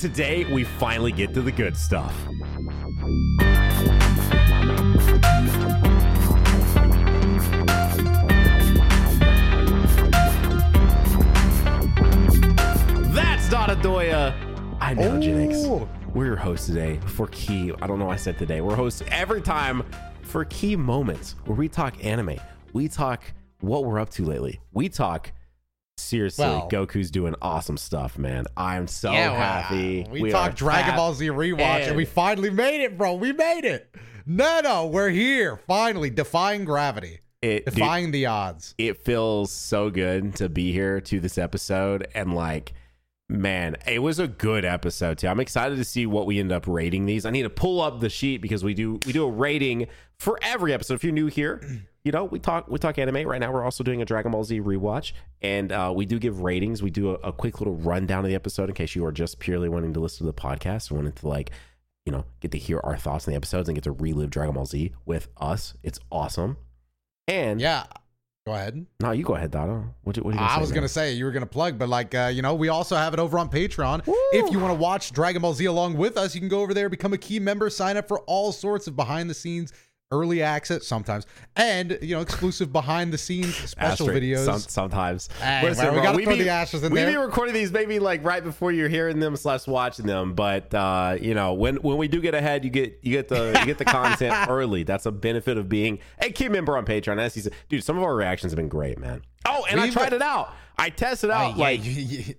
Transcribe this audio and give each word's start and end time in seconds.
Today, 0.00 0.46
we 0.50 0.64
finally 0.64 1.12
get 1.12 1.34
to 1.34 1.42
the 1.42 1.52
good 1.52 1.76
stuff. 1.76 2.16
That's 13.12 13.46
Dotodoya. 13.50 14.34
I 14.80 14.94
know. 14.94 15.20
Oh. 15.66 15.88
We're 16.14 16.24
your 16.24 16.36
hosts 16.36 16.66
today 16.66 16.98
for 17.04 17.26
Ki. 17.26 17.74
I 17.82 17.86
don't 17.86 17.98
know 17.98 18.06
why 18.06 18.14
I 18.14 18.16
said 18.16 18.38
today. 18.38 18.62
We're 18.62 18.76
hosts 18.76 19.02
every 19.08 19.42
time 19.42 19.84
for 20.22 20.46
Ki 20.46 20.76
Moments 20.76 21.36
where 21.44 21.58
we 21.58 21.68
talk 21.68 22.02
anime. 22.02 22.38
We 22.72 22.88
talk 22.88 23.22
what 23.60 23.84
we're 23.84 24.00
up 24.00 24.08
to 24.12 24.24
lately. 24.24 24.60
We 24.72 24.88
talk 24.88 25.30
seriously. 26.00 26.44
Well- 26.44 26.68
Goku's 26.70 27.10
doing 27.10 27.34
awesome 27.42 27.76
stuff, 27.76 28.18
man. 28.18 28.46
I'm 28.56 28.86
so 28.86 29.12
Yeah, 29.12 29.34
happy. 29.34 30.06
We, 30.10 30.28
are 30.28 30.32
talked 30.32 30.56
Dragon 30.56 30.96
Ball 30.96 31.14
Z 31.14 31.26
rewatch, 31.28 31.60
and, 31.60 31.84
and- 31.88 31.96
we 31.96 32.04
finally 32.04 32.50
made 32.50 32.82
it, 32.82 32.96
bro. 32.98 33.14
We 33.14 33.32
made 33.32 33.64
it. 33.64 33.94
No, 34.26 34.60
no, 34.62 34.86
we're 34.86 35.08
here 35.10 35.56
finally, 35.66 36.10
defying 36.10 36.64
gravity, 36.64 37.20
It, 37.42 37.64
dude, 37.64 37.74
defying 37.74 38.10
the 38.10 38.26
odds. 38.26 38.74
it 38.78 38.98
feels 39.04 39.50
so 39.50 39.90
good 39.90 40.36
to 40.36 40.48
be 40.48 40.72
here 40.72 41.00
to 41.00 41.18
this 41.20 41.38
episode 41.38 42.06
and 42.14 42.34
like 42.34 42.74
man 43.28 43.76
it 43.86 44.00
was 44.00 44.18
a 44.18 44.26
good 44.26 44.64
episode 44.64 45.16
too 45.16 45.28
i'm 45.28 45.38
excited 45.38 45.76
to 45.76 45.84
see 45.84 46.04
what 46.04 46.26
we 46.26 46.40
end 46.40 46.50
up 46.50 46.66
rating 46.66 47.06
these 47.06 47.24
i 47.24 47.30
need 47.30 47.44
to 47.44 47.48
pull 47.50 47.80
up 47.80 48.00
the 48.00 48.08
sheet 48.10 48.42
because 48.42 48.64
we 48.64 48.74
do 48.74 48.98
we 49.06 49.12
do 49.12 49.24
a 49.24 49.30
rating 49.30 49.86
for 50.18 50.36
every 50.42 50.72
episode 50.72 50.94
if 50.94 51.04
you're 51.04 51.12
new 51.12 51.28
here 51.28 51.62
you 52.04 52.12
know 52.12 52.24
we 52.24 52.38
talk 52.38 52.68
we 52.68 52.78
talk 52.78 52.98
anime 52.98 53.26
right 53.28 53.40
now 53.40 53.52
we're 53.52 53.64
also 53.64 53.84
doing 53.84 54.00
a 54.02 54.04
dragon 54.04 54.32
ball 54.32 54.42
z 54.44 54.60
rewatch 54.60 55.12
and 55.42 55.70
uh, 55.72 55.92
we 55.94 56.06
do 56.06 56.18
give 56.18 56.40
ratings 56.40 56.82
we 56.82 56.90
do 56.90 57.10
a, 57.10 57.14
a 57.16 57.32
quick 57.32 57.60
little 57.60 57.76
rundown 57.76 58.24
of 58.24 58.28
the 58.28 58.34
episode 58.34 58.68
in 58.68 58.74
case 58.74 58.94
you 58.94 59.04
are 59.04 59.12
just 59.12 59.38
purely 59.38 59.68
wanting 59.68 59.92
to 59.92 60.00
listen 60.00 60.18
to 60.26 60.32
the 60.32 60.32
podcast 60.32 60.88
and 60.90 60.98
wanting 60.98 61.12
to 61.12 61.28
like 61.28 61.50
you 62.06 62.12
know 62.12 62.24
get 62.40 62.50
to 62.52 62.58
hear 62.58 62.80
our 62.84 62.96
thoughts 62.96 63.26
on 63.28 63.32
the 63.32 63.36
episodes 63.36 63.68
and 63.68 63.76
get 63.76 63.84
to 63.84 63.92
relive 63.92 64.30
dragon 64.30 64.54
ball 64.54 64.64
z 64.66 64.92
with 65.04 65.28
us 65.38 65.74
it's 65.82 65.98
awesome 66.10 66.56
and 67.28 67.60
Yeah. 67.60 67.84
Go 68.46 68.54
ahead. 68.54 68.86
no, 69.02 69.10
you 69.10 69.22
go 69.22 69.34
ahead, 69.34 69.50
Donna. 69.50 69.92
What, 70.02 70.16
you- 70.16 70.22
what 70.22 70.30
are 70.30 70.32
you 70.32 70.38
gonna 70.38 70.50
I 70.50 70.54
say 70.54 70.60
was 70.62 70.70
now? 70.70 70.74
gonna 70.76 70.88
say 70.88 71.12
you 71.12 71.26
were 71.26 71.30
gonna 71.30 71.44
plug, 71.46 71.78
but 71.78 71.90
like 71.90 72.14
uh, 72.14 72.30
you 72.34 72.40
know, 72.40 72.54
we 72.54 72.70
also 72.70 72.96
have 72.96 73.12
it 73.12 73.20
over 73.20 73.38
on 73.38 73.50
Patreon. 73.50 74.02
If 74.32 74.50
you 74.50 74.58
want 74.58 74.72
to 74.72 74.78
watch 74.80 75.12
Dragon 75.12 75.42
Ball 75.42 75.52
Z 75.52 75.66
along 75.66 75.98
with 75.98 76.16
us, 76.16 76.34
you 76.34 76.40
can 76.40 76.48
go 76.48 76.60
over 76.62 76.72
there, 76.72 76.88
become 76.88 77.12
a 77.12 77.18
Ki 77.18 77.38
member, 77.38 77.68
sign 77.68 77.98
up 77.98 78.08
for 78.08 78.20
all 78.20 78.50
sorts 78.50 78.86
of 78.86 78.96
behind 78.96 79.28
the 79.28 79.34
scenes, 79.34 79.74
early 80.12 80.42
access 80.42 80.86
sometimes, 80.86 81.26
and 81.56 81.96
you 82.02 82.14
know, 82.16 82.20
exclusive 82.20 82.72
behind 82.72 83.12
the 83.12 83.18
scenes 83.18 83.54
special 83.70 84.08
Asterisk, 84.10 84.22
videos. 84.22 84.44
some- 84.44 84.58
sometimes. 84.58 85.28
Hey, 85.40 85.62
Listen, 85.62 85.94
we 85.94 86.00
gotta 86.00 86.16
we 86.16 86.24
throw 86.24 86.36
be- 86.36 86.42
the 86.42 86.48
ashes 86.48 86.82
in 86.82 86.92
we 86.92 87.00
there. 87.00 87.10
be 87.10 87.16
recording 87.16 87.54
these 87.54 87.70
maybe 87.70 87.98
like 87.98 88.24
right 88.24 88.42
before 88.42 88.72
you're 88.72 88.88
hearing 88.88 89.20
them 89.20 89.36
slash 89.36 89.66
watching 89.66 90.06
them, 90.06 90.34
but 90.34 90.72
uh, 90.74 91.16
you 91.20 91.34
know 91.34 91.52
when 91.54 91.76
when 91.76 91.96
we 91.96 92.08
do 92.08 92.20
get 92.20 92.34
ahead, 92.34 92.64
you 92.64 92.70
get 92.70 92.98
you 93.02 93.12
get 93.12 93.28
the 93.28 93.56
you 93.60 93.66
get 93.66 93.78
the 93.78 93.84
content 94.00 94.48
early. 94.48 94.82
That's 94.82 95.06
a 95.06 95.12
benefit 95.12 95.56
of 95.58 95.68
being 95.68 96.00
a 96.18 96.30
Ki 96.30 96.48
member 96.48 96.76
on 96.76 96.84
Patreon. 96.84 97.18
As 97.18 97.34
he 97.34 97.40
said, 97.40 97.52
dude, 97.68 97.84
some 97.84 97.96
of 97.96 98.02
our 98.02 98.14
reactions 98.14 98.52
have 98.52 98.56
been 98.56 98.68
great, 98.68 98.98
man. 98.98 99.22
Oh, 99.46 99.64
and 99.70 99.80
I 99.80 99.84
We've- 99.84 99.94
tried 99.94 100.12
it 100.12 100.22
out. 100.22 100.52
I 100.78 100.88
tested 100.90 101.28
Oh, 101.30 101.34
out 101.34 101.56
yeah, 101.56 101.62
like 101.62 101.80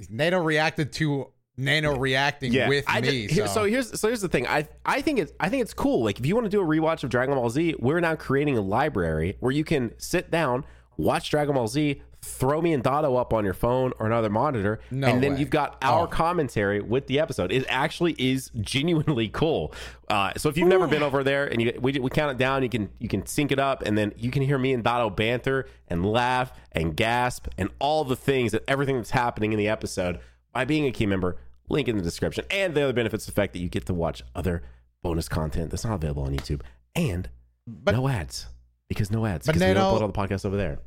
Nano 0.09 0.39
reacted 0.41 0.91
to 0.93 1.27
Nano 1.61 1.95
reacting 1.97 2.53
with 2.67 2.83
I 2.87 3.01
me. 3.01 3.27
just- 3.27 3.53
so. 3.53 3.61
so 3.61 3.63
here's 3.65 3.99
so 3.99 4.07
here's 4.07 4.21
the 4.21 4.29
thing. 4.29 4.47
I 4.47 4.67
I 4.85 5.01
think 5.01 5.19
it's 5.19 5.31
I 5.39 5.49
think 5.49 5.61
it's 5.61 5.73
cool. 5.73 6.03
Like 6.03 6.19
if 6.19 6.25
you 6.25 6.35
want 6.35 6.45
to 6.45 6.49
do 6.49 6.61
a 6.61 6.65
rewatch 6.65 7.03
of 7.03 7.09
Dragon 7.09 7.35
Ball 7.35 7.49
Z, 7.49 7.75
we're 7.79 7.99
now 7.99 8.15
creating 8.15 8.57
a 8.57 8.61
library 8.61 9.37
where 9.39 9.51
you 9.51 9.63
can 9.63 9.93
sit 9.99 10.31
down, 10.31 10.65
watch 10.97 11.29
Dragon 11.29 11.55
Ball 11.55 11.67
Z, 11.67 12.01
throw 12.23 12.61
me 12.61 12.71
and 12.73 12.83
Dotto 12.83 13.19
up 13.19 13.33
on 13.33 13.43
your 13.43 13.53
phone 13.55 13.93
or 13.97 14.05
another 14.05 14.29
monitor, 14.29 14.79
No 14.91 15.07
and 15.07 15.23
then 15.23 15.33
way. 15.33 15.39
you've 15.39 15.49
got 15.49 15.77
our 15.81 16.03
Oh. 16.03 16.07
commentary 16.07 16.79
with 16.79 17.07
the 17.07 17.19
episode. 17.19 17.51
It 17.51 17.65
actually 17.67 18.13
is 18.19 18.51
genuinely 18.61 19.27
cool. 19.27 19.73
Uh, 20.07 20.31
so 20.37 20.47
if 20.47 20.55
you've 20.55 20.67
never 20.67 20.85
been 20.87 21.01
over 21.01 21.23
there 21.23 21.45
and 21.47 21.59
you 21.61 21.73
we, 21.81 21.93
we 21.93 22.09
count 22.11 22.31
it 22.31 22.37
down, 22.37 22.61
you 22.63 22.69
can 22.69 22.89
you 22.99 23.07
can 23.07 23.25
sync 23.25 23.51
it 23.51 23.59
up, 23.59 23.81
and 23.83 23.97
then 23.97 24.13
you 24.17 24.29
can 24.29 24.43
hear 24.43 24.57
me 24.59 24.71
and 24.73 24.83
Dotto 24.83 25.15
banter 25.15 25.67
and 25.87 26.05
laugh 26.05 26.51
and 26.73 26.95
gasp 26.95 27.47
and 27.57 27.69
all 27.79 28.03
the 28.03 28.15
things 28.15 28.51
that 28.51 28.63
everything 28.67 28.97
that's 28.97 29.11
happening 29.11 29.51
in 29.51 29.57
the 29.57 29.67
episode 29.67 30.19
by 30.53 30.63
being 30.65 30.85
a 30.85 30.91
Ki 30.91 31.05
member. 31.07 31.37
Link 31.71 31.87
in 31.87 31.97
the 31.97 32.03
description, 32.03 32.45
and 32.51 32.73
the 32.75 32.83
other 32.83 32.93
benefits 32.93 33.25
the 33.25 33.31
fact 33.31 33.53
that 33.53 33.59
you 33.59 33.69
get 33.69 33.85
to 33.87 33.93
watch 33.93 34.21
other 34.35 34.61
bonus 35.01 35.27
content 35.27 35.71
that's 35.71 35.83
not 35.85 35.95
available 35.95 36.23
on 36.23 36.31
YouTube 36.35 36.61
and 36.95 37.29
But- 37.65 37.95
no 37.95 38.07
ads 38.07 38.45
because 38.87 39.09
no 39.11 39.25
ads 39.25 39.47
because 39.47 39.61
we 39.61 39.73
don't 39.73 39.77
upload 39.77 40.01
all 40.01 40.07
the 40.07 40.13
podcasts 40.13 40.45
over 40.45 40.57
there. 40.57 40.79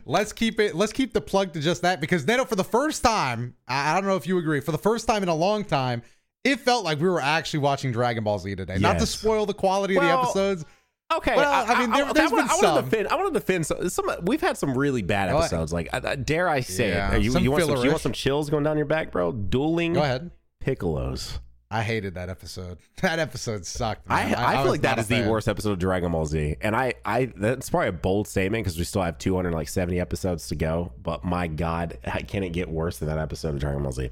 let's 0.06 0.32
keep 0.32 0.60
it. 0.60 0.75
Let's 0.75 0.93
keep 0.93 1.12
the 1.12 1.21
plug 1.21 1.53
to 1.55 1.60
just 1.60 1.82
that 1.82 2.00
because 2.00 2.27
Nano, 2.27 2.44
for 2.44 2.56
the 2.56 2.65
first 2.65 3.03
time, 3.03 3.55
I 3.66 3.93
I 3.93 3.94
don't 4.00 4.09
know 4.09 4.16
if 4.16 4.27
you 4.27 4.38
agree, 4.38 4.60
for 4.60 4.72
the 4.72 4.78
first 4.78 5.06
time 5.06 5.22
in 5.22 5.28
a 5.28 5.34
long 5.34 5.65
time, 5.65 6.03
it 6.44 6.61
felt 6.61 6.84
like 6.84 7.00
we 7.00 7.09
were 7.09 7.21
actually 7.21 7.61
watching 7.61 7.93
Dragon 7.93 8.25
Ball 8.25 8.38
Z 8.38 8.55
today. 8.56 8.78
Not 8.78 8.99
to 9.00 9.06
spoil 9.06 9.47
the 9.47 9.55
quality 9.55 9.97
of 9.97 10.03
the 10.03 10.09
Well, 10.09 10.22
episode. 10.25 10.65
Okay, 11.12 11.37
Well, 11.37 11.65
I 11.69 11.81
mean, 11.81 11.91
there- 11.91 12.12
there's 12.12 12.32
I, 12.32 12.37
been 12.37 12.44
I, 12.44 12.47
want 12.48 12.60
some. 12.60 12.76
to 12.76 12.91
defend. 12.91 13.09
I 13.09 13.15
want 13.16 13.32
to 13.34 13.38
defend 13.41 13.66
some, 13.66 13.88
some. 13.88 14.10
We've 14.22 14.41
had 14.41 14.56
some 14.56 14.76
really 14.76 15.03
bad 15.03 15.28
episodes. 15.28 15.72
Like, 15.72 15.88
uh, 15.92 16.16
dare 16.16 16.48
I 16.48 16.60
say 16.60 16.88
Yeah, 16.88 17.15
it? 17.15 17.22
You, 17.22 17.38
you 17.38 17.50
want 17.53 17.65
some, 17.65 17.84
you 17.84 17.91
want 17.91 18.00
some 18.03 18.12
chills 18.12 18.50
going 18.50 18.65
down 18.65 18.76
your 18.78 18.87
back, 18.87 19.12
bro? 19.12 19.31
Dueling 19.32 19.93
Go 19.93 20.03
ahead. 20.03 20.31
piccolos. 20.64 21.38
I 21.70 21.82
hated 21.82 22.14
that 22.14 22.28
episode. 22.31 22.78
That 23.03 23.19
episode 23.19 23.66
sucked. 23.66 24.06
I. 24.09 24.34
I, 24.34 24.62
feel 24.62 24.70
like 24.70 24.82
that 24.82 24.98
is 24.98 25.09
the 25.09 25.28
worst 25.28 25.47
episode 25.48 25.72
of 25.72 25.78
Dragon 25.78 26.10
Ball 26.12 26.25
Z, 26.25 26.56
and 26.62 26.75
I, 26.75 26.94
I 27.04 27.26
that's 27.37 27.69
probably 27.69 27.88
a 27.88 27.93
bold 27.93 28.26
statement 28.28 28.64
because 28.64 28.78
we 28.78 28.84
still 28.84 29.03
have 29.03 29.19
270 29.19 30.00
episodes 30.00 30.48
to 30.48 30.54
go. 30.54 30.93
But 31.03 31.25
my 31.25 31.48
God, 31.48 31.98
can 32.28 32.43
it 32.44 32.50
get 32.50 32.69
worse 32.70 32.98
than 32.98 33.09
that 33.09 33.19
episode 33.19 33.54
of 33.54 33.60
Dragon 33.60 33.82
Ball 33.82 33.93
Z? 33.93 34.10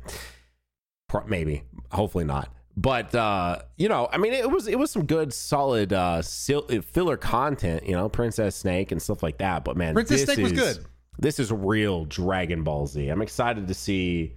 Maybe, 1.27 1.63
hopefully 1.91 2.25
not. 2.25 2.53
But 2.77 3.15
uh, 3.15 3.61
you 3.77 3.89
know, 3.89 4.09
I 4.11 4.19
mean, 4.19 4.33
it 4.33 4.51
was 4.51 4.67
it 4.67 4.79
was 4.79 4.91
some 4.91 5.05
good, 5.05 5.33
solid 5.33 5.93
uh, 5.93 6.23
sil- 6.25 6.69
filler 6.83 7.17
content. 7.17 7.85
You 7.87 7.93
know, 7.93 8.09
Princess 8.09 8.57
Snake 8.57 8.93
and 8.93 9.01
stuff 9.01 9.23
like 9.23 9.39
that. 9.39 9.65
But 9.65 9.77
man, 9.77 9.95
Princess 9.95 10.25
this 10.25 10.35
Snake 10.35 10.43
was 10.43 10.53
good. 10.53 10.79
This 11.19 11.39
is 11.39 11.53
real 11.53 12.07
Dragon 12.07 12.63
Ball 12.63 12.87
Z. 12.87 13.09
I'm 13.09 13.21
excited 13.21 13.69
to 13.69 13.75
see 13.75 14.37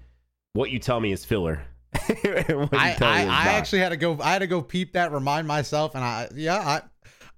what 0.54 0.70
you 0.70 0.80
tell 0.80 1.00
me 1.00 1.12
is 1.12 1.24
filler. 1.24 1.62
and 2.08 2.60
what 2.60 2.72
you 2.74 2.78
I, 2.78 2.98
I, 3.02 3.22
I 3.24 3.48
actually 3.54 3.80
had 3.80 3.90
to 3.90 3.98
go. 3.98 4.18
I 4.22 4.34
had 4.34 4.40
to 4.40 4.48
go 4.48 4.62
peep 4.62 4.94
that, 4.94 5.14
remind 5.14 5.48
myself, 5.48 5.96
and 5.96 6.04
I 6.04 6.28
yeah, 6.36 6.58
I 6.58 6.82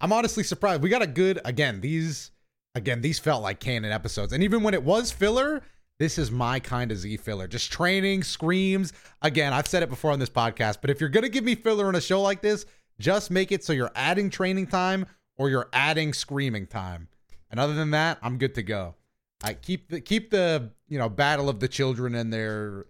I'm 0.01 0.11
honestly 0.11 0.43
surprised. 0.43 0.81
We 0.81 0.89
got 0.89 1.03
a 1.03 1.07
good 1.07 1.39
again. 1.45 1.81
These 1.81 2.31
again, 2.73 3.01
these 3.01 3.19
felt 3.19 3.43
like 3.43 3.59
canon 3.59 3.91
episodes, 3.91 4.33
and 4.33 4.43
even 4.43 4.63
when 4.63 4.73
it 4.73 4.81
was 4.81 5.11
filler, 5.11 5.61
this 5.99 6.17
is 6.17 6.31
my 6.31 6.59
kind 6.59 6.91
of 6.91 6.97
Z 6.97 7.17
filler. 7.17 7.47
Just 7.47 7.71
training, 7.71 8.23
screams. 8.23 8.93
Again, 9.21 9.53
I've 9.53 9.67
said 9.67 9.83
it 9.83 9.89
before 9.89 10.11
on 10.11 10.19
this 10.19 10.29
podcast, 10.29 10.77
but 10.81 10.89
if 10.89 10.99
you're 10.99 11.09
gonna 11.09 11.29
give 11.29 11.43
me 11.43 11.55
filler 11.55 11.89
in 11.89 11.95
a 11.95 12.01
show 12.01 12.21
like 12.21 12.41
this, 12.41 12.65
just 12.99 13.31
make 13.31 13.51
it 13.51 13.63
so 13.63 13.73
you're 13.73 13.91
adding 13.95 14.29
training 14.29 14.67
time 14.67 15.05
or 15.37 15.49
you're 15.49 15.69
adding 15.73 16.13
screaming 16.13 16.67
time. 16.67 17.07
And 17.49 17.59
other 17.59 17.73
than 17.73 17.91
that, 17.91 18.17
I'm 18.21 18.37
good 18.37 18.55
to 18.55 18.63
go. 18.63 18.95
I 19.43 19.53
keep 19.53 19.89
the 19.89 20.01
keep 20.01 20.31
the 20.31 20.71
you 20.87 20.97
know 20.97 21.09
battle 21.09 21.49
of 21.49 21.59
the 21.59 21.67
children 21.67 22.15
and 22.15 22.33
their 22.33 22.85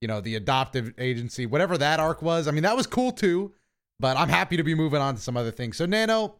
you 0.00 0.08
know 0.08 0.20
the 0.20 0.36
adoptive 0.36 0.92
agency, 0.98 1.46
whatever 1.46 1.78
that 1.78 2.00
arc 2.00 2.22
was. 2.22 2.48
I 2.48 2.50
mean, 2.50 2.64
that 2.64 2.76
was 2.76 2.86
cool 2.86 3.12
too. 3.12 3.52
But 4.00 4.16
I'm 4.16 4.28
happy 4.28 4.56
to 4.56 4.64
be 4.64 4.74
moving 4.74 5.00
on 5.00 5.14
to 5.14 5.20
some 5.20 5.36
other 5.36 5.52
things. 5.52 5.76
So 5.76 5.86
Nano, 5.86 6.34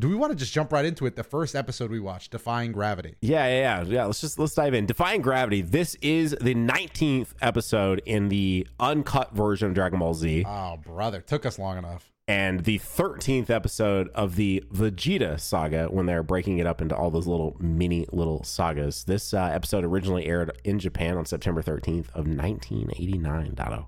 do 0.00 0.08
we 0.08 0.16
want 0.16 0.32
to 0.32 0.36
just 0.36 0.52
jump 0.52 0.72
right 0.72 0.84
into 0.84 1.06
it? 1.06 1.14
The 1.14 1.22
first 1.22 1.54
episode 1.54 1.90
we 1.90 2.00
watched, 2.00 2.32
Defying 2.32 2.72
Gravity. 2.72 3.14
Yeah, 3.20 3.46
yeah, 3.46 3.82
yeah. 3.82 3.84
Yeah, 3.86 4.04
let's 4.06 4.20
just 4.20 4.38
let's 4.40 4.54
dive 4.54 4.74
in. 4.74 4.86
Defying 4.86 5.22
Gravity. 5.22 5.62
This 5.62 5.94
is 6.02 6.36
the 6.40 6.54
19th 6.54 7.28
episode 7.40 8.02
in 8.04 8.28
the 8.28 8.66
uncut 8.80 9.32
version 9.36 9.68
of 9.68 9.74
Dragon 9.74 10.00
Ball 10.00 10.14
Z 10.14 10.44
Oh 10.48 10.78
brother, 10.84 11.20
took 11.20 11.46
us 11.46 11.60
long 11.60 11.78
enough. 11.78 12.10
and 12.26 12.64
the 12.64 12.80
13th 12.80 13.50
episode 13.50 14.08
of 14.16 14.34
the 14.34 14.64
Vegeta 14.72 15.38
saga 15.38 15.86
when 15.86 16.06
they're 16.06 16.24
breaking 16.24 16.58
it 16.58 16.66
up 16.66 16.80
into 16.82 16.96
all 16.96 17.12
those 17.12 17.28
little 17.28 17.56
mini 17.60 18.04
little 18.10 18.42
sagas. 18.42 19.04
This 19.04 19.32
uh, 19.32 19.44
episode 19.44 19.84
originally 19.84 20.26
aired 20.26 20.58
in 20.64 20.80
Japan 20.80 21.16
on 21.16 21.24
September 21.24 21.62
13th 21.62 22.08
of 22.14 22.26
1989, 22.26 23.54
Dotto. 23.54 23.86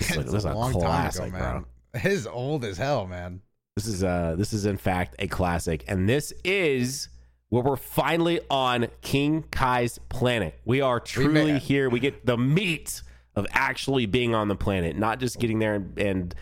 It's 0.00 0.16
this 0.16 0.32
is 0.32 0.44
a 0.46 0.54
long 0.54 0.72
classic, 0.72 1.20
time 1.20 1.34
ago, 1.34 1.38
bro. 1.38 1.52
man. 1.52 1.64
It 1.94 2.04
is 2.06 2.26
old 2.26 2.64
as 2.64 2.78
hell, 2.78 3.06
man. 3.06 3.42
This 3.76 3.86
is 3.88 4.04
uh 4.04 4.36
this 4.38 4.52
is 4.52 4.66
in 4.66 4.76
fact 4.76 5.16
a 5.18 5.26
classic, 5.26 5.84
and 5.88 6.08
this 6.08 6.32
is 6.44 7.08
where 7.48 7.62
we're 7.64 7.74
finally 7.76 8.40
on 8.48 8.86
King 9.00 9.44
Kai's 9.50 9.98
planet. 10.08 10.54
We 10.64 10.80
are 10.80 11.00
truly 11.00 11.52
made- 11.54 11.62
here. 11.62 11.90
We 11.90 11.98
get 11.98 12.24
the 12.24 12.36
meat 12.36 13.02
of 13.34 13.46
actually 13.50 14.06
being 14.06 14.32
on 14.32 14.46
the 14.46 14.54
planet, 14.54 14.96
not 14.96 15.18
just 15.18 15.40
getting 15.40 15.58
there 15.58 15.74
and, 15.74 15.98
and 15.98 16.34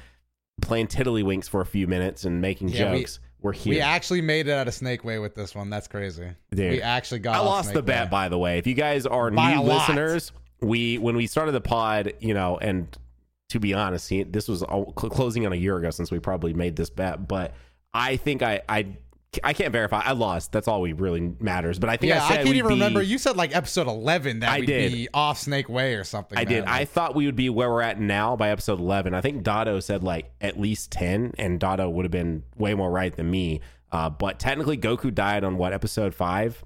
playing 0.60 0.88
tiddlywinks 0.88 1.48
for 1.48 1.62
a 1.62 1.66
few 1.66 1.86
minutes 1.86 2.26
and 2.26 2.42
making 2.42 2.68
Yeah, 2.68 2.94
jokes. 2.94 3.18
We, 3.40 3.48
are 3.48 3.52
here. 3.52 3.74
We 3.74 3.80
actually 3.80 4.20
made 4.20 4.46
it 4.46 4.52
out 4.52 4.68
of 4.68 4.74
Snake 4.74 5.02
Way 5.02 5.18
with 5.18 5.34
this 5.34 5.54
one. 5.54 5.70
That's 5.70 5.88
crazy. 5.88 6.28
Dude, 6.54 6.70
we 6.70 6.82
actually 6.82 7.20
got. 7.20 7.36
I 7.36 7.40
lost 7.40 7.68
Snake 7.70 7.76
the 7.76 7.82
bet, 7.82 8.04
Way. 8.04 8.10
by 8.10 8.28
the 8.28 8.38
way. 8.38 8.58
If 8.58 8.66
you 8.66 8.74
guys 8.74 9.06
are 9.06 9.30
By 9.30 9.54
new 9.54 9.62
listeners, 9.62 10.32
we 10.60 10.98
when 10.98 11.16
we 11.16 11.26
started 11.26 11.52
the 11.52 11.62
pod, 11.62 12.12
you 12.20 12.34
know, 12.34 12.58
and 12.58 12.94
to 13.52 13.60
be 13.60 13.74
honest, 13.74 14.08
he- 14.08 14.22
this 14.24 14.48
was 14.48 14.62
all- 14.62 14.92
cl- 14.98 15.10
closing 15.10 15.46
on 15.46 15.52
a 15.52 15.56
year 15.56 15.76
ago 15.76 15.90
since 15.90 16.10
we 16.10 16.18
probably 16.18 16.52
made 16.54 16.76
this 16.76 16.90
bet. 16.90 17.28
But 17.28 17.54
I 17.94 18.16
think 18.16 18.42
I 18.42 18.60
I 18.68 18.96
I 19.44 19.54
can't 19.54 19.72
verify. 19.72 20.00
I 20.00 20.12
lost. 20.12 20.52
That's 20.52 20.68
all 20.68 20.82
we 20.82 20.92
really 20.92 21.32
matters. 21.40 21.78
But 21.78 21.88
I 21.88 21.96
think 21.96 22.10
yeah, 22.12 22.22
I 22.22 22.26
I, 22.26 22.36
can't 22.36 22.48
even 22.48 22.62
be- 22.64 22.74
remember. 22.74 23.00
You 23.02 23.16
said 23.18 23.36
like 23.36 23.54
episode 23.56 23.86
eleven 23.86 24.40
that 24.40 24.50
I 24.50 24.60
we'd 24.60 24.66
did. 24.66 24.92
be 24.92 25.08
off 25.14 25.38
Snake 25.38 25.68
Way 25.70 25.94
or 25.94 26.04
something. 26.04 26.36
I 26.38 26.44
did. 26.44 26.64
man. 26.66 26.72
I 26.74 26.84
thought 26.84 27.14
we 27.14 27.24
would 27.26 27.36
be 27.36 27.48
where 27.50 27.70
we're 27.70 27.80
at 27.82 27.98
now 28.00 28.36
by 28.36 28.50
episode 28.50 28.78
11. 28.78 29.14
I 29.14 29.20
think 29.22 29.42
Dotto 29.42 29.82
said 29.82 30.02
like 30.04 30.32
at 30.40 30.58
least 30.60 30.90
10, 30.92 31.32
and 31.38 31.58
Dotto 31.60 31.90
would 31.90 32.04
have 32.04 32.12
been 32.12 32.42
way 32.56 32.74
more 32.74 32.90
right 32.90 33.14
than 33.14 33.30
me. 33.30 33.60
Uh, 33.90 34.10
but 34.10 34.38
technically, 34.38 34.76
Goku 34.78 35.14
died 35.14 35.44
on 35.44 35.56
what 35.58 35.72
episode 35.74 36.14
five, 36.14 36.62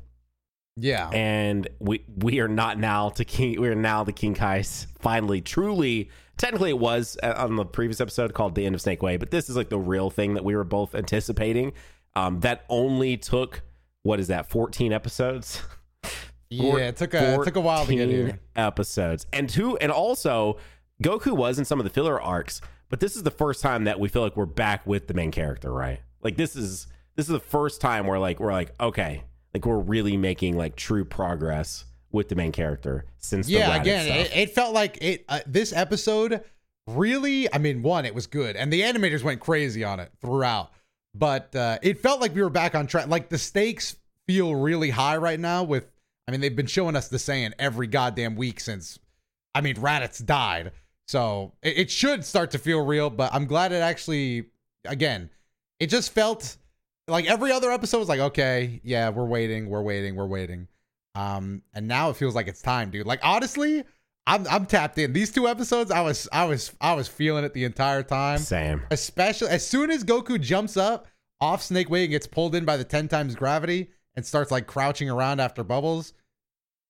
yeah. 0.76 1.08
and 1.10 1.68
we 1.78 2.02
we 2.16 2.40
are 2.40 2.48
not 2.48 2.78
now 2.78 3.08
to 3.10 3.24
King. 3.24 3.60
We 3.60 3.68
are 3.68 3.74
now 3.74 4.04
the 4.04 4.12
King 4.12 4.34
Kais. 4.34 4.86
Finally, 4.98 5.40
truly, 5.40 6.10
technically, 6.36 6.70
it 6.70 6.78
was 6.78 7.16
uh, 7.22 7.34
on 7.36 7.56
the 7.56 7.64
previous 7.64 8.00
episode 8.00 8.34
called 8.34 8.54
"The 8.54 8.66
End 8.66 8.74
of 8.74 8.80
Snake 8.80 9.02
Way," 9.02 9.16
but 9.16 9.30
this 9.30 9.48
is 9.48 9.56
like 9.56 9.68
the 9.68 9.78
real 9.78 10.10
thing 10.10 10.34
that 10.34 10.44
we 10.44 10.54
were 10.56 10.64
both 10.64 10.94
anticipating. 10.94 11.72
Um, 12.14 12.40
that 12.40 12.64
only 12.68 13.16
took 13.16 13.62
what 14.02 14.20
is 14.20 14.28
that? 14.28 14.48
14 14.48 14.92
episodes. 14.92 15.62
yeah, 16.48 16.76
it 16.76 16.96
took 16.96 17.12
a 17.14 17.34
it 17.34 17.44
took 17.44 17.56
a 17.56 17.60
while 17.60 17.84
to 17.86 17.94
get 17.94 18.08
here. 18.08 18.38
Episodes 18.54 19.26
and 19.32 19.48
two, 19.48 19.76
and 19.78 19.90
also 19.90 20.58
Goku 21.02 21.32
was 21.32 21.58
in 21.58 21.64
some 21.64 21.80
of 21.80 21.84
the 21.84 21.90
filler 21.90 22.20
arcs, 22.20 22.60
but 22.88 23.00
this 23.00 23.16
is 23.16 23.22
the 23.22 23.30
first 23.30 23.60
time 23.62 23.84
that 23.84 24.00
we 24.00 24.08
feel 24.08 24.22
like 24.22 24.36
we're 24.36 24.46
back 24.46 24.86
with 24.86 25.08
the 25.08 25.14
main 25.14 25.30
character, 25.30 25.72
right? 25.72 26.00
Like 26.22 26.36
this 26.36 26.56
is 26.56 26.86
this 27.16 27.26
is 27.26 27.32
the 27.32 27.40
first 27.40 27.80
time 27.80 28.06
where 28.06 28.18
like 28.18 28.40
we're 28.40 28.52
like 28.52 28.72
okay, 28.80 29.24
like 29.52 29.66
we're 29.66 29.78
really 29.78 30.16
making 30.16 30.56
like 30.56 30.76
true 30.76 31.04
progress 31.04 31.84
with 32.16 32.28
the 32.28 32.34
main 32.34 32.50
character 32.50 33.04
since 33.18 33.46
the 33.46 33.52
Yeah, 33.52 33.76
again, 33.76 34.06
it, 34.06 34.34
it 34.34 34.50
felt 34.50 34.74
like 34.74 34.98
it. 35.00 35.24
Uh, 35.28 35.40
this 35.46 35.72
episode 35.72 36.42
really, 36.88 37.52
I 37.52 37.58
mean, 37.58 37.82
one, 37.82 38.04
it 38.04 38.14
was 38.14 38.26
good, 38.26 38.56
and 38.56 38.72
the 38.72 38.82
animators 38.82 39.22
went 39.22 39.40
crazy 39.40 39.84
on 39.84 40.00
it 40.00 40.10
throughout. 40.20 40.72
But 41.14 41.54
uh, 41.56 41.78
it 41.82 42.00
felt 42.00 42.20
like 42.20 42.34
we 42.34 42.42
were 42.42 42.50
back 42.50 42.74
on 42.74 42.86
track. 42.86 43.08
Like 43.08 43.28
the 43.28 43.38
stakes 43.38 43.96
feel 44.26 44.54
really 44.54 44.90
high 44.90 45.16
right 45.16 45.40
now. 45.40 45.62
With, 45.62 45.88
I 46.28 46.30
mean, 46.30 46.40
they've 46.40 46.54
been 46.54 46.66
showing 46.66 46.96
us 46.96 47.08
the 47.08 47.18
saying 47.18 47.54
every 47.58 47.86
goddamn 47.86 48.36
week 48.36 48.60
since, 48.60 48.98
I 49.54 49.62
mean, 49.62 49.76
Raditz 49.76 50.24
died. 50.24 50.72
So 51.06 51.54
it, 51.62 51.78
it 51.78 51.90
should 51.90 52.24
start 52.24 52.50
to 52.50 52.58
feel 52.58 52.84
real. 52.84 53.08
But 53.08 53.32
I'm 53.32 53.46
glad 53.46 53.72
it 53.72 53.76
actually, 53.76 54.50
again, 54.84 55.30
it 55.80 55.86
just 55.86 56.12
felt 56.12 56.56
like 57.08 57.24
every 57.30 57.50
other 57.50 57.70
episode 57.70 57.98
was 57.98 58.08
like, 58.08 58.20
okay, 58.20 58.80
yeah, 58.84 59.08
we're 59.08 59.24
waiting, 59.24 59.70
we're 59.70 59.82
waiting, 59.82 60.16
we're 60.16 60.26
waiting. 60.26 60.68
Um, 61.16 61.62
and 61.72 61.88
now 61.88 62.10
it 62.10 62.16
feels 62.16 62.34
like 62.34 62.46
it's 62.46 62.60
time, 62.60 62.90
dude. 62.90 63.06
Like 63.06 63.20
honestly, 63.22 63.84
I'm 64.26 64.46
I'm 64.48 64.66
tapped 64.66 64.98
in. 64.98 65.14
These 65.14 65.32
two 65.32 65.48
episodes, 65.48 65.90
I 65.90 66.02
was 66.02 66.28
I 66.30 66.44
was 66.44 66.72
I 66.80 66.92
was 66.92 67.08
feeling 67.08 67.44
it 67.44 67.54
the 67.54 67.64
entire 67.64 68.02
time. 68.02 68.38
Same. 68.38 68.82
Especially 68.90 69.48
as 69.48 69.66
soon 69.66 69.90
as 69.90 70.04
Goku 70.04 70.38
jumps 70.38 70.76
up 70.76 71.06
off 71.40 71.62
Snake 71.62 71.88
Way 71.88 72.02
and 72.02 72.10
gets 72.10 72.26
pulled 72.26 72.54
in 72.54 72.66
by 72.66 72.76
the 72.76 72.84
ten 72.84 73.08
times 73.08 73.34
gravity 73.34 73.90
and 74.14 74.26
starts 74.26 74.50
like 74.50 74.66
crouching 74.66 75.08
around 75.08 75.40
after 75.40 75.64
bubbles. 75.64 76.12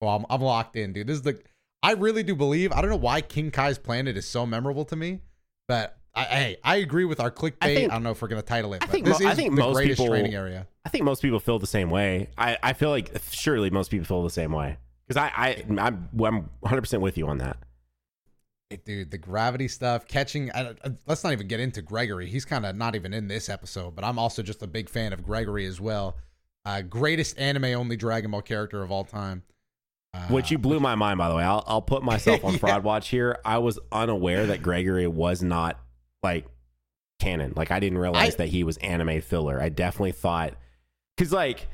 Well, 0.01 0.17
I'm, 0.17 0.27
I'm 0.29 0.41
locked 0.41 0.77
in, 0.77 0.93
dude. 0.93 1.07
This 1.07 1.19
is 1.19 1.23
the 1.23 1.41
I 1.85 1.93
really 1.93 2.25
do 2.25 2.35
believe. 2.35 2.73
I 2.73 2.81
don't 2.81 2.91
know 2.91 2.97
why 2.97 3.21
King 3.21 3.53
Kai's 3.53 3.79
planet 3.79 4.17
is 4.17 4.27
so 4.27 4.45
memorable 4.45 4.85
to 4.87 4.97
me, 4.97 5.21
but 5.69 5.99
I, 6.17 6.25
hey, 6.25 6.57
I 6.65 6.77
agree 6.77 7.05
with 7.05 7.21
our 7.21 7.31
clickbait. 7.31 7.57
I, 7.61 7.75
think- 7.75 7.91
don't 7.93 8.03
know 8.03 8.11
if 8.11 8.23
we're 8.23 8.29
gonna 8.29 8.43
title 8.43 8.73
it. 8.75 8.83
I 8.83 8.87
but 8.87 8.91
think 8.93 9.05
this 9.07 9.21
mo- 9.21 9.29
I 9.29 9.31
is 9.33 9.37
think 9.37 9.55
the 9.55 9.61
most 9.63 9.75
greatest 9.75 9.99
people- 10.01 10.11
training 10.13 10.35
area. 10.35 10.67
I 10.85 10.89
think 10.89 11.05
most 11.05 11.21
people 11.23 11.39
feel 11.41 11.59
the 11.59 11.67
same 11.67 11.91
way. 11.91 12.31
I, 12.39 12.57
I 12.63 12.73
feel 12.73 12.91
like 12.91 13.11
surely 13.31 13.71
most 13.71 13.91
people 13.91 14.07
feel 14.07 14.23
the 14.23 14.31
same 14.31 14.53
way 14.53 14.79
because 15.07 15.21
I, 15.23 15.33
I 15.37 15.65
I'm 15.69 16.09
I'm 16.25 16.51
100 16.61 16.81
percent 16.81 17.03
with 17.03 17.19
you 17.19 17.29
on 17.29 17.39
that. 17.39 17.59
Dude, 18.85 19.13
the 19.13 19.19
gravity 19.19 19.69
stuff, 19.69 20.09
catching. 20.09 20.51
I, 20.53 20.71
I- 20.71 20.91
let's 21.07 21.23
not 21.23 21.33
even 21.33 21.47
get 21.47 21.61
into 21.61 21.83
Gregory. 21.83 22.27
He's 22.29 22.45
kind 22.45 22.67
of 22.67 22.75
not 22.75 22.95
even 22.97 23.13
in 23.15 23.29
this 23.29 23.49
episode, 23.49 23.95
but 23.95 24.05
I'm 24.05 24.19
also 24.19 24.43
just 24.43 24.63
a 24.63 24.67
big 24.67 24.89
fan 24.89 25.13
of 25.13 25.23
Gregory 25.23 25.67
as 25.67 25.81
well. 25.81 26.17
Uh, 26.65 26.83
greatest 26.83 27.39
anime 27.39 27.65
only 27.67 27.97
Dragon 27.97 28.33
Ball 28.33 28.43
character 28.43 28.83
of 28.83 28.91
all 28.91 29.05
time. 29.05 29.45
Uh, 30.13 30.27
Which 30.29 30.51
you 30.51 30.59
blew 30.59 30.81
my 30.81 30.97
mind, 30.97 31.19
by 31.19 31.29
the 31.29 31.37
way. 31.37 31.45
I'll, 31.45 31.63
I'll 31.67 31.83
put 31.83 32.03
myself 32.03 32.45
on 32.45 32.55
Yeah. 32.55 32.59
fraud 32.59 32.83
watch 32.83 33.09
here. 33.09 33.39
I 33.45 33.59
was 33.59 33.79
unaware 33.93 34.47
that 34.47 34.63
Gregory 34.63 35.07
was 35.07 35.43
not 35.45 35.79
like 36.23 36.47
canon. 37.21 37.53
Like 37.57 37.71
I 37.71 37.81
didn't 37.81 37.99
realize 37.99 38.35
I- 38.35 38.39
that 38.39 38.49
he 38.49 38.65
was 38.65 38.77
anime 38.79 39.21
filler. 39.21 39.61
I 39.61 39.69
definitely 39.69 40.13
thought 40.13 40.55
because 41.17 41.33
like 41.33 41.69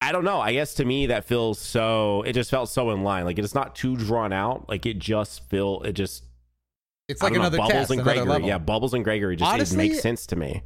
I 0.00 0.10
don't 0.10 0.24
know. 0.24 0.40
I 0.40 0.52
guess 0.52 0.74
to 0.74 0.84
me 0.84 1.06
that 1.06 1.24
feels 1.24 1.60
so. 1.60 2.22
It 2.22 2.32
just 2.32 2.50
felt 2.50 2.68
so 2.68 2.90
in 2.90 3.04
line. 3.04 3.24
Like 3.24 3.38
it's 3.38 3.54
not 3.54 3.76
too 3.76 3.96
drawn 3.96 4.32
out. 4.32 4.68
Like 4.68 4.84
it 4.84 4.98
just 4.98 5.48
feel. 5.48 5.80
It 5.82 5.92
just 5.92 6.24
it's 7.08 7.22
like 7.22 7.34
know, 7.34 7.40
another 7.40 7.58
Bubbles 7.58 7.72
cast, 7.72 7.90
and 7.92 8.00
another 8.00 8.14
Gregory. 8.16 8.32
level. 8.32 8.48
Yeah, 8.48 8.58
Bubbles 8.58 8.94
and 8.94 9.04
Gregory 9.04 9.36
just 9.36 9.48
Honestly, 9.52 9.76
makes 9.76 10.00
sense 10.00 10.26
to 10.26 10.36
me. 10.36 10.62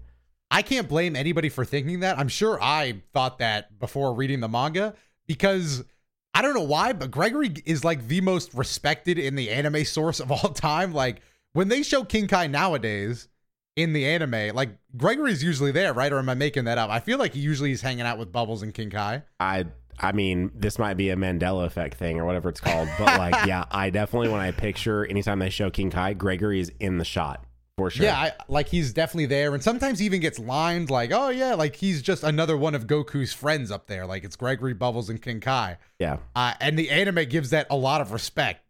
I 0.50 0.62
can't 0.62 0.88
blame 0.88 1.16
anybody 1.16 1.48
for 1.50 1.64
thinking 1.64 2.00
that. 2.00 2.18
I'm 2.18 2.28
sure 2.28 2.58
I 2.62 3.02
thought 3.12 3.38
that 3.40 3.78
before 3.78 4.14
reading 4.14 4.40
the 4.40 4.48
manga 4.48 4.94
because 5.26 5.84
I 6.32 6.40
don't 6.40 6.54
know 6.54 6.62
why, 6.62 6.92
but 6.94 7.10
Gregory 7.10 7.52
is 7.66 7.84
like 7.84 8.06
the 8.08 8.20
most 8.22 8.54
respected 8.54 9.18
in 9.18 9.34
the 9.34 9.50
anime 9.50 9.84
source 9.84 10.20
of 10.20 10.30
all 10.30 10.48
time. 10.54 10.94
Like 10.94 11.20
when 11.56 11.68
they 11.68 11.82
show 11.82 12.04
King 12.04 12.28
Kai 12.28 12.48
nowadays 12.48 13.28
in 13.76 13.94
the 13.94 14.04
anime, 14.04 14.54
like 14.54 14.76
Gregory's 14.94 15.42
usually 15.42 15.72
there, 15.72 15.94
right? 15.94 16.12
Or 16.12 16.18
am 16.18 16.28
I 16.28 16.34
making 16.34 16.64
that 16.64 16.76
up? 16.76 16.90
I 16.90 17.00
feel 17.00 17.18
like 17.18 17.32
he 17.32 17.40
usually 17.40 17.72
is 17.72 17.80
hanging 17.80 18.02
out 18.02 18.18
with 18.18 18.30
Bubbles 18.30 18.62
and 18.62 18.74
King 18.74 18.90
Kai. 18.90 19.22
I 19.40 19.64
I 19.98 20.12
mean, 20.12 20.50
this 20.54 20.78
might 20.78 20.94
be 20.98 21.08
a 21.08 21.16
Mandela 21.16 21.64
effect 21.64 21.96
thing 21.96 22.20
or 22.20 22.26
whatever 22.26 22.50
it's 22.50 22.60
called, 22.60 22.90
but 22.98 23.18
like, 23.18 23.34
yeah, 23.46 23.64
I 23.70 23.88
definitely 23.88 24.28
when 24.28 24.40
I 24.40 24.50
picture 24.50 25.06
anytime 25.06 25.38
they 25.38 25.48
show 25.48 25.70
King 25.70 25.90
Kai, 25.90 26.12
Gregory 26.12 26.60
is 26.60 26.70
in 26.78 26.98
the 26.98 27.06
shot 27.06 27.42
for 27.78 27.90
sure. 27.90 28.04
Yeah, 28.04 28.18
I, 28.18 28.32
like 28.48 28.68
he's 28.68 28.92
definitely 28.92 29.26
there, 29.26 29.54
and 29.54 29.62
sometimes 29.62 29.98
he 29.98 30.04
even 30.04 30.20
gets 30.20 30.38
lined 30.38 30.90
like, 30.90 31.10
"Oh 31.10 31.30
yeah, 31.30 31.54
like 31.54 31.76
he's 31.76 32.02
just 32.02 32.22
another 32.22 32.58
one 32.58 32.74
of 32.74 32.86
Goku's 32.86 33.32
friends 33.32 33.70
up 33.70 33.86
there." 33.86 34.06
Like 34.06 34.24
it's 34.24 34.36
Gregory, 34.36 34.74
Bubbles, 34.74 35.08
and 35.08 35.22
King 35.22 35.40
Kai. 35.40 35.78
yeah. 35.98 36.18
uh, 36.34 36.52
and 36.60 36.78
the 36.78 36.90
anime 36.90 37.24
gives 37.26 37.48
that 37.50 37.66
a 37.70 37.76
lot 37.76 38.02
of 38.02 38.12
respect. 38.12 38.60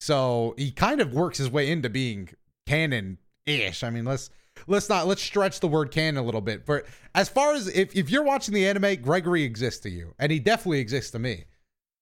So 0.00 0.54
he 0.56 0.70
kind 0.70 1.00
of 1.00 1.12
works 1.12 1.38
his 1.38 1.50
way 1.50 1.70
into 1.70 1.90
being 1.90 2.30
canon-ish. 2.66 3.84
I 3.84 3.90
mean, 3.90 4.04
let's 4.04 4.30
let's 4.66 4.88
not 4.88 5.06
let's 5.06 5.22
stretch 5.22 5.60
the 5.60 5.68
word 5.68 5.90
canon 5.90 6.16
a 6.16 6.22
little 6.22 6.40
bit. 6.40 6.64
But 6.64 6.86
as 7.14 7.28
far 7.28 7.52
as 7.52 7.68
if 7.68 7.94
if 7.94 8.10
you're 8.10 8.22
watching 8.22 8.54
the 8.54 8.66
anime, 8.66 9.02
Gregory 9.02 9.42
exists 9.42 9.80
to 9.80 9.90
you, 9.90 10.14
and 10.18 10.32
he 10.32 10.38
definitely 10.38 10.80
exists 10.80 11.10
to 11.12 11.18
me. 11.18 11.44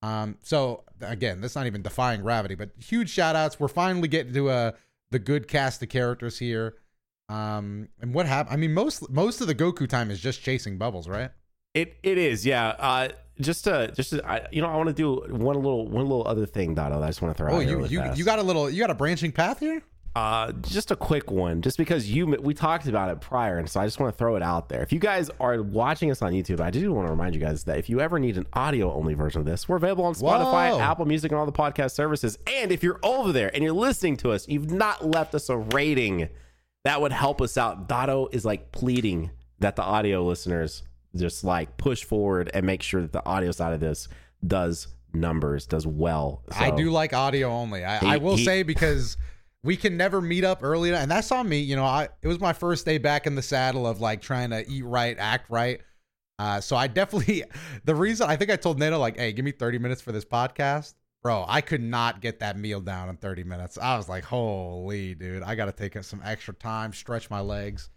Um, 0.03 0.37
so 0.43 0.85
again, 1.01 1.41
that's 1.41 1.57
not 1.57 1.67
even 1.67 1.83
defying 1.83 2.23
gravity, 2.23 2.55
but 2.55 2.71
huge 2.79 3.11
shout 3.11 3.35
outs. 3.35 3.59
We're 3.59 3.69
finally 3.69 4.09
getting 4.09 4.33
to 4.35 4.49
uh 4.49 4.73
the 5.11 5.19
good 5.19 5.49
cast 5.49 5.83
of 5.83 5.89
characters 5.89 6.39
here. 6.39 6.77
Um, 7.29 7.89
and 8.01 8.15
what 8.15 8.27
happened? 8.27 8.55
I 8.55 8.57
mean, 8.57 8.75
most 8.75 9.11
most 9.11 9.41
of 9.41 9.49
the 9.49 9.55
Goku 9.55 9.89
time 9.89 10.11
is 10.11 10.21
just 10.21 10.43
chasing 10.43 10.79
bubbles, 10.79 11.09
right? 11.09 11.31
It 11.75 11.97
it 12.03 12.17
is, 12.17 12.47
yeah. 12.47 12.69
Uh, 12.79 13.09
just 13.41 13.65
to 13.65 13.91
just 13.95 14.11
to, 14.11 14.27
I, 14.29 14.47
you 14.51 14.61
know, 14.63 14.69
I 14.69 14.77
want 14.77 14.89
to 14.89 14.93
do 14.95 15.15
one 15.35 15.57
little 15.57 15.87
one 15.87 16.03
little 16.05 16.27
other 16.27 16.47
thing, 16.47 16.75
Dotto. 16.75 16.99
That 17.01 17.03
I 17.03 17.07
just 17.09 17.23
want 17.23 17.37
to 17.37 17.43
throw 17.43 17.53
Oh, 17.53 17.57
out 17.57 17.67
you 17.67 17.87
you 17.87 17.99
fast. 18.01 18.19
you 18.19 18.25
got 18.25 18.39
a 18.39 18.43
little 18.43 18.69
you 18.71 18.81
got 18.81 18.91
a 18.91 18.95
branching 18.95 19.33
path 19.33 19.61
here. 19.61 19.83
Uh, 20.17 20.51
just 20.63 20.91
a 20.91 20.97
quick 20.97 21.31
one, 21.31 21.63
just 21.63 21.79
because 21.79 22.11
you 22.11 22.27
we 22.27 22.53
talked 22.53 22.89
about 22.89 23.09
it 23.09 23.21
prior, 23.21 23.59
and 23.59 23.71
so 23.71 23.79
I 23.79 23.85
just 23.87 24.01
want 24.01 24.13
to 24.13 24.19
throw 24.19 24.35
it 24.35 24.43
out 24.43 24.69
there. 24.69 24.83
If 24.83 24.93
you 24.93 24.99
guys 24.99 25.31
are 25.39 25.63
watching 25.63 26.11
us 26.11 26.23
on 26.23 26.33
YouTube, 26.33 26.59
I 26.61 26.71
do 26.71 26.93
want 26.93 27.07
to 27.07 27.11
remind 27.13 27.35
you 27.37 27.41
guys 27.41 27.63
that 27.65 27.79
if 27.79 27.89
you 27.89 28.01
ever 28.01 28.19
need 28.19 28.37
an 28.37 28.47
audio 28.53 28.93
only 28.93 29.15
version 29.15 29.39
of 29.41 29.47
this, 29.47 29.69
we're 29.69 29.77
available 29.77 30.05
on 30.07 30.15
Spotify, 30.15 30.71
Whoa. 30.73 30.81
Apple 30.81 31.05
Music, 31.05 31.31
and 31.31 31.39
all 31.39 31.47
the 31.47 31.53
podcast 31.53 31.93
services. 31.93 32.37
And 32.49 32.73
if 32.73 32.83
you're 32.83 32.99
over 33.05 33.31
there 33.31 33.51
and 33.55 33.63
you're 33.63 33.73
listening 33.73 34.17
to 34.19 34.33
us, 34.33 34.49
you've 34.49 34.73
not 34.73 35.07
left 35.07 35.37
us 35.37 35.51
a 35.51 35.57
rating, 35.59 36.29
that 36.85 37.01
would 37.01 37.13
help 37.13 37.41
us 37.41 37.57
out. 37.57 37.89
Dotto 37.89 38.29
is 38.33 38.45
like 38.45 38.73
pleading 38.73 39.31
that 39.61 39.77
the 39.77 39.83
audio 39.83 40.25
listeners 40.25 40.83
just 41.17 41.45
like 41.45 41.77
push 41.77 42.05
forward 42.05 42.51
and 42.55 42.65
make 42.67 42.83
sure 42.83 43.01
that 43.03 43.13
the 43.13 43.25
audio 43.27 43.51
side 43.51 43.73
of 43.73 43.81
this 43.81 44.09
does 44.47 44.89
numbers, 45.15 45.67
does 45.67 45.87
well. 45.87 46.43
I 46.53 46.71
do 46.71 46.91
like 46.91 47.13
audio 47.13 47.51
only. 47.51 47.85
I, 47.85 47.99
He- 47.99 48.07
I 48.07 48.17
will 48.19 48.37
he- 48.37 48.45
say 48.45 48.63
because 48.63 49.17
we 49.65 49.77
can 49.77 49.97
never 49.97 50.21
meet 50.21 50.45
up 50.45 50.61
early, 50.63 50.91
enough, 50.91 51.03
and 51.03 51.11
that's 51.11 51.33
on 51.33 51.49
me. 51.49 51.59
You 51.61 51.77
know, 51.77 51.85
I 51.85 52.09
it 52.23 52.29
was 52.29 52.39
my 52.41 52.53
first 52.53 52.85
day 52.85 52.99
back 52.99 53.27
in 53.27 53.35
the 53.35 53.43
saddle 53.43 53.87
of 53.87 54.01
like 54.01 54.21
trying 54.21 54.51
to 54.51 54.69
eat 54.71 54.83
right, 54.85 55.17
act 55.19 55.51
right. 55.51 55.81
Uh, 56.39 56.61
so 56.61 56.77
I 56.77 56.87
definitely 56.87 57.43
the 57.85 57.95
reason 57.95 58.29
I 58.31 58.37
think 58.37 58.51
I 58.51 58.57
told 58.57 58.79
Nano 58.79 58.99
like, 58.99 59.17
hey, 59.17 59.33
give 59.33 59.45
me 59.45 59.51
thirty 59.51 59.79
minutes 59.79 60.01
for 60.01 60.13
this 60.13 60.25
podcast, 60.25 60.95
bro. 61.23 61.45
I 61.49 61.61
could 61.61 61.83
not 61.83 62.21
get 62.21 62.39
that 62.41 62.57
meal 62.57 62.81
down 62.81 63.09
in 63.09 63.17
thirty 63.17 63.43
minutes. 63.43 63.77
I 63.77 63.97
was 63.97 64.09
like, 64.09 64.23
holy 64.25 65.15
dude, 65.15 65.43
I 65.43 65.57
got 65.57 65.65
to 65.65 65.73
take 65.73 66.01
some 66.05 66.23
extra 66.25 66.55
time, 66.55 66.93
stretch 66.93 67.29
my 67.29 67.41
legs. 67.41 67.91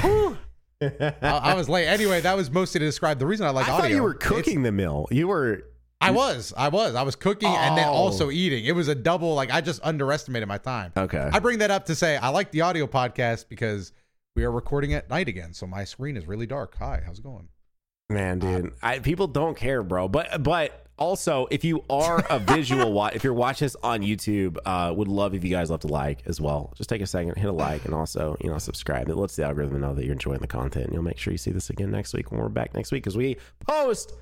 Whew. 0.00 0.36
I, 0.80 1.12
I 1.22 1.54
was 1.54 1.68
late. 1.68 1.86
Anyway, 1.86 2.20
that 2.20 2.36
was 2.36 2.50
mostly 2.50 2.78
to 2.80 2.86
describe 2.86 3.18
the 3.18 3.26
reason 3.26 3.46
I 3.46 3.50
like 3.50 3.64
audio. 3.64 3.74
I 3.74 3.78
audio. 3.78 3.88
thought 3.90 3.94
you 3.96 4.02
were 4.02 4.14
It's- 4.14 4.28
cooking 4.28 4.62
the 4.62 4.72
meal. 4.72 5.06
You 5.10 5.28
were 5.28 5.64
I 6.00 6.12
was. 6.12 6.54
I 6.56 6.68
was. 6.68 6.94
I 6.94 7.02
was 7.02 7.16
cooking 7.16 7.48
and 7.48 7.76
then 7.76 7.88
Oh. 7.88 7.92
also 7.92 8.30
eating. 8.30 8.64
It 8.64 8.72
was 8.76 8.86
a 8.86 8.94
double. 8.94 9.34
Like 9.34 9.50
I 9.50 9.60
just 9.60 9.80
underestimated 9.82 10.46
my 10.48 10.58
time. 10.58 10.92
okay. 10.96 11.28
I 11.32 11.40
bring 11.40 11.58
that 11.58 11.72
up 11.72 11.86
to 11.86 11.94
say 11.96 12.16
I 12.16 12.28
like 12.28 12.52
the 12.52 12.60
audio 12.60 12.86
podcast 12.86 13.46
because 13.48 13.92
we 14.36 14.44
are 14.44 14.52
recording 14.52 14.94
at 14.94 15.10
night 15.10 15.26
again, 15.26 15.52
so 15.52 15.66
my 15.66 15.82
screen 15.82 16.16
is 16.16 16.26
really 16.28 16.46
dark. 16.46 16.76
Hi, 16.78 17.02
how's 17.04 17.18
it 17.18 17.24
going? 17.24 17.48
Man, 18.10 18.40
uh, 18.42 18.58
dude, 18.60 18.72
I, 18.80 19.00
people 19.00 19.26
don't 19.26 19.56
care, 19.56 19.82
bro. 19.82 20.06
But 20.06 20.44
but 20.44 20.86
Also, 20.98 21.46
if 21.50 21.64
you 21.64 21.84
are 21.88 22.24
a 22.28 22.38
visual 22.38 22.92
watch, 22.92 23.14
if 23.14 23.22
you're 23.24 23.32
watching 23.32 23.66
this 23.66 23.76
on 23.82 24.02
YouTube, 24.02 24.58
uh, 24.64 24.92
would 24.94 25.08
love 25.08 25.34
if 25.34 25.44
you 25.44 25.50
guys 25.50 25.70
left 25.70 25.84
a 25.84 25.86
like 25.86 26.22
as 26.26 26.40
well. 26.40 26.72
Just 26.76 26.90
take 26.90 27.00
a 27.00 27.06
second, 27.06 27.36
hit 27.36 27.48
a 27.48 27.52
like, 27.52 27.84
and 27.84 27.94
also 27.94 28.36
you 28.40 28.50
know 28.50 28.58
subscribe. 28.58 29.08
It 29.08 29.16
lets 29.16 29.36
the 29.36 29.44
algorithm 29.44 29.80
know 29.80 29.94
that 29.94 30.04
you're 30.04 30.12
enjoying 30.12 30.40
the 30.40 30.46
content, 30.46 30.86
and 30.86 30.94
you'll 30.94 31.02
make 31.02 31.18
sure 31.18 31.32
you 31.32 31.38
see 31.38 31.52
this 31.52 31.70
again 31.70 31.90
next 31.90 32.14
week 32.14 32.30
when 32.30 32.40
we're 32.40 32.48
back 32.48 32.74
next 32.74 32.90
week 32.92 33.04
because 33.04 33.16
we 33.16 33.36
post 33.66 34.12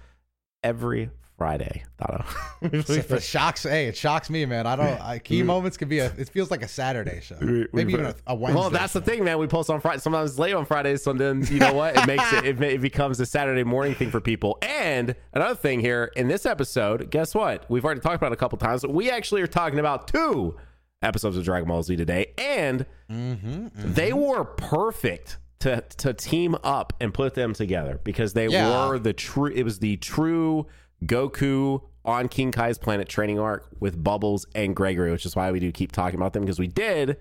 every 0.62 1.10
Friday. 1.36 1.84
Dotto. 2.00 2.24
it 3.16 3.22
shocks. 3.22 3.64
Hey, 3.64 3.86
it 3.88 3.96
shocks 3.96 4.30
me, 4.30 4.46
man. 4.46 4.66
I 4.66 4.76
don't. 4.76 5.00
I, 5.00 5.18
Ki 5.24 5.42
Moments 5.42 5.76
could 5.76 5.88
be 5.88 5.98
a. 5.98 6.06
It 6.16 6.28
feels 6.30 6.50
like 6.50 6.62
a 6.62 6.68
Saturday 6.68 7.20
show, 7.22 7.36
maybe 7.72 7.92
even 7.92 8.06
a, 8.06 8.14
a 8.26 8.34
Wednesday. 8.34 8.58
well, 8.60 8.70
that's 8.70 8.94
show. 8.94 9.00
the 9.00 9.04
thing, 9.04 9.22
man. 9.24 9.38
We 9.38 9.46
post 9.46 9.68
on 9.68 9.80
Friday, 9.80 10.00
sometimes 10.00 10.38
late 10.38 10.54
on 10.54 10.64
Fridays. 10.64 11.02
So 11.02 11.12
then 11.12 11.44
you 11.50 11.58
know 11.58 11.74
what? 11.74 11.96
It 11.96 12.06
makes 12.06 12.32
it, 12.32 12.44
it. 12.46 12.62
It 12.62 12.80
becomes 12.80 13.20
a 13.20 13.26
Saturday 13.26 13.64
morning 13.64 13.94
thing 13.94 14.10
for 14.10 14.20
people. 14.20 14.58
And 14.62 15.14
another 15.34 15.54
thing 15.56 15.80
here 15.80 16.10
in 16.16 16.28
this 16.28 16.46
episode, 16.46 17.10
guess 17.10 17.34
what? 17.34 17.68
We've 17.68 17.84
already 17.84 18.00
talked 18.00 18.16
about 18.16 18.32
it 18.32 18.34
a 18.34 18.38
couple 18.38 18.56
times. 18.58 18.82
But 18.82 18.92
we 18.94 19.10
actually 19.10 19.42
are 19.42 19.46
talking 19.46 19.78
about 19.78 20.08
two 20.08 20.56
episodes 21.02 21.36
of 21.36 21.44
Dragon 21.44 21.68
Ball 21.68 21.82
Z 21.82 21.96
today, 21.96 22.32
and 22.38 22.86
Mm-hmm, 23.10 23.68
they 23.92 24.12
were 24.12 24.44
perfect 24.44 25.38
to 25.60 25.80
to 25.98 26.12
team 26.12 26.56
up 26.64 26.92
and 27.00 27.14
put 27.14 27.34
them 27.34 27.52
together 27.54 28.00
because 28.04 28.32
they 28.32 28.48
Yeah. 28.48 28.88
were 28.88 28.98
the 28.98 29.12
true. 29.12 29.46
It 29.46 29.62
was 29.62 29.78
the 29.78 29.96
true 29.98 30.66
Goku 31.04 31.82
on 32.04 32.28
King 32.28 32.52
Kai's 32.52 32.78
planet 32.78 33.08
training 33.08 33.38
arc 33.38 33.66
with 33.80 34.02
Bubbles 34.02 34.46
and 34.54 34.74
Gregory, 34.74 35.10
which 35.10 35.26
is 35.26 35.34
why 35.34 35.50
we 35.50 35.60
do 35.60 35.72
keep 35.72 35.92
talking 35.92 36.18
about 36.18 36.32
them 36.32 36.42
because 36.44 36.58
we 36.58 36.68
did 36.68 37.16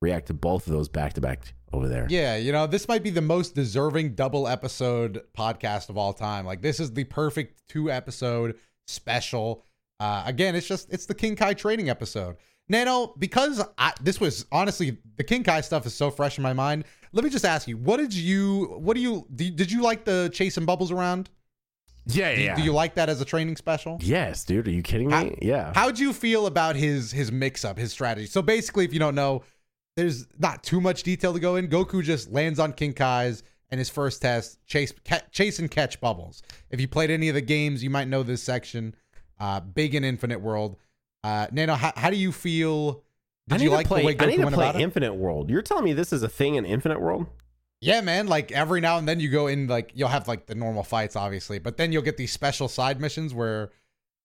react 0.00 0.26
to 0.26 0.34
both 0.34 0.66
of 0.66 0.72
those 0.72 0.88
back 0.88 1.12
to 1.14 1.20
back 1.20 1.54
over 1.72 1.88
there. 1.88 2.06
Yeah, 2.08 2.36
you 2.36 2.52
know, 2.52 2.66
this 2.66 2.88
might 2.88 3.02
be 3.02 3.10
the 3.10 3.20
most 3.20 3.54
deserving 3.54 4.14
double 4.14 4.48
episode 4.48 5.22
podcast 5.36 5.88
of 5.88 5.98
all 5.98 6.12
time. 6.12 6.46
Like 6.46 6.62
this 6.62 6.80
is 6.80 6.92
the 6.92 7.04
perfect 7.04 7.68
two 7.68 7.90
episode 7.90 8.56
special. 8.86 9.64
Uh 10.00 10.22
again, 10.26 10.54
it's 10.54 10.66
just 10.66 10.92
it's 10.92 11.06
the 11.06 11.14
King 11.14 11.36
Kai 11.36 11.54
training 11.54 11.90
episode. 11.90 12.36
Nano, 12.68 13.14
because 13.18 13.62
I, 13.76 13.92
this 14.00 14.20
was 14.20 14.46
honestly 14.50 14.96
the 15.16 15.24
King 15.24 15.42
Kai 15.44 15.60
stuff 15.60 15.84
is 15.86 15.94
so 15.94 16.10
fresh 16.10 16.38
in 16.38 16.42
my 16.42 16.54
mind. 16.54 16.84
Let 17.12 17.24
me 17.24 17.30
just 17.30 17.44
ask 17.44 17.68
you, 17.68 17.76
what 17.76 17.98
did 17.98 18.14
you 18.14 18.76
what 18.80 18.94
do 18.94 19.00
you 19.00 19.26
did, 19.34 19.56
did 19.56 19.70
you 19.72 19.82
like 19.82 20.04
the 20.04 20.30
chasing 20.32 20.64
bubbles 20.64 20.90
around? 20.90 21.28
Yeah, 22.06 22.34
Do, 22.34 22.42
yeah. 22.42 22.54
do 22.56 22.62
you 22.62 22.72
like 22.72 22.94
that 22.94 23.08
as 23.08 23.20
a 23.20 23.24
training 23.24 23.56
special? 23.56 23.98
yes, 24.00 24.44
dude. 24.44 24.66
Are 24.68 24.70
you 24.70 24.82
kidding 24.82 25.08
me? 25.08 25.14
How- 25.14 25.30
yeah. 25.40 25.72
How'd 25.74 25.98
you 25.98 26.12
feel 26.12 26.46
about 26.46 26.76
his 26.76 27.12
his 27.12 27.30
mix 27.32 27.64
up, 27.64 27.78
his 27.78 27.92
strategy? 27.92 28.26
So 28.26 28.42
basically, 28.42 28.84
if 28.84 28.92
you 28.92 28.98
don't 28.98 29.14
know, 29.14 29.42
there's 29.96 30.26
not 30.38 30.62
too 30.62 30.80
much 30.80 31.02
detail 31.02 31.32
to 31.32 31.40
go 31.40 31.56
in. 31.56 31.68
Goku 31.68 32.02
just 32.02 32.30
lands 32.32 32.58
on 32.58 32.72
King 32.72 32.92
Kai's 32.92 33.42
and 33.70 33.78
his 33.78 33.88
first 33.88 34.22
test, 34.22 34.64
chase 34.66 34.92
ca- 35.04 35.22
chase 35.32 35.58
and 35.58 35.70
catch 35.70 36.00
bubbles. 36.00 36.42
If 36.70 36.80
you 36.80 36.88
played 36.88 37.10
any 37.10 37.28
of 37.28 37.34
the 37.34 37.40
games, 37.40 37.82
you 37.82 37.90
might 37.90 38.08
know 38.08 38.22
this 38.22 38.42
section. 38.42 38.94
Uh, 39.40 39.60
big 39.60 39.94
in 39.94 40.04
Infinite 40.04 40.40
World. 40.40 40.76
Uh, 41.24 41.46
Nano, 41.50 41.74
how, 41.74 41.92
how 41.96 42.10
do 42.10 42.16
you 42.16 42.30
feel? 42.32 43.02
I 43.50 43.54
Did 43.54 43.58
need 43.58 43.64
you 43.64 43.70
to 43.70 43.76
like 43.76 43.86
play, 43.86 44.00
the 44.02 44.06
way 44.06 44.16
I 44.18 44.26
need 44.26 44.38
Goku 44.38 44.44
to 44.50 44.50
play 44.56 44.68
about 44.68 44.76
it? 44.80 44.82
Infinite 44.82 45.14
World. 45.14 45.50
You're 45.50 45.62
telling 45.62 45.84
me 45.84 45.92
this 45.92 46.12
is 46.12 46.22
a 46.22 46.28
thing 46.28 46.54
in 46.54 46.64
Infinite 46.64 47.00
World? 47.00 47.26
Yeah, 47.84 48.00
man. 48.00 48.26
Like 48.26 48.50
every 48.52 48.80
now 48.80 48.98
and 48.98 49.06
then 49.06 49.20
you 49.20 49.28
go 49.28 49.46
in, 49.46 49.66
like 49.66 49.92
you'll 49.94 50.08
have 50.08 50.26
like 50.26 50.46
the 50.46 50.54
normal 50.54 50.82
fights, 50.82 51.16
obviously, 51.16 51.58
but 51.58 51.76
then 51.76 51.92
you'll 51.92 52.02
get 52.02 52.16
these 52.16 52.32
special 52.32 52.66
side 52.68 53.00
missions 53.00 53.34
where, 53.34 53.70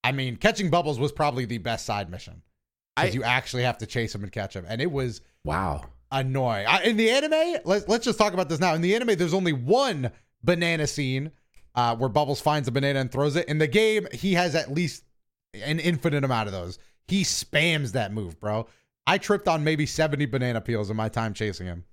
I 0.04 0.12
mean, 0.14 0.38
catching 0.38 0.70
bubbles 0.70 1.00
was 1.00 1.12
probably 1.12 1.46
the 1.46 1.58
best 1.58 1.86
side 1.86 2.10
mission 2.10 2.42
because 2.96 3.14
you 3.14 3.24
actually 3.24 3.64
have 3.64 3.78
to 3.80 3.86
chase 3.86 4.14
them 4.14 4.24
and 4.24 4.32
catch 4.32 4.54
them, 4.54 4.66
and 4.68 4.82
it 4.82 4.92
was 4.92 5.22
Wow. 5.44 5.86
annoying. 6.12 6.68
I, 6.68 6.84
in 6.84 6.96
the 6.98 7.10
anime, 7.10 7.62
let's 7.66 7.88
let's 7.88 8.06
just 8.06 8.18
talk 8.18 8.34
about 8.34 8.48
this 8.50 8.60
now. 8.60 8.74
In 8.76 8.82
the 8.82 8.96
anime, 8.96 9.16
there's 9.18 9.34
only 9.34 9.54
one 9.54 10.12
banana 10.44 10.88
scene 10.88 11.32
uh, 11.76 11.96
where 11.96 12.10
Bubbles 12.10 12.40
finds 12.42 12.68
a 12.68 12.72
banana 12.72 13.00
and 13.00 13.12
throws 13.12 13.36
it. 13.36 13.48
In 13.50 13.58
the 13.58 13.68
game, 13.68 14.08
he 14.14 14.34
has 14.34 14.56
at 14.56 14.72
least 14.72 15.04
an 15.54 15.80
infinite 15.80 16.24
amount 16.24 16.48
of 16.48 16.54
those. 16.54 16.80
He 17.08 17.24
spams 17.24 17.92
that 17.94 18.14
move, 18.14 18.40
bro. 18.40 18.68
I 19.08 19.18
tripped 19.18 19.48
on 19.48 19.64
maybe 19.64 19.86
70 19.86 20.28
banana 20.28 20.62
peels 20.62 20.90
in 20.90 20.96
my 20.96 21.10
time 21.10 21.34
chasing 21.34 21.66
him. 21.68 21.84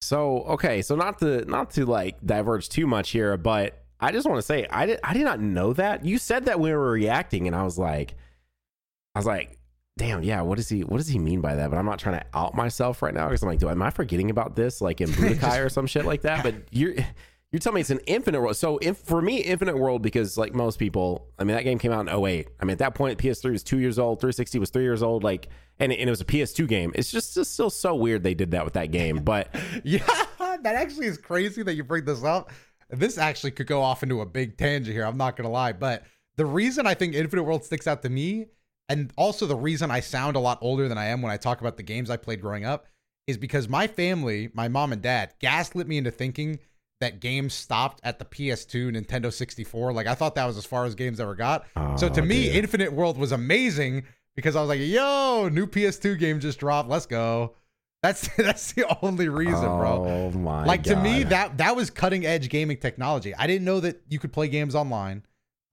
So 0.00 0.42
okay, 0.44 0.82
so 0.82 0.96
not 0.96 1.18
to 1.18 1.44
not 1.44 1.70
to 1.72 1.84
like 1.84 2.24
diverge 2.24 2.68
too 2.68 2.86
much 2.86 3.10
here, 3.10 3.36
but 3.36 3.82
I 4.00 4.12
just 4.12 4.26
want 4.26 4.38
to 4.38 4.42
say 4.42 4.66
I 4.70 4.86
did 4.86 5.00
I 5.04 5.12
did 5.12 5.24
not 5.24 5.40
know 5.40 5.72
that. 5.74 6.04
You 6.04 6.18
said 6.18 6.46
that 6.46 6.58
we 6.58 6.72
were 6.72 6.90
reacting, 6.90 7.46
and 7.46 7.54
I 7.54 7.64
was 7.64 7.78
like, 7.78 8.14
I 9.14 9.18
was 9.18 9.26
like, 9.26 9.58
damn, 9.98 10.22
yeah. 10.22 10.40
What 10.40 10.56
does 10.56 10.68
he 10.68 10.84
What 10.84 10.96
does 10.96 11.08
he 11.08 11.18
mean 11.18 11.42
by 11.42 11.56
that? 11.56 11.70
But 11.70 11.78
I'm 11.78 11.84
not 11.84 11.98
trying 11.98 12.18
to 12.18 12.26
out 12.32 12.54
myself 12.54 13.02
right 13.02 13.12
now 13.12 13.28
because 13.28 13.42
I'm 13.42 13.48
like, 13.50 13.58
do 13.58 13.68
am 13.68 13.82
I 13.82 13.90
forgetting 13.90 14.30
about 14.30 14.56
this 14.56 14.80
like 14.80 15.02
in 15.02 15.08
Budokai 15.10 15.64
or 15.64 15.68
some 15.68 15.86
shit 15.86 16.06
like 16.06 16.22
that? 16.22 16.42
But 16.42 16.54
you're. 16.70 16.94
You're 17.52 17.58
telling 17.58 17.76
me 17.76 17.80
it's 17.80 17.90
an 17.90 18.00
infinite 18.06 18.40
world. 18.40 18.56
So 18.56 18.78
if, 18.80 18.98
for 18.98 19.20
me, 19.20 19.38
infinite 19.38 19.76
world, 19.76 20.02
because 20.02 20.38
like 20.38 20.54
most 20.54 20.78
people, 20.78 21.26
I 21.36 21.42
mean, 21.42 21.56
that 21.56 21.64
game 21.64 21.80
came 21.80 21.90
out 21.90 22.08
in 22.08 22.08
08. 22.08 22.48
I 22.60 22.64
mean, 22.64 22.72
at 22.72 22.78
that 22.78 22.94
point, 22.94 23.18
PS3 23.18 23.50
was 23.50 23.64
two 23.64 23.78
years 23.78 23.98
old, 23.98 24.20
360 24.20 24.60
was 24.60 24.70
three 24.70 24.84
years 24.84 25.02
old. 25.02 25.24
Like, 25.24 25.48
and, 25.80 25.92
and 25.92 26.08
it 26.08 26.10
was 26.10 26.20
a 26.20 26.24
PS2 26.24 26.68
game. 26.68 26.92
It's 26.94 27.10
just, 27.10 27.34
just 27.34 27.52
still 27.52 27.70
so 27.70 27.96
weird 27.96 28.22
they 28.22 28.34
did 28.34 28.52
that 28.52 28.64
with 28.64 28.74
that 28.74 28.92
game. 28.92 29.16
But 29.24 29.52
Yeah, 29.84 30.06
that 30.38 30.74
actually 30.76 31.06
is 31.06 31.18
crazy 31.18 31.64
that 31.64 31.74
you 31.74 31.82
bring 31.82 32.04
this 32.04 32.22
up. 32.22 32.52
This 32.88 33.18
actually 33.18 33.50
could 33.52 33.66
go 33.66 33.82
off 33.82 34.04
into 34.04 34.20
a 34.20 34.26
big 34.26 34.56
tangent 34.56 34.94
here. 34.94 35.04
I'm 35.04 35.16
not 35.16 35.36
gonna 35.36 35.50
lie, 35.50 35.72
but 35.72 36.04
the 36.36 36.46
reason 36.46 36.86
I 36.86 36.94
think 36.94 37.14
Infinite 37.14 37.44
World 37.44 37.64
sticks 37.64 37.86
out 37.86 38.02
to 38.02 38.08
me, 38.08 38.46
and 38.88 39.12
also 39.16 39.46
the 39.46 39.56
reason 39.56 39.90
I 39.90 40.00
sound 40.00 40.36
a 40.36 40.40
lot 40.40 40.58
older 40.60 40.88
than 40.88 40.98
I 40.98 41.06
am 41.06 41.22
when 41.22 41.30
I 41.30 41.36
talk 41.36 41.60
about 41.60 41.76
the 41.76 41.82
games 41.84 42.10
I 42.10 42.16
played 42.16 42.40
growing 42.40 42.64
up, 42.64 42.86
is 43.28 43.38
because 43.38 43.68
my 43.68 43.86
family, 43.86 44.50
my 44.54 44.66
mom 44.66 44.92
and 44.92 45.00
dad, 45.00 45.34
gaslit 45.40 45.86
me 45.86 45.98
into 45.98 46.10
thinking 46.10 46.58
that 47.00 47.20
games 47.20 47.54
stopped 47.54 48.00
at 48.04 48.18
the 48.18 48.24
PS2, 48.24 48.94
Nintendo 48.96 49.32
64. 49.32 49.92
Like 49.92 50.06
I 50.06 50.14
thought 50.14 50.34
that 50.34 50.46
was 50.46 50.56
as 50.56 50.66
far 50.66 50.84
as 50.84 50.94
games 50.94 51.18
ever 51.20 51.34
got. 51.34 51.66
so 51.96 52.08
to 52.08 52.20
Oh, 52.20 52.24
me. 52.24 52.50
Infinite 52.50 52.92
World 52.92 53.16
was 53.18 53.32
amazing 53.32 54.04
because 54.36 54.54
I 54.56 54.60
was 54.60 54.68
like, 54.68 54.80
"Yo, 54.80 55.48
new 55.50 55.66
PS2 55.66 56.18
game 56.18 56.40
just 56.40 56.60
dropped. 56.60 56.88
Let's 56.88 57.06
go." 57.06 57.56
That's 58.02 58.28
that's 58.36 58.72
the 58.72 58.86
only 59.02 59.28
reason, 59.28 59.60
bro 59.60 60.06
Oh 60.06 60.30
my 60.30 60.64
like 60.64 60.82
to 60.84 60.96
me 60.96 61.22
that 61.24 61.58
that 61.58 61.76
was 61.76 61.90
cutting 61.90 62.24
edge 62.24 62.48
gaming 62.48 62.78
technology 62.78 63.34
i 63.34 63.46
didn't 63.46 63.66
know 63.66 63.78
that 63.80 64.00
you 64.08 64.18
could 64.18 64.32
play 64.32 64.48
games 64.48 64.74
online 64.74 65.22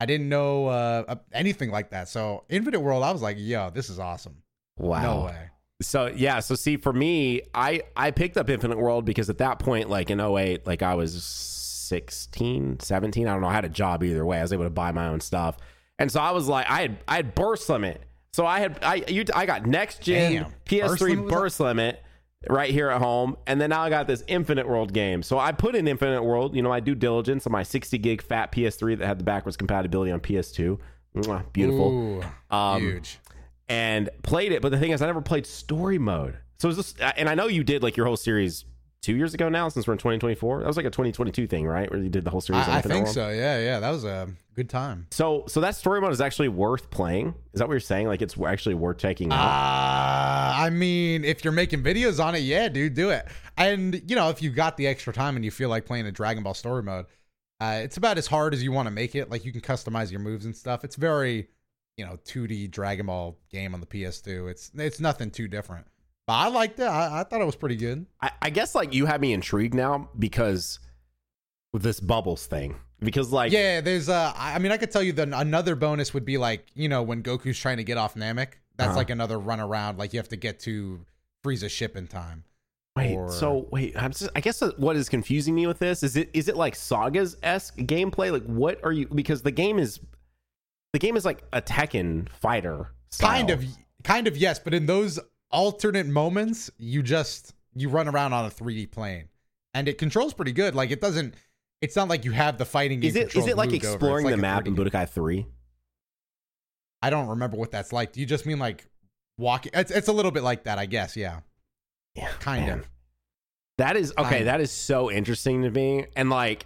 i 0.01 0.05
didn't 0.05 0.27
know 0.27 0.67
uh, 0.67 1.15
anything 1.31 1.71
like 1.71 1.91
that 1.91 2.09
so 2.09 2.43
infinite 2.49 2.81
world 2.81 3.01
i 3.01 3.11
was 3.13 3.21
like 3.21 3.37
yo 3.39 3.69
this 3.69 3.89
is 3.89 3.97
awesome 3.97 4.35
wow. 4.77 5.01
no 5.01 5.25
way 5.27 5.49
So 5.81 6.07
yeah, 6.07 6.39
so 6.39 6.55
see 6.55 6.77
for 6.77 6.91
me, 6.91 7.41
I 7.53 7.81
I 7.95 8.11
picked 8.11 8.37
up 8.37 8.49
Infinite 8.49 8.77
World 8.77 9.05
because 9.05 9.29
at 9.29 9.37
that 9.37 9.59
point, 9.59 9.89
like 9.89 10.09
in 10.09 10.19
08, 10.19 10.65
like 10.65 10.81
I 10.81 10.95
was 10.95 11.23
16, 11.23 12.79
17, 12.79 13.27
I 13.27 13.31
don't 13.31 13.41
know, 13.41 13.47
I 13.47 13.53
had 13.53 13.65
a 13.65 13.69
job 13.69 14.03
either 14.03 14.25
way. 14.25 14.39
I 14.39 14.41
was 14.41 14.53
able 14.53 14.63
to 14.63 14.69
buy 14.69 14.91
my 14.91 15.07
own 15.07 15.19
stuff. 15.19 15.57
And 15.99 16.11
so 16.11 16.19
I 16.19 16.31
was 16.31 16.47
like, 16.47 16.69
I 16.69 16.81
had 16.81 16.97
I 17.07 17.15
had 17.17 17.35
burst 17.35 17.69
limit. 17.69 18.01
So 18.33 18.45
I 18.45 18.59
had 18.59 18.79
I 18.83 19.03
you 19.07 19.23
I 19.35 19.45
got 19.45 19.65
next 19.65 20.01
gen 20.01 20.33
Damn. 20.33 20.53
PS3 20.65 20.99
limit 20.99 21.23
was 21.25 21.31
burst, 21.31 21.59
limit 21.59 22.03
right 22.49 22.71
here 22.71 22.89
at 22.89 23.01
home, 23.01 23.35
and 23.45 23.59
then 23.59 23.69
now 23.69 23.81
I 23.81 23.89
got 23.89 24.07
this 24.07 24.23
Infinite 24.27 24.67
World 24.67 24.93
game. 24.93 25.21
So 25.21 25.37
I 25.37 25.51
put 25.51 25.75
in 25.75 25.87
Infinite 25.87 26.23
World, 26.23 26.55
you 26.55 26.61
know, 26.61 26.69
my 26.69 26.79
due 26.79 26.95
diligence 26.95 27.45
on 27.45 27.51
my 27.51 27.63
60 27.63 27.97
gig 27.99 28.21
fat 28.21 28.51
PS3 28.51 28.97
that 28.97 29.05
had 29.05 29.19
the 29.19 29.23
backwards 29.23 29.57
compatibility 29.57 30.11
on 30.11 30.19
PS2. 30.19 30.79
Mwah, 31.15 31.51
beautiful 31.51 31.91
Ooh, 31.91 32.23
Um, 32.55 32.81
huge 32.81 33.19
and 33.69 34.09
played 34.23 34.51
it. 34.51 34.61
But 34.61 34.71
the 34.71 34.77
thing 34.77 34.91
is, 34.91 35.01
I 35.01 35.05
never 35.05 35.21
played 35.21 35.45
story 35.45 35.97
mode. 35.97 36.37
So 36.59 36.69
is 36.69 36.77
this, 36.77 36.95
and 37.17 37.29
I 37.29 37.35
know 37.35 37.47
you 37.47 37.63
did 37.63 37.83
like 37.83 37.97
your 37.97 38.05
whole 38.05 38.17
series 38.17 38.65
two 39.01 39.15
years 39.15 39.33
ago 39.33 39.47
now, 39.47 39.69
since 39.69 39.87
we're 39.87 39.93
in 39.93 39.99
2024. 39.99 40.61
That 40.61 40.67
was 40.67 40.75
like 40.77 40.85
a 40.85 40.89
2022 40.89 41.47
thing, 41.47 41.67
right? 41.67 41.89
Where 41.89 41.99
you 41.99 42.09
did 42.09 42.23
the 42.23 42.31
whole 42.31 42.41
series. 42.41 42.67
I, 42.67 42.77
I 42.77 42.81
think 42.81 43.05
World? 43.05 43.13
so 43.13 43.29
yeah 43.29 43.59
yeah 43.59 43.79
that 43.79 43.91
was 43.91 44.03
a 44.03 44.27
good 44.55 44.69
time 44.69 45.05
So, 45.11 45.45
so 45.47 45.61
that 45.61 45.75
story 45.75 46.01
mode 46.01 46.11
is 46.11 46.19
actually 46.19 46.47
worth 46.49 46.89
playing. 46.89 47.35
Is 47.53 47.59
that 47.59 47.67
what 47.67 47.73
you're 47.73 47.79
saying? 47.79 48.07
Like 48.07 48.23
it's 48.23 48.35
actually 48.41 48.75
worth 48.75 48.97
taking 48.97 49.31
uh, 49.31 49.35
i 50.57 50.69
mean 50.71 51.23
if 51.23 51.43
you're 51.43 51.53
making 51.53 51.83
videos 51.83 52.23
on 52.23 52.33
it 52.33 52.39
yeah 52.39 52.67
dude 52.67 52.95
do 52.95 53.11
it 53.11 53.27
and 53.57 54.01
you 54.09 54.15
know 54.15 54.29
if 54.29 54.41
you 54.41 54.49
got 54.49 54.75
the 54.77 54.87
extra 54.87 55.13
time 55.13 55.35
and 55.35 55.45
you 55.45 55.51
feel 55.51 55.69
like 55.69 55.85
playing 55.85 56.05
a 56.07 56.11
dragon 56.11 56.41
ball 56.43 56.53
story 56.55 56.81
mode 56.81 57.05
uh, 57.59 57.79
it's 57.83 57.97
about 57.97 58.17
as 58.17 58.25
hard 58.27 58.53
as 58.53 58.63
you 58.63 58.71
want 58.71 58.87
to 58.87 58.91
make 58.91 59.13
it 59.15 59.29
like 59.29 59.45
you 59.45 59.51
can 59.51 59.61
customize 59.61 60.09
your 60.11 60.19
moves 60.19 60.45
and 60.45 60.55
stuff 60.55 60.83
it's 60.83 60.95
very 60.95 61.47
you 61.97 62.05
know 62.05 62.17
2D 62.25 62.71
Dragon 62.71 63.07
Ball 63.07 63.37
game 63.51 63.73
on 63.73 63.79
the 63.81 63.85
PS2. 63.87 64.49
It's 64.49 64.71
it's 64.75 64.99
nothing 64.99 65.29
too 65.31 65.47
different. 65.47 65.85
But 66.27 66.33
I 66.33 66.47
liked 66.49 66.79
it. 66.79 66.83
I, 66.83 67.21
I 67.21 67.23
thought 67.23 67.41
it 67.41 67.45
was 67.45 67.55
pretty 67.55 67.75
good. 67.77 68.05
I, 68.21 68.31
I 68.41 68.49
guess 68.49 68.75
like 68.75 68.93
you 68.93 69.05
have 69.05 69.21
me 69.21 69.33
intrigued 69.33 69.73
now 69.73 70.09
because 70.17 70.79
with 71.73 71.83
this 71.83 71.99
bubbles 71.99 72.45
thing. 72.45 72.75
Because 72.99 73.31
like 73.31 73.51
Yeah, 73.51 73.81
there's 73.81 74.09
uh 74.09 74.33
I 74.35 74.59
mean 74.59 74.71
I 74.71 74.77
could 74.77 74.91
tell 74.91 75.03
you 75.03 75.13
that 75.13 75.29
another 75.33 75.75
bonus 75.75 76.13
would 76.13 76.25
be 76.25 76.37
like, 76.37 76.65
you 76.73 76.89
know, 76.89 77.01
when 77.03 77.23
Goku's 77.23 77.57
trying 77.59 77.77
to 77.77 77.83
get 77.83 77.97
off 77.97 78.15
Namek, 78.15 78.53
that's 78.75 78.89
Uh-huh. 78.89 78.97
like 78.97 79.09
another 79.09 79.39
run 79.39 79.59
around 79.59 79.97
like 79.97 80.13
you 80.13 80.19
have 80.19 80.29
to 80.29 80.35
get 80.35 80.59
to 80.61 80.99
Frieza's 81.45 81.71
ship 81.71 81.95
in 81.95 82.07
time. 82.07 82.43
Wait, 82.95 83.13
or- 83.15 83.31
so 83.31 83.67
wait, 83.71 83.95
I'm 83.95 84.11
just, 84.11 84.29
I 84.35 84.41
guess 84.41 84.61
what 84.77 84.95
is 84.95 85.07
confusing 85.07 85.53
me 85.55 85.67
with 85.67 85.77
this 85.79 86.01
is 86.03 86.15
it 86.17 86.29
is 86.33 86.47
it 86.47 86.57
like 86.57 86.75
Saga's 86.75 87.37
esque 87.43 87.77
gameplay? 87.77 88.31
Like, 88.31 88.43
what 88.45 88.83
are 88.83 88.91
you? 88.91 89.07
Because 89.07 89.43
the 89.43 89.51
game 89.51 89.77
is, 89.77 89.99
the 90.97 91.05
game 91.05 91.15
is 91.15 91.25
like 91.25 91.43
a 91.53 91.61
Tekken 91.61 92.27
fighter. 92.29 92.89
Kind 93.19 93.51
of 93.51 93.63
kind 94.03 94.27
of 94.27 94.35
yes, 94.35 94.57
but 94.57 94.73
in 94.73 94.87
those 94.87 95.19
alternate 95.51 96.07
moments, 96.07 96.71
you 96.79 97.03
just 97.03 97.53
you 97.75 97.87
run 97.89 98.07
around 98.07 98.33
on 98.33 98.45
a 98.45 98.49
3D 98.49 98.89
plane. 98.89 99.29
And 99.75 99.87
it 99.87 99.99
controls 99.99 100.33
pretty 100.33 100.53
good. 100.53 100.73
Like 100.73 100.89
it 100.89 100.99
doesn't 100.99 101.35
it's 101.81 101.95
not 101.95 102.07
like 102.07 102.25
you 102.25 102.31
have 102.31 102.57
the 102.57 102.65
fighting 102.65 102.99
game 102.99 103.09
Is 103.09 103.15
it 103.15 103.35
is 103.35 103.45
it 103.45 103.55
like 103.55 103.69
moved 103.69 103.85
over. 103.85 103.93
It's 103.93 103.95
exploring 103.95 104.25
like 104.25 104.35
the 104.35 104.41
map 104.41 104.67
in 104.67 104.75
Budokai 104.75 105.07
Three? 105.07 105.45
I 107.03 107.11
don't 107.11 107.27
remember 107.27 107.57
what 107.57 107.69
that's 107.69 107.93
like. 107.93 108.13
Do 108.13 108.19
you 108.19 108.25
just 108.25 108.47
mean 108.47 108.57
like 108.57 108.87
walking? 109.37 109.73
It's 109.75 109.91
it's 109.91 110.07
a 110.07 110.13
little 110.13 110.31
bit 110.31 110.41
like 110.41 110.63
that, 110.63 110.79
I 110.79 110.87
guess. 110.87 111.15
Yeah, 111.15 111.41
Yeah, 112.15 112.29
kind 112.39 112.65
man. 112.65 112.79
of. 112.79 112.89
That 113.77 113.97
is 113.97 114.13
okay. 114.17 114.37
Kind. 114.37 114.47
That 114.47 114.61
is 114.61 114.71
so 114.71 115.11
interesting 115.11 115.61
to 115.61 115.69
me, 115.69 116.07
and 116.15 116.31
like, 116.31 116.65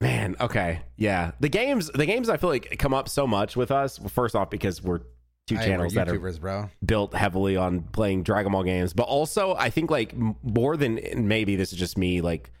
man, 0.00 0.36
okay, 0.40 0.80
yeah. 0.96 1.32
The 1.40 1.48
games, 1.48 1.90
the 1.90 2.06
games, 2.06 2.28
I 2.28 2.36
feel 2.36 2.50
like 2.50 2.76
come 2.78 2.94
up 2.94 3.08
so 3.08 3.26
much 3.26 3.56
with 3.56 3.70
us. 3.70 3.98
Well, 3.98 4.08
first 4.08 4.34
off, 4.34 4.50
because 4.50 4.82
we're 4.82 5.00
two 5.46 5.56
channels 5.56 5.94
that 5.94 6.08
are 6.08 6.18
bro. 6.38 6.70
built 6.84 7.14
heavily 7.14 7.56
on 7.56 7.80
playing 7.80 8.22
Dragon 8.22 8.52
Ball 8.52 8.64
games, 8.64 8.92
but 8.92 9.04
also 9.04 9.54
I 9.54 9.70
think 9.70 9.90
like 9.90 10.14
more 10.42 10.76
than 10.76 11.00
maybe 11.26 11.56
this 11.56 11.72
is 11.72 11.78
just 11.78 11.96
me 11.96 12.20
like 12.20 12.52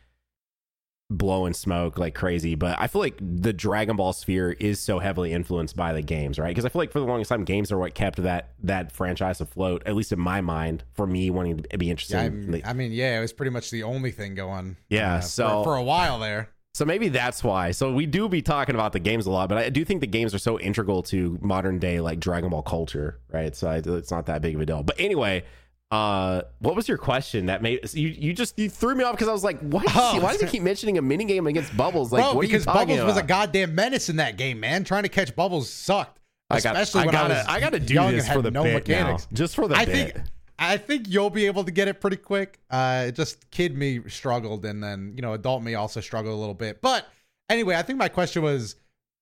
blowing 1.10 1.54
smoke 1.54 1.98
like 1.98 2.14
crazy, 2.14 2.54
but 2.54 2.76
I 2.78 2.86
feel 2.86 3.00
like 3.00 3.18
the 3.20 3.52
Dragon 3.52 3.96
Ball 3.96 4.12
sphere 4.12 4.52
is 4.52 4.80
so 4.80 4.98
heavily 4.98 5.32
influenced 5.32 5.76
by 5.76 5.92
the 5.92 6.02
games, 6.02 6.38
right? 6.38 6.48
Because 6.48 6.64
I 6.64 6.70
feel 6.70 6.80
like 6.80 6.92
for 6.92 7.00
the 7.00 7.06
longest 7.06 7.28
time, 7.30 7.44
games 7.44 7.70
are 7.72 7.78
what 7.78 7.94
kept 7.94 8.22
that 8.22 8.54
that 8.62 8.90
franchise 8.92 9.40
afloat, 9.40 9.82
at 9.86 9.94
least 9.94 10.12
in 10.12 10.18
my 10.18 10.40
mind, 10.40 10.84
for 10.94 11.06
me 11.06 11.30
wanting 11.30 11.58
to 11.70 11.78
be 11.78 11.90
interested. 11.90 12.16
Yeah, 12.16 12.22
I, 12.22 12.26
in 12.26 12.50
the- 12.50 12.68
I 12.68 12.72
mean, 12.72 12.92
yeah, 12.92 13.18
it 13.18 13.20
was 13.20 13.32
pretty 13.32 13.50
much 13.50 13.70
the 13.70 13.82
only 13.84 14.10
thing 14.10 14.34
going. 14.34 14.76
Yeah, 14.88 15.16
uh, 15.16 15.20
so- 15.20 15.62
for, 15.62 15.64
for 15.64 15.76
a 15.76 15.82
while 15.82 16.18
there. 16.18 16.50
So 16.78 16.84
maybe 16.84 17.08
that's 17.08 17.42
why. 17.42 17.72
So 17.72 17.92
we 17.92 18.06
do 18.06 18.28
be 18.28 18.40
talking 18.40 18.76
about 18.76 18.92
the 18.92 19.00
games 19.00 19.26
a 19.26 19.32
lot, 19.32 19.48
but 19.48 19.58
I 19.58 19.68
do 19.68 19.84
think 19.84 20.00
the 20.00 20.06
games 20.06 20.32
are 20.32 20.38
so 20.38 20.60
integral 20.60 21.02
to 21.04 21.36
modern 21.42 21.80
day 21.80 22.00
like 22.00 22.20
Dragon 22.20 22.50
Ball 22.50 22.62
culture, 22.62 23.18
right? 23.32 23.56
So 23.56 23.68
I, 23.68 23.78
it's 23.84 24.12
not 24.12 24.26
that 24.26 24.42
big 24.42 24.54
of 24.54 24.60
a 24.60 24.66
deal. 24.66 24.84
But 24.84 24.94
anyway, 25.00 25.42
uh, 25.90 26.42
what 26.60 26.76
was 26.76 26.86
your 26.86 26.96
question 26.96 27.46
that 27.46 27.62
made 27.62 27.80
you? 27.94 28.06
You 28.06 28.32
just 28.32 28.56
you 28.60 28.70
threw 28.70 28.94
me 28.94 29.02
off 29.02 29.14
because 29.14 29.26
I 29.26 29.32
was 29.32 29.42
like, 29.42 29.58
why? 29.58 29.82
Oh. 29.88 30.20
why 30.20 30.30
does 30.30 30.40
he 30.40 30.46
keep 30.46 30.62
mentioning 30.62 30.98
a 30.98 31.02
mini 31.02 31.24
game 31.24 31.48
against 31.48 31.76
Bubbles? 31.76 32.12
Like, 32.12 32.22
Bro, 32.22 32.34
what 32.34 32.42
because 32.42 32.64
are 32.64 32.70
you 32.70 32.78
talking 32.78 32.96
Bubbles 32.98 33.14
was 33.14 33.16
a 33.16 33.26
goddamn 33.26 33.74
menace 33.74 34.08
in 34.08 34.14
that 34.18 34.36
game, 34.36 34.60
man. 34.60 34.84
Trying 34.84 35.02
to 35.02 35.08
catch 35.08 35.34
Bubbles 35.34 35.68
sucked. 35.68 36.20
I 36.48 36.60
got, 36.60 36.76
Especially 36.76 37.00
I 37.00 37.04
when 37.06 37.12
gotta, 37.12 37.50
I 37.50 37.58
gotta 37.58 37.80
do 37.80 37.92
young 37.92 38.12
this 38.12 38.28
for 38.28 38.40
the 38.40 38.52
no 38.52 38.62
bit 38.62 38.74
mechanics. 38.74 39.26
now, 39.28 39.36
just 39.36 39.56
for 39.56 39.66
the 39.66 39.74
I 39.74 39.84
bit. 39.84 40.14
think 40.14 40.26
I 40.58 40.76
think 40.76 41.06
you'll 41.08 41.30
be 41.30 41.46
able 41.46 41.64
to 41.64 41.70
get 41.70 41.88
it 41.88 42.00
pretty 42.00 42.16
quick. 42.16 42.58
Uh, 42.70 43.10
just 43.10 43.48
kid 43.50 43.76
me 43.76 44.00
struggled, 44.08 44.64
and 44.64 44.82
then 44.82 45.12
you 45.16 45.22
know 45.22 45.32
adult 45.34 45.62
me 45.62 45.74
also 45.74 46.00
struggled 46.00 46.34
a 46.34 46.38
little 46.38 46.54
bit. 46.54 46.80
But 46.80 47.06
anyway, 47.48 47.76
I 47.76 47.82
think 47.82 47.98
my 47.98 48.08
question 48.08 48.42
was 48.42 48.76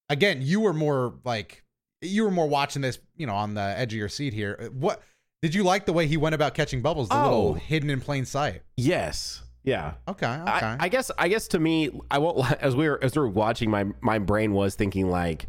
again, 0.09 0.41
you 0.43 0.61
were 0.61 0.73
more 0.73 1.15
like 1.25 1.63
you 2.03 2.25
were 2.25 2.31
more 2.31 2.49
watching 2.49 2.83
this, 2.83 2.99
you 3.17 3.27
know, 3.27 3.35
on 3.35 3.55
the 3.55 3.61
edge 3.61 3.93
of 3.93 3.99
your 3.99 4.09
seat 4.09 4.33
here. 4.33 4.71
What 4.73 5.03
did 5.43 5.55
you 5.55 5.63
like 5.65 5.87
the 5.87 5.93
way 5.93 6.07
he 6.07 6.17
went 6.17 6.35
about 6.35 6.55
catching 6.55 6.81
bubbles? 6.83 7.09
The 7.09 7.17
Oh. 7.17 7.23
little 7.25 7.55
hidden 7.55 7.91
in 7.91 8.01
plain 8.01 8.25
sight. 8.25 8.63
yes, 8.77 9.43
yeah. 9.65 9.95
Okay, 10.09 10.27
okay. 10.27 10.43
I, 10.51 10.77
I 10.81 10.89
guess 10.89 11.11
I 11.19 11.29
guess 11.29 11.49
to 11.49 11.59
me, 11.59 11.91
I 12.11 12.19
won't 12.19 12.51
as 12.63 12.75
we 12.77 12.89
were 12.89 13.03
as 13.03 13.15
we 13.17 13.21
were 13.21 13.29
watching, 13.29 13.71
my 13.71 13.85
my 14.01 14.19
brain 14.19 14.53
was 14.53 14.75
thinking 14.75 15.11
like 15.11 15.49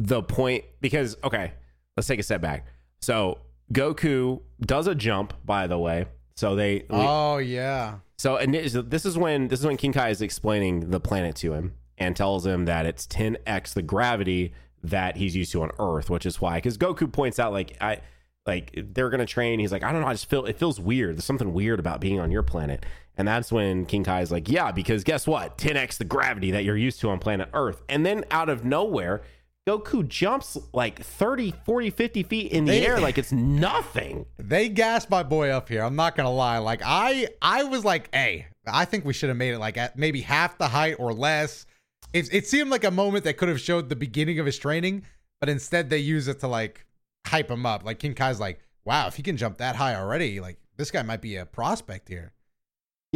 the 0.00 0.22
point 0.22 0.64
because 0.80 1.16
okay, 1.22 1.52
let's 1.96 2.06
take 2.06 2.18
a 2.18 2.22
step 2.22 2.40
back. 2.40 2.66
So 3.02 3.38
Goku 3.72 4.42
does 4.60 4.86
a 4.86 4.94
jump, 4.94 5.34
by 5.44 5.66
the 5.66 5.78
way. 5.78 6.06
So 6.36 6.54
they 6.54 6.84
oh 6.90 7.38
yeah. 7.38 7.96
so 8.18 8.36
and 8.36 8.52
this 8.52 8.76
this 8.86 9.06
is 9.06 9.16
when 9.16 9.48
this 9.48 9.60
is 9.60 9.66
when 9.66 9.76
King 9.76 9.92
Kai 9.92 10.10
is 10.10 10.20
explaining 10.20 10.90
the 10.90 11.00
planet 11.00 11.34
to 11.36 11.54
him 11.54 11.74
and 11.98 12.14
tells 12.14 12.44
him 12.44 12.66
that 12.66 12.84
it's 12.84 13.06
10x 13.06 13.72
the 13.72 13.80
gravity 13.82 14.52
that 14.82 15.16
he's 15.16 15.34
used 15.34 15.52
to 15.52 15.62
on 15.62 15.70
Earth, 15.78 16.10
which 16.10 16.26
is 16.26 16.40
why 16.40 16.58
because 16.58 16.76
Goku 16.76 17.10
points 17.10 17.38
out 17.38 17.52
like 17.52 17.76
I 17.80 18.00
like 18.46 18.72
they're 18.92 19.08
gonna 19.08 19.26
train. 19.26 19.58
He's 19.58 19.72
like 19.72 19.82
I 19.82 19.92
don't 19.92 20.02
know, 20.02 20.08
I 20.08 20.12
just 20.12 20.28
feel 20.28 20.44
it 20.44 20.58
feels 20.58 20.78
weird. 20.78 21.16
There's 21.16 21.24
something 21.24 21.54
weird 21.54 21.80
about 21.80 22.00
being 22.00 22.20
on 22.20 22.30
your 22.30 22.42
planet, 22.42 22.84
and 23.16 23.26
that's 23.26 23.50
when 23.50 23.86
King 23.86 24.04
Kai 24.04 24.20
is 24.20 24.30
like, 24.30 24.48
yeah, 24.48 24.72
because 24.72 25.04
guess 25.04 25.26
what, 25.26 25.56
10x 25.56 25.96
the 25.96 26.04
gravity 26.04 26.50
that 26.50 26.64
you're 26.64 26.76
used 26.76 27.00
to 27.00 27.08
on 27.08 27.18
planet 27.18 27.48
Earth, 27.54 27.82
and 27.88 28.04
then 28.04 28.24
out 28.30 28.48
of 28.48 28.64
nowhere. 28.64 29.22
Goku 29.66 30.06
jumps 30.06 30.56
like 30.72 31.02
30, 31.02 31.52
40, 31.64 31.90
50 31.90 32.22
feet 32.22 32.52
in 32.52 32.64
the 32.66 32.72
They- 32.72 32.86
air 32.86 33.00
like 33.00 33.18
it's 33.18 33.32
nothing. 33.32 34.26
They 34.38 34.68
gassed 34.68 35.10
my 35.10 35.22
boy 35.24 35.50
up 35.50 35.68
here. 35.68 35.82
I'm 35.82 35.96
not 35.96 36.14
gonna 36.16 36.30
lie. 36.32 36.58
Like 36.58 36.82
I, 36.84 37.28
I 37.42 37.64
was 37.64 37.84
like, 37.84 38.08
hey, 38.14 38.46
I 38.66 38.84
think 38.84 39.04
we 39.04 39.12
should 39.12 39.28
have 39.28 39.36
made 39.38 39.54
it 39.54 39.58
like 39.58 39.76
at 39.76 39.98
maybe 39.98 40.20
half 40.20 40.56
the 40.58 40.68
height 40.68 40.96
or 40.98 41.12
less. 41.12 41.66
It, 42.12 42.32
it 42.32 42.46
seemed 42.46 42.70
like 42.70 42.84
a 42.84 42.90
moment 42.90 43.24
that 43.24 43.36
could 43.36 43.48
have 43.48 43.60
showed 43.60 43.88
the 43.88 43.96
beginning 43.96 44.38
of 44.38 44.46
his 44.46 44.56
training, 44.56 45.02
but 45.40 45.48
instead 45.48 45.90
they 45.90 45.98
use 45.98 46.28
it 46.28 46.38
to 46.40 46.46
like 46.48 46.86
hype 47.26 47.50
him 47.50 47.66
up. 47.66 47.84
Like 47.84 47.98
King 47.98 48.14
Kai's 48.14 48.38
like, 48.38 48.60
wow, 48.84 49.08
if 49.08 49.16
he 49.16 49.22
can 49.24 49.36
jump 49.36 49.58
that 49.58 49.74
high 49.74 49.96
already, 49.96 50.38
like 50.38 50.58
this 50.76 50.92
guy 50.92 51.02
might 51.02 51.20
be 51.20 51.36
a 51.36 51.44
prospect 51.44 52.08
here. 52.08 52.32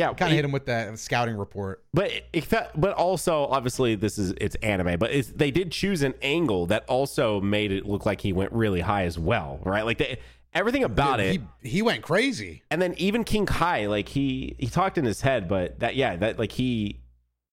Yeah, 0.01 0.15
Kind 0.15 0.33
of 0.33 0.37
hit 0.37 0.45
him 0.45 0.53
with 0.53 0.65
that 0.67 0.99
scouting 0.99 1.37
report. 1.37 1.85
But 1.93 2.11
it, 2.33 2.49
but 2.75 2.93
also 2.95 3.45
obviously 3.47 3.95
this 3.97 4.19
is 4.19 4.33
it's 4.41 4.57
anime, 4.57 4.99
but 4.99 5.11
it's, 5.13 5.29
they 5.29 5.51
did 5.51 5.71
choose 5.71 6.03
an 6.03 6.15
angle 6.23 6.67
that 6.67 6.85
also 6.89 7.41
made 7.41 7.71
it 7.71 7.85
look 7.87 8.07
like 8.07 8.21
he 8.23 8.33
went 8.33 8.53
really 8.53 8.81
high 8.81 9.05
as 9.05 9.19
well, 9.19 9.61
right? 9.63 9.85
Like 9.85 9.99
they, 9.99 10.19
everything 10.55 10.85
about 10.85 11.21
it, 11.21 11.41
He 11.63 11.69
he 11.77 11.83
went 11.83 12.03
crazy. 12.03 12.63
and 12.71 12.81
then 12.81 12.95
even 12.97 13.25
King 13.25 13.45
Kai, 13.45 13.87
like 13.87 14.09
he 14.09 14.57
he 14.59 14.69
talked 14.69 14.97
in 14.97 15.05
his 15.05 15.21
head, 15.21 15.49
but 15.49 15.81
that 15.81 15.97
yeah, 15.97 16.17
that 16.17 16.39
like 16.39 16.53
he 16.53 17.01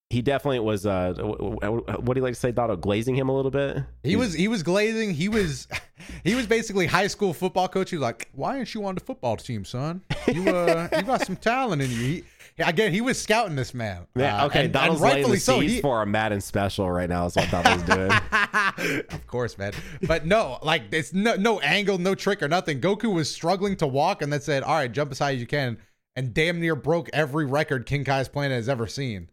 he 0.10 0.22
definitely 0.22 0.60
was 0.62 0.86
uh 0.86 1.14
what 1.22 2.14
do 2.14 2.20
you 2.20 2.24
like 2.24 2.34
to 2.34 2.40
say, 2.40 2.54
Dotto, 2.54 2.80
glazing 2.80 3.14
him 3.16 3.28
a 3.28 3.36
little 3.36 3.52
bit. 3.52 3.84
He 4.04 4.16
was 4.16 4.34
he 4.34 4.48
was 4.48 4.64
glazing. 4.64 5.14
He 5.14 5.28
was 5.28 5.68
he 6.24 6.34
was 6.34 6.48
basically 6.48 6.86
high 6.88 7.08
school 7.08 7.34
football 7.34 7.68
coach. 7.68 7.90
He 7.90 7.98
was 7.98 8.04
like, 8.04 8.30
"Why 8.34 8.56
aren't 8.56 8.74
you 8.74 8.86
on 8.86 8.96
the 8.96 9.02
football 9.02 9.36
team, 9.36 9.66
son? 9.66 10.02
You 10.28 10.48
uh 10.48 10.88
you 10.96 11.02
got 11.04 11.26
some 11.26 11.36
talent 11.36 11.82
in 11.82 11.90
you." 11.92 11.98
He, 11.98 12.24
again, 12.60 12.92
he 12.94 13.02
was 13.02 13.22
scouting 13.22 13.56
this 13.56 13.74
man. 13.74 14.08
Yeah, 14.16 14.44
Uh, 14.44 14.46
okay, 14.48 14.66
and, 14.66 14.74
Donald's 14.74 15.02
and 15.02 15.10
laying 15.12 15.24
the 15.24 15.30
rightfully 15.30 15.40
so. 15.40 15.60
He, 15.60 15.82
for 15.82 16.02
a 16.02 16.06
Madden 16.06 16.42
special 16.42 16.90
right 16.90 17.10
now. 17.10 17.26
Is 17.26 17.36
what 17.36 17.50
Donald's 17.52 17.84
doing. 17.84 18.12
of 19.10 19.28
course, 19.28 19.58
man. 19.58 19.74
But 20.04 20.26
no, 20.26 20.60
like 20.62 20.84
it's 20.92 21.14
no 21.14 21.36
no 21.36 21.60
angle, 21.60 21.98
no 21.98 22.16
trick 22.16 22.42
or 22.42 22.48
nothing. 22.48 22.82
Goku 22.82 23.14
was 23.14 23.30
struggling 23.30 23.76
to 23.78 23.88
walk, 23.88 24.22
and 24.22 24.32
then 24.32 24.42
said, 24.42 24.64
"All 24.64 24.76
right, 24.76 24.92
jump 24.92 25.12
as 25.12 25.20
high 25.20 25.34
as 25.34 25.40
you 25.40 25.48
can," 25.48 25.78
and 26.16 26.34
damn 26.34 26.60
near 26.60 26.76
broke 26.76 27.10
every 27.14 27.46
record 27.46 27.86
King 27.86 28.04
Kai's 28.04 28.28
planet 28.28 28.56
has 28.56 28.70
ever 28.70 28.88
seen. 28.88 29.30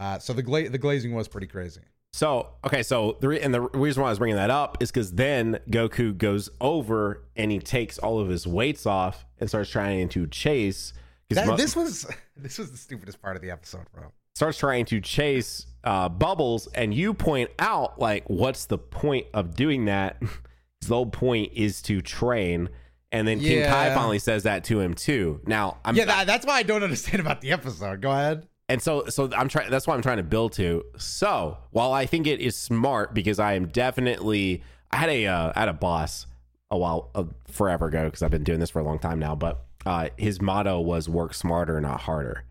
Uh, 0.00 0.18
so 0.18 0.32
the 0.32 0.42
gla- 0.42 0.68
the 0.68 0.78
glazing 0.78 1.14
was 1.14 1.28
pretty 1.28 1.46
crazy. 1.46 1.80
So 2.14 2.48
okay, 2.64 2.82
so 2.82 3.16
the 3.20 3.28
re- 3.28 3.40
and 3.40 3.54
the 3.54 3.62
reason 3.62 4.02
why 4.02 4.08
I 4.08 4.12
was 4.12 4.18
bringing 4.18 4.36
that 4.36 4.50
up 4.50 4.82
is 4.82 4.90
because 4.90 5.12
then 5.12 5.60
Goku 5.70 6.16
goes 6.16 6.50
over 6.60 7.24
and 7.36 7.50
he 7.50 7.58
takes 7.58 7.98
all 7.98 8.18
of 8.20 8.28
his 8.28 8.46
weights 8.46 8.84
off 8.84 9.24
and 9.38 9.48
starts 9.48 9.70
trying 9.70 10.08
to 10.10 10.26
chase. 10.26 10.92
That, 11.36 11.56
this 11.56 11.76
was 11.76 12.06
this 12.36 12.58
was 12.58 12.70
the 12.70 12.76
stupidest 12.76 13.20
part 13.20 13.36
of 13.36 13.42
the 13.42 13.50
episode, 13.50 13.86
bro. 13.94 14.12
starts 14.34 14.58
trying 14.58 14.84
to 14.86 15.00
chase 15.00 15.66
uh, 15.84 16.08
Bubbles, 16.08 16.66
and 16.68 16.94
you 16.94 17.14
point 17.14 17.50
out 17.58 17.98
like, 17.98 18.28
what's 18.28 18.66
the 18.66 18.78
point 18.78 19.26
of 19.34 19.54
doing 19.54 19.86
that? 19.86 20.20
the 20.80 20.94
whole 20.94 21.06
point 21.06 21.52
is 21.54 21.82
to 21.82 22.00
train. 22.00 22.68
And 23.10 23.28
then 23.28 23.40
King 23.40 23.66
Kai 23.66 23.94
finally 23.94 24.18
says 24.18 24.44
that 24.44 24.64
to 24.64 24.80
him 24.80 24.94
too. 24.94 25.40
Now 25.46 25.78
I'm 25.84 25.94
Yeah, 25.94 26.06
that, 26.06 26.26
that's 26.26 26.46
why 26.46 26.54
I 26.54 26.62
don't 26.62 26.82
understand 26.88 27.20
about 27.20 27.42
the 27.42 27.52
episode. 27.52 28.00
Go 28.00 28.10
ahead. 28.10 28.48
and 28.70 28.80
so 28.80 29.04
so 29.08 29.28
i'm 29.36 29.48
trying 29.48 29.68
that's 29.70 29.86
what 29.86 29.94
i'm 29.94 30.02
trying 30.02 30.16
to 30.16 30.22
build 30.22 30.52
to 30.52 30.82
so 30.96 31.58
while 31.72 31.92
i 31.92 32.06
think 32.06 32.26
it 32.26 32.40
is 32.40 32.56
smart 32.56 33.12
because 33.12 33.38
i 33.38 33.52
am 33.54 33.66
definitely 33.66 34.62
i 34.92 34.96
had 34.96 35.10
a 35.10 35.26
uh, 35.26 35.52
I 35.54 35.60
had 35.60 35.68
a 35.68 35.74
boss 35.74 36.26
a 36.70 36.78
while 36.78 37.10
uh, 37.14 37.24
forever 37.50 37.86
ago 37.88 38.04
because 38.04 38.22
i've 38.22 38.30
been 38.30 38.44
doing 38.44 38.60
this 38.60 38.70
for 38.70 38.78
a 38.78 38.84
long 38.84 38.98
time 39.00 39.18
now 39.18 39.34
but 39.34 39.66
uh 39.86 40.08
his 40.16 40.40
motto 40.40 40.80
was 40.80 41.08
work 41.08 41.34
smarter 41.34 41.80
not 41.80 42.00
harder 42.02 42.44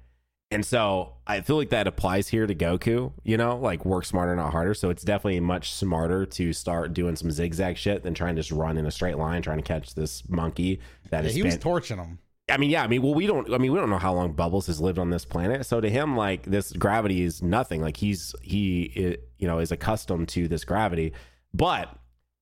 and 0.50 0.66
so 0.66 1.14
i 1.26 1.40
feel 1.42 1.56
like 1.56 1.70
that 1.70 1.88
applies 1.88 2.28
here 2.28 2.46
to 2.46 2.54
goku 2.56 3.12
you 3.24 3.38
know 3.38 3.56
like 3.58 3.86
work 3.86 4.06
smarter 4.06 4.36
not 4.36 4.52
harder 4.52 4.74
so 4.74 4.90
it's 4.90 5.04
definitely 5.04 5.40
much 5.40 5.72
smarter 5.74 6.26
to 6.26 6.52
start 6.54 6.94
doing 6.94 7.16
some 7.16 7.32
zigzag 7.32 7.78
shit 7.78 8.04
than 8.04 8.14
trying 8.14 8.36
to 8.36 8.40
just 8.42 8.52
run 8.52 8.78
in 8.78 8.86
a 8.86 8.92
straight 8.92 9.18
line 9.18 9.42
trying 9.42 9.58
to 9.58 9.64
catch 9.64 9.96
this 9.96 10.24
monkey 10.30 10.80
that 11.10 11.24
Yeah, 11.24 11.30
is 11.30 11.36
he 11.36 11.44
was 11.44 11.58
torching 11.58 11.98
him. 11.98 12.20
I 12.50 12.58
mean, 12.58 12.70
yeah. 12.70 12.84
I 12.84 12.88
mean, 12.88 13.02
well, 13.02 13.14
we 13.14 13.28
don't. 13.28 13.54
I 13.54 13.58
mean, 13.60 13.72
we 13.72 13.80
don't 13.80 13.90
know 13.90 14.00
how 14.00 14.14
long 14.14 14.34
Bubbles 14.34 14.68
has 14.68 14.82
lived 14.82 15.00
on 15.00 15.10
this 15.10 15.24
planet. 15.24 15.66
So 15.66 15.80
to 15.80 15.90
him, 15.90 16.18
like 16.18 16.44
this 16.44 16.74
gravity 16.74 17.22
is 17.22 17.42
nothing. 17.42 17.82
Like 17.82 17.96
he's 17.96 18.36
he, 18.42 18.92
i- 18.98 19.18
you 19.38 19.48
know, 19.48 19.60
is 19.60 19.72
accustomed 19.72 20.28
to 20.30 20.50
this 20.50 20.66
gravity. 20.66 21.14
But, 21.54 21.96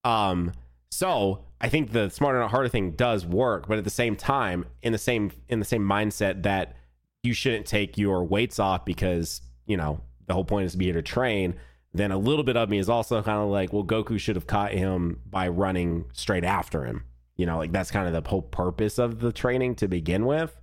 um, 0.04 0.54
so 0.91 1.45
I 1.62 1.69
think 1.69 1.91
the 1.91 2.10
smarter 2.10 2.39
not 2.39 2.52
harder 2.52 2.69
thing 2.69 2.91
does 2.91 3.25
work. 3.25 3.67
But 3.67 3.78
at 3.78 3.84
the 3.84 3.89
same 3.89 4.15
time, 4.15 4.65
in 4.82 4.91
the 4.91 4.97
same 4.97 5.32
in 5.47 5.60
the 5.60 5.65
same 5.65 5.84
mindset 5.84 6.43
that 6.43 6.75
you 7.23 7.34
shouldn't 7.34 7.65
take 7.65 7.97
your 7.97 8.23
weights 8.23 8.60
off 8.60 8.86
because 8.86 9.41
you 9.65 9.78
know 9.78 10.02
the 10.28 10.34
whole 10.34 10.45
point 10.45 10.65
is 10.65 10.73
to 10.73 10.78
be 10.78 10.86
here 10.86 10.93
to 10.95 11.02
train. 11.02 11.56
Then 11.93 12.12
a 12.12 12.17
little 12.17 12.43
bit 12.43 12.56
of 12.56 12.69
me 12.69 12.78
is 12.78 12.88
also 12.88 13.21
kind 13.23 13.39
of 13.39 13.49
like, 13.49 13.73
well, 13.73 13.84
Goku 13.84 14.19
should 14.19 14.36
have 14.36 14.45
caught 14.45 14.71
him 14.71 15.21
by 15.25 15.47
running 15.47 16.06
straight 16.13 16.43
after 16.43 16.86
him. 16.86 17.04
You 17.36 17.47
know, 17.47 17.58
like 17.58 17.71
that's 17.71 17.89
kind 17.89 18.08
of 18.08 18.23
the 18.23 18.30
whole 18.30 18.43
purpose 18.43 18.99
of 18.99 19.19
the 19.19 19.32
training 19.32 19.75
to 19.75 19.88
begin 19.88 20.25
with. 20.25 20.56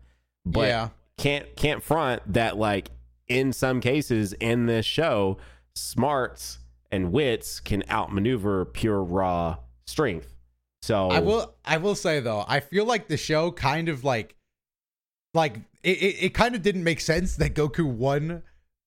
But 0.44 0.68
yeah. 0.68 0.88
can't 1.18 1.56
can't 1.56 1.82
front 1.82 2.22
that 2.32 2.56
like 2.56 2.90
in 3.28 3.52
some 3.52 3.80
cases 3.80 4.32
in 4.34 4.66
this 4.66 4.86
show, 4.86 5.38
smarts 5.74 6.58
and 6.92 7.12
wits 7.12 7.60
can 7.60 7.82
outmaneuver 7.90 8.64
pure 8.64 9.02
raw 9.02 9.56
strength. 9.86 10.34
So 10.82 11.08
I 11.08 11.20
will 11.20 11.54
I 11.64 11.78
will 11.78 11.94
say 11.94 12.20
though, 12.20 12.44
I 12.46 12.60
feel 12.60 12.84
like 12.84 13.08
the 13.08 13.16
show 13.16 13.50
kind 13.50 13.88
of 13.88 14.04
like 14.04 14.36
like 15.34 15.56
it, 15.82 15.98
it, 15.98 16.16
it 16.24 16.34
kind 16.34 16.54
of 16.54 16.62
didn't 16.62 16.84
make 16.84 17.00
sense 17.00 17.36
that 17.36 17.54
Goku 17.54 17.84
won 17.84 18.42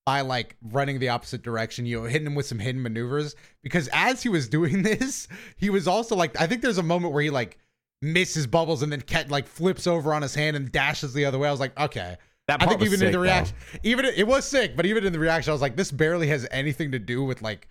by 0.05 0.21
like 0.21 0.55
running 0.62 0.99
the 0.99 1.09
opposite 1.09 1.43
direction, 1.43 1.85
you 1.85 2.01
know, 2.01 2.07
hitting 2.07 2.25
him 2.25 2.35
with 2.35 2.45
some 2.45 2.59
hidden 2.59 2.81
maneuvers. 2.81 3.35
Because 3.62 3.89
as 3.93 4.23
he 4.23 4.29
was 4.29 4.49
doing 4.57 4.81
this, 4.81 5.27
he 5.55 5.69
was 5.69 5.88
also 5.88 6.15
like, 6.15 6.39
I 6.39 6.47
think 6.47 6.62
there's 6.62 6.77
a 6.77 6.83
moment 6.83 7.13
where 7.13 7.21
he 7.21 7.29
like 7.29 7.57
misses 8.01 8.47
bubbles 8.47 8.81
and 8.81 8.91
then 8.91 9.01
cat 9.01 9.29
like 9.29 9.47
flips 9.47 9.88
over 9.88 10.13
on 10.13 10.21
his 10.21 10.33
hand 10.33 10.55
and 10.55 10.71
dashes 10.71 11.13
the 11.13 11.25
other 11.25 11.38
way. 11.38 11.47
I 11.47 11.51
was 11.51 11.59
like, 11.59 11.79
okay. 11.79 12.17
That 12.47 12.63
I 12.63 12.65
think 12.65 12.81
even 12.81 12.97
sick, 12.97 13.05
in 13.05 13.12
the 13.12 13.17
though. 13.19 13.23
reaction, 13.23 13.55
even 13.83 14.05
it 14.05 14.25
was 14.25 14.43
sick, 14.43 14.75
but 14.75 14.88
even 14.88 15.05
in 15.05 15.13
the 15.13 15.19
reaction, 15.19 15.51
I 15.51 15.53
was 15.53 15.62
like, 15.62 15.75
this 15.75 15.91
barely 15.91 16.27
has 16.29 16.47
anything 16.49 16.91
to 16.93 16.99
do 16.99 17.23
with 17.23 17.43
like 17.43 17.67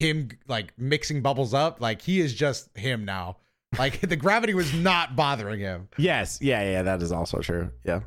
him 0.00 0.30
like 0.48 0.72
mixing 0.76 1.22
bubbles 1.22 1.54
up. 1.54 1.80
Like 1.80 2.02
he 2.02 2.20
is 2.20 2.34
just 2.34 2.76
him 2.76 3.04
now. 3.04 3.36
Like 3.78 4.00
the 4.08 4.16
gravity 4.16 4.54
was 4.54 4.74
not 4.74 5.14
bothering 5.14 5.60
him. 5.60 5.88
Yes, 5.96 6.38
yeah, 6.40 6.62
yeah, 6.62 6.82
that 6.82 7.02
is 7.02 7.12
also 7.12 7.38
true. 7.38 7.70
Yeah. 7.84 8.00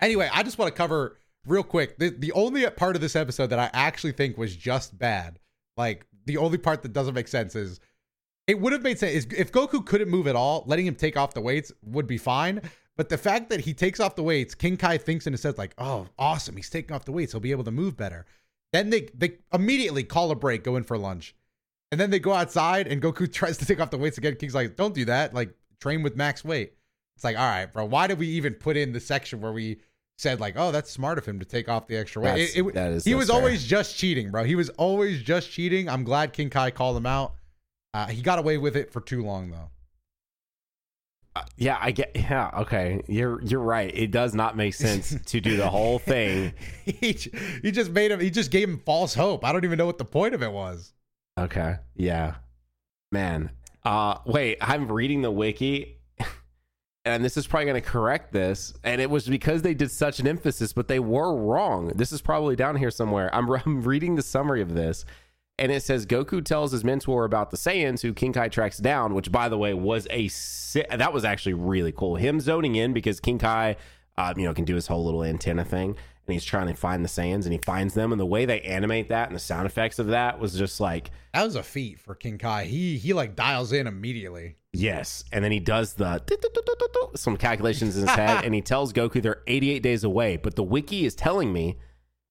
Anyway, 0.00 0.30
I 0.32 0.42
just 0.42 0.56
want 0.56 0.72
to 0.72 0.76
cover 0.76 1.18
real 1.46 1.62
quick 1.62 1.98
the, 1.98 2.10
the 2.10 2.32
only 2.32 2.68
part 2.70 2.96
of 2.96 3.02
this 3.02 3.16
episode 3.16 3.48
that 3.48 3.58
I 3.58 3.70
actually 3.72 4.12
think 4.12 4.38
was 4.38 4.56
just 4.56 4.98
bad. 4.98 5.38
Like 5.76 6.06
the 6.24 6.38
only 6.38 6.58
part 6.58 6.82
that 6.82 6.92
doesn't 6.92 7.14
make 7.14 7.28
sense 7.28 7.54
is 7.54 7.80
it 8.46 8.60
would 8.60 8.72
have 8.72 8.82
made 8.82 8.98
sense 8.98 9.26
if 9.36 9.52
Goku 9.52 9.84
couldn't 9.84 10.08
move 10.08 10.26
at 10.26 10.36
all, 10.36 10.64
letting 10.66 10.86
him 10.86 10.94
take 10.94 11.16
off 11.16 11.34
the 11.34 11.40
weights 11.40 11.72
would 11.82 12.06
be 12.06 12.18
fine. 12.18 12.62
But 12.96 13.08
the 13.08 13.18
fact 13.18 13.48
that 13.48 13.60
he 13.60 13.72
takes 13.72 13.98
off 13.98 14.14
the 14.14 14.22
weights, 14.22 14.54
King 14.54 14.76
Kai 14.76 14.98
thinks 14.98 15.26
and 15.26 15.32
his 15.32 15.42
head 15.42 15.56
like, 15.56 15.72
"Oh, 15.78 16.08
awesome! 16.18 16.56
He's 16.56 16.68
taking 16.68 16.94
off 16.94 17.06
the 17.06 17.12
weights. 17.12 17.32
He'll 17.32 17.40
be 17.40 17.52
able 17.52 17.64
to 17.64 17.70
move 17.70 17.96
better." 17.96 18.26
Then 18.72 18.90
they 18.90 19.08
they 19.14 19.38
immediately 19.52 20.04
call 20.04 20.30
a 20.30 20.34
break, 20.34 20.64
go 20.64 20.76
in 20.76 20.84
for 20.84 20.98
lunch, 20.98 21.34
and 21.90 22.00
then 22.00 22.10
they 22.10 22.18
go 22.18 22.32
outside, 22.32 22.86
and 22.86 23.00
Goku 23.02 23.30
tries 23.32 23.58
to 23.58 23.66
take 23.66 23.80
off 23.80 23.90
the 23.90 23.98
weights 23.98 24.18
again. 24.18 24.36
King's 24.36 24.54
like, 24.54 24.76
"Don't 24.76 24.94
do 24.94 25.04
that. 25.06 25.34
Like, 25.34 25.54
train 25.80 26.02
with 26.02 26.16
max 26.16 26.44
weight." 26.44 26.74
It's 27.16 27.24
like, 27.24 27.36
all 27.38 27.48
right, 27.48 27.66
bro. 27.66 27.84
Why 27.84 28.06
did 28.06 28.18
we 28.18 28.28
even 28.28 28.54
put 28.54 28.76
in 28.76 28.92
the 28.92 29.00
section 29.00 29.40
where 29.40 29.52
we 29.52 29.80
said 30.18 30.40
like, 30.40 30.54
"Oh, 30.56 30.70
that's 30.72 30.90
smart 30.90 31.18
of 31.18 31.26
him 31.26 31.38
to 31.38 31.44
take 31.44 31.68
off 31.68 31.86
the 31.86 31.96
extra 31.96 32.22
weight"? 32.22 32.50
It- 32.54 32.66
it- 32.66 32.74
that 32.74 32.92
is- 32.92 33.04
he 33.04 33.14
was 33.14 33.28
fair. 33.28 33.36
always 33.36 33.64
just 33.64 33.96
cheating, 33.96 34.30
bro. 34.30 34.44
He 34.44 34.54
was 34.54 34.68
always 34.70 35.22
just 35.22 35.50
cheating. 35.50 35.88
I'm 35.88 36.04
glad 36.04 36.32
King 36.32 36.50
Kai 36.50 36.70
called 36.70 36.96
him 36.96 37.06
out. 37.06 37.34
Uh, 37.92 38.06
he 38.06 38.22
got 38.22 38.38
away 38.38 38.56
with 38.56 38.76
it 38.76 38.92
for 38.92 39.00
too 39.00 39.22
long 39.22 39.50
though. 39.50 39.70
Uh, 41.36 41.42
yeah, 41.56 41.78
I 41.80 41.92
get. 41.92 42.10
Yeah, 42.14 42.50
okay. 42.60 43.02
You're 43.06 43.40
you're 43.42 43.60
right. 43.60 43.90
It 43.94 44.10
does 44.10 44.34
not 44.34 44.56
make 44.56 44.74
sense 44.74 45.14
to 45.26 45.40
do 45.40 45.56
the 45.56 45.68
whole 45.70 45.98
thing. 45.98 46.54
he, 46.84 47.16
he 47.62 47.70
just 47.70 47.90
made 47.90 48.10
him. 48.10 48.18
He 48.20 48.30
just 48.30 48.50
gave 48.50 48.68
him 48.68 48.78
false 48.78 49.14
hope. 49.14 49.44
I 49.44 49.52
don't 49.52 49.64
even 49.64 49.78
know 49.78 49.86
what 49.86 49.98
the 49.98 50.04
point 50.04 50.34
of 50.34 50.42
it 50.42 50.50
was. 50.52 50.92
Okay. 51.38 51.76
Yeah. 51.94 52.36
Man. 53.12 53.50
Uh 53.84 54.18
wait, 54.26 54.58
I'm 54.60 54.90
reading 54.90 55.22
the 55.22 55.30
wiki 55.30 55.98
and 57.04 57.24
this 57.24 57.36
is 57.36 57.46
probably 57.46 57.66
going 57.66 57.82
to 57.82 57.88
correct 57.88 58.32
this 58.32 58.74
and 58.84 59.00
it 59.00 59.08
was 59.08 59.26
because 59.26 59.62
they 59.62 59.72
did 59.72 59.90
such 59.90 60.20
an 60.20 60.26
emphasis 60.26 60.72
but 60.72 60.86
they 60.88 61.00
were 61.00 61.34
wrong. 61.34 61.88
This 61.94 62.12
is 62.12 62.20
probably 62.20 62.56
down 62.56 62.76
here 62.76 62.90
somewhere. 62.90 63.34
I'm, 63.34 63.48
I'm 63.66 63.82
reading 63.82 64.16
the 64.16 64.22
summary 64.22 64.60
of 64.60 64.74
this 64.74 65.04
and 65.58 65.70
it 65.70 65.82
says 65.82 66.06
Goku 66.06 66.44
tells 66.44 66.72
his 66.72 66.84
mentor 66.84 67.24
about 67.24 67.50
the 67.50 67.56
Saiyans 67.58 68.00
who 68.00 68.14
King 68.14 68.32
Kai 68.32 68.48
tracks 68.48 68.78
down, 68.78 69.14
which 69.14 69.30
by 69.30 69.48
the 69.48 69.58
way 69.58 69.74
was 69.74 70.06
a 70.10 70.28
si- 70.28 70.84
that 70.90 71.12
was 71.12 71.24
actually 71.24 71.52
really 71.54 71.92
cool. 71.92 72.16
Him 72.16 72.40
zoning 72.40 72.76
in 72.76 72.92
because 72.94 73.20
King 73.20 73.38
Kai 73.38 73.76
uh, 74.16 74.34
you 74.36 74.44
know 74.44 74.52
can 74.54 74.64
do 74.64 74.74
his 74.74 74.86
whole 74.86 75.04
little 75.04 75.22
antenna 75.24 75.64
thing 75.64 75.96
and 76.30 76.34
he's 76.34 76.44
trying 76.44 76.68
to 76.68 76.74
find 76.74 77.04
the 77.04 77.08
Saiyans 77.08 77.42
and 77.44 77.52
he 77.52 77.58
finds 77.58 77.94
them 77.94 78.12
and 78.12 78.20
the 78.20 78.26
way 78.26 78.44
they 78.44 78.60
animate 78.60 79.08
that 79.08 79.26
and 79.28 79.34
the 79.34 79.40
sound 79.40 79.66
effects 79.66 79.98
of 79.98 80.06
that 80.06 80.38
was 80.38 80.54
just 80.54 80.78
like 80.80 81.10
That 81.34 81.44
was 81.44 81.56
a 81.56 81.62
feat 81.62 81.98
for 81.98 82.14
King 82.14 82.38
Kai. 82.38 82.64
He 82.64 82.96
he 82.98 83.12
like 83.12 83.34
dials 83.34 83.72
in 83.72 83.86
immediately. 83.86 84.56
Yes, 84.72 85.24
and 85.32 85.42
then 85.44 85.50
he 85.50 85.58
does 85.58 85.94
the 85.94 86.22
some 87.16 87.36
calculations 87.36 87.96
in 87.96 88.02
his 88.06 88.10
head, 88.16 88.44
and 88.44 88.54
he 88.54 88.60
tells 88.60 88.92
Goku 88.92 89.20
they're 89.20 89.42
88 89.48 89.82
days 89.82 90.04
away. 90.04 90.36
But 90.36 90.54
the 90.54 90.62
wiki 90.62 91.04
is 91.04 91.16
telling 91.16 91.52
me 91.52 91.76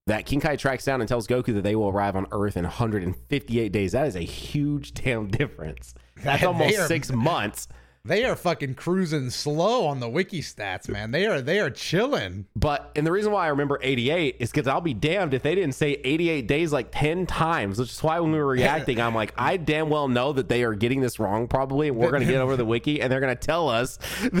that 0.06 0.24
King 0.24 0.40
Kai 0.40 0.56
tracks 0.56 0.86
down 0.86 1.00
and 1.00 1.08
tells 1.08 1.26
Goku 1.26 1.52
that 1.54 1.62
they 1.62 1.76
will 1.76 1.90
arrive 1.90 2.16
on 2.16 2.26
Earth 2.32 2.56
in 2.56 2.64
158 2.64 3.70
days. 3.72 3.92
That 3.92 4.06
is 4.06 4.16
a 4.16 4.20
huge 4.20 4.94
damn 4.94 5.28
difference. 5.28 5.94
That's 6.24 6.42
almost 6.42 6.78
are- 6.78 6.86
six 6.86 7.12
months. 7.12 7.68
They 8.02 8.24
are 8.24 8.34
fucking 8.34 8.76
cruising 8.76 9.28
slow 9.28 9.84
on 9.86 10.00
the 10.00 10.08
wiki 10.08 10.40
stats, 10.40 10.88
man. 10.88 11.10
They 11.10 11.26
are 11.26 11.42
they 11.42 11.60
are 11.60 11.68
chilling. 11.68 12.46
But 12.56 12.90
and 12.96 13.06
the 13.06 13.12
reason 13.12 13.30
why 13.30 13.44
I 13.44 13.48
remember 13.48 13.78
88 13.82 14.36
is 14.40 14.50
because 14.50 14.66
I'll 14.66 14.80
be 14.80 14.94
damned 14.94 15.34
if 15.34 15.42
they 15.42 15.54
didn't 15.54 15.74
say 15.74 16.00
88 16.02 16.46
days 16.48 16.72
like 16.72 16.88
10 16.92 17.26
times, 17.26 17.78
which 17.78 17.90
is 17.90 18.02
why 18.02 18.18
when 18.20 18.32
we 18.32 18.38
were 18.38 18.46
reacting, 18.46 19.00
I'm 19.02 19.14
like, 19.14 19.34
I 19.36 19.58
damn 19.58 19.90
well 19.90 20.08
know 20.08 20.32
that 20.32 20.48
they 20.48 20.62
are 20.64 20.72
getting 20.74 21.02
this 21.02 21.18
wrong 21.18 21.46
probably. 21.46 21.88
And 21.88 21.96
we're 21.98 22.10
going 22.10 22.22
to 22.26 22.32
get 22.32 22.40
over 22.40 22.56
the 22.56 22.64
wiki 22.64 23.02
and 23.02 23.12
they're 23.12 23.20
going 23.20 23.36
to 23.36 23.40
tell 23.46 23.68
us 23.68 23.98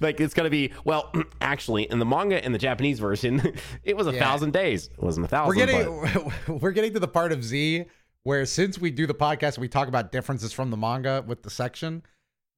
like 0.00 0.20
it's 0.20 0.34
going 0.34 0.44
to 0.44 0.50
be, 0.50 0.72
well, 0.84 1.12
actually, 1.40 1.84
in 1.90 1.98
the 1.98 2.06
manga 2.06 2.44
in 2.44 2.52
the 2.52 2.58
Japanese 2.58 3.00
version, 3.00 3.54
it 3.84 3.96
was 3.96 4.06
a 4.06 4.12
Yeah. 4.12 4.20
thousand 4.20 4.52
days. 4.52 4.86
It 4.96 5.02
wasn't 5.02 5.26
a 5.26 5.28
thousand. 5.28 5.56
We're 5.56 5.66
but- 6.04 6.12
getting 6.46 6.58
we're 6.60 6.70
getting 6.72 6.92
to 6.94 7.00
the 7.00 7.08
part 7.08 7.32
of 7.32 7.42
Z 7.42 7.86
where 8.22 8.44
since 8.46 8.78
we 8.78 8.90
do 8.90 9.06
the 9.06 9.14
podcast, 9.14 9.58
we 9.58 9.68
talk 9.68 9.88
about 9.88 10.12
differences 10.12 10.52
from 10.52 10.70
the 10.70 10.76
manga 10.76 11.24
with 11.26 11.42
the 11.42 11.50
section. 11.50 12.02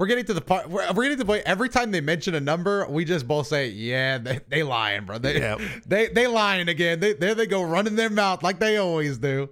We're 0.01 0.07
getting 0.07 0.25
to 0.25 0.33
the 0.33 0.41
part. 0.41 0.71
We're, 0.71 0.91
we're 0.95 1.03
getting 1.03 1.19
to 1.19 1.25
the 1.25 1.27
point. 1.27 1.43
Every 1.45 1.69
time 1.69 1.91
they 1.91 2.01
mention 2.01 2.35
a 2.35 2.41
number, 2.41 2.87
we 2.89 3.05
just 3.05 3.29
both 3.29 3.49
say, 3.49 3.69
"Yeah, 3.69 4.17
they, 4.17 4.41
they 4.49 4.63
lying, 4.63 5.05
bro. 5.05 5.19
They 5.19 5.39
Yep. 5.39 5.61
they 5.87 6.09
they 6.09 6.27
lying 6.27 6.69
again. 6.71 7.01
They 7.01 7.13
there 7.13 7.35
they 7.35 7.45
go 7.47 7.63
running 7.63 7.97
their 7.97 8.09
mouth 8.09 8.43
like 8.43 8.59
they 8.61 8.79
always 8.79 9.19
do. 9.19 9.51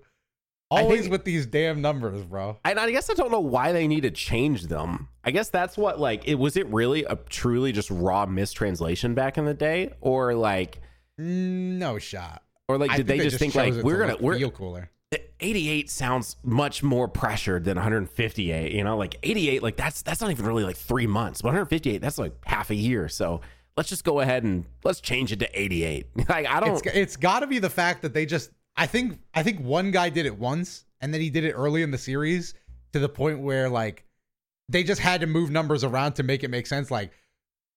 Always 0.70 1.02
think- 1.02 1.12
with 1.12 1.24
these 1.24 1.44
damn 1.44 1.82
numbers, 1.82 2.24
bro. 2.24 2.58
and 2.64 2.80
I 2.80 2.90
guess 2.90 3.10
I 3.10 3.14
don't 3.14 3.30
know 3.30 3.40
why 3.40 3.72
they 3.72 3.86
need 3.86 4.04
to 4.04 4.10
change 4.10 4.62
them. 4.68 5.08
I 5.22 5.32
guess 5.32 5.50
that's 5.50 5.76
what 5.76 6.00
like 6.00 6.26
it 6.26 6.36
was. 6.36 6.56
It 6.56 6.66
really 6.68 7.04
a 7.04 7.16
truly 7.28 7.70
just 7.72 7.90
raw 7.90 8.24
mistranslation 8.24 9.12
back 9.14 9.36
in 9.36 9.44
the 9.44 9.52
day, 9.52 9.92
or 10.00 10.32
like, 10.34 10.80
mm, 11.20 11.76
No 11.76 11.98
shot. 11.98 12.42
or 12.68 12.78
like, 12.78 12.96
did 12.96 13.06
they 13.06 13.18
think 13.18 13.30
just 13.30 13.38
think 13.38 13.54
like 13.54 13.74
we're 13.84 13.98
gonna 13.98 14.16
we're 14.18 14.48
cooler? 14.48 14.90
88 15.40 15.88
sounds 15.88 16.36
much 16.42 16.82
more 16.82 17.08
pressured 17.08 17.64
than 17.64 17.76
158 17.76 18.72
you 18.72 18.84
know 18.84 18.96
like 18.96 19.16
88 19.22 19.62
like 19.62 19.76
that's 19.76 20.02
that's 20.02 20.20
not 20.20 20.30
even 20.30 20.44
really 20.44 20.64
like 20.64 20.76
three 20.76 21.06
months 21.06 21.40
but 21.42 21.48
158 21.48 21.98
that's 21.98 22.18
like 22.18 22.32
half 22.44 22.70
a 22.70 22.74
year 22.74 23.08
so 23.08 23.40
let's 23.76 23.88
just 23.88 24.04
go 24.04 24.20
ahead 24.20 24.42
and 24.42 24.64
let's 24.84 25.00
change 25.00 25.30
it 25.32 25.38
to 25.38 25.48
88 25.60 26.06
like 26.28 26.46
i 26.46 26.60
don't 26.60 26.84
It's 26.84 26.96
it's 26.96 27.16
got 27.16 27.40
to 27.40 27.46
be 27.46 27.58
the 27.58 27.70
fact 27.70 28.02
that 28.02 28.12
they 28.12 28.26
just. 28.26 28.50
I 28.76 28.86
think 28.86 29.18
I 29.34 29.42
think 29.42 29.58
one 29.60 29.90
guy 29.90 30.08
did 30.08 30.24
it 30.24 30.38
once, 30.38 30.84
and 31.00 31.12
then 31.12 31.20
he 31.20 31.30
did 31.30 31.42
it 31.42 31.52
early 31.52 31.82
in 31.82 31.90
the 31.90 31.98
series 31.98 32.54
to 32.92 33.00
the 33.00 33.08
point 33.08 33.40
where 33.40 33.68
like 33.68 34.04
they 34.68 34.84
just 34.84 35.00
had 35.00 35.20
to 35.22 35.26
move 35.26 35.50
numbers 35.50 35.82
around 35.82 36.12
to 36.12 36.22
make 36.22 36.44
it 36.44 36.48
make 36.48 36.64
sense. 36.68 36.88
Like 36.88 37.10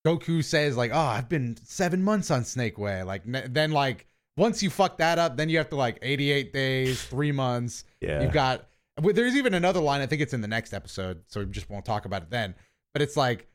Goku 0.06 0.44
says, 0.44 0.78
like, 0.78 0.92
"Oh, 0.94 1.00
I've 1.00 1.28
been 1.28 1.58
seven 1.64 2.04
months 2.04 2.30
on 2.30 2.44
Snake 2.44 2.78
Way." 2.78 3.02
Like 3.02 3.24
then 3.26 3.72
like 3.72 4.06
once 4.38 4.62
you 4.64 4.70
fuck 4.70 4.98
that 4.98 5.20
up, 5.20 5.38
then 5.38 5.50
you 5.50 5.58
have 5.58 5.70
to 5.70 5.76
like 5.76 6.00
88 6.02 6.54
days, 6.54 7.04
three 7.04 7.32
months. 7.32 7.84
Yeah. 8.00 8.22
You've 8.24 8.32
got. 8.34 8.68
There's 9.02 9.36
even 9.36 9.54
another 9.54 9.80
line. 9.80 10.02
I 10.02 10.06
think 10.06 10.22
it's 10.22 10.34
in 10.34 10.42
the 10.42 10.48
next 10.48 10.74
episode, 10.74 11.22
so 11.28 11.40
we 11.42 11.46
just 11.48 11.70
won't 11.70 11.86
talk 11.86 12.06
about 12.06 12.24
it 12.24 12.30
then. 12.30 12.56
But 12.94 13.02
it's 13.02 13.18
like. 13.18 13.48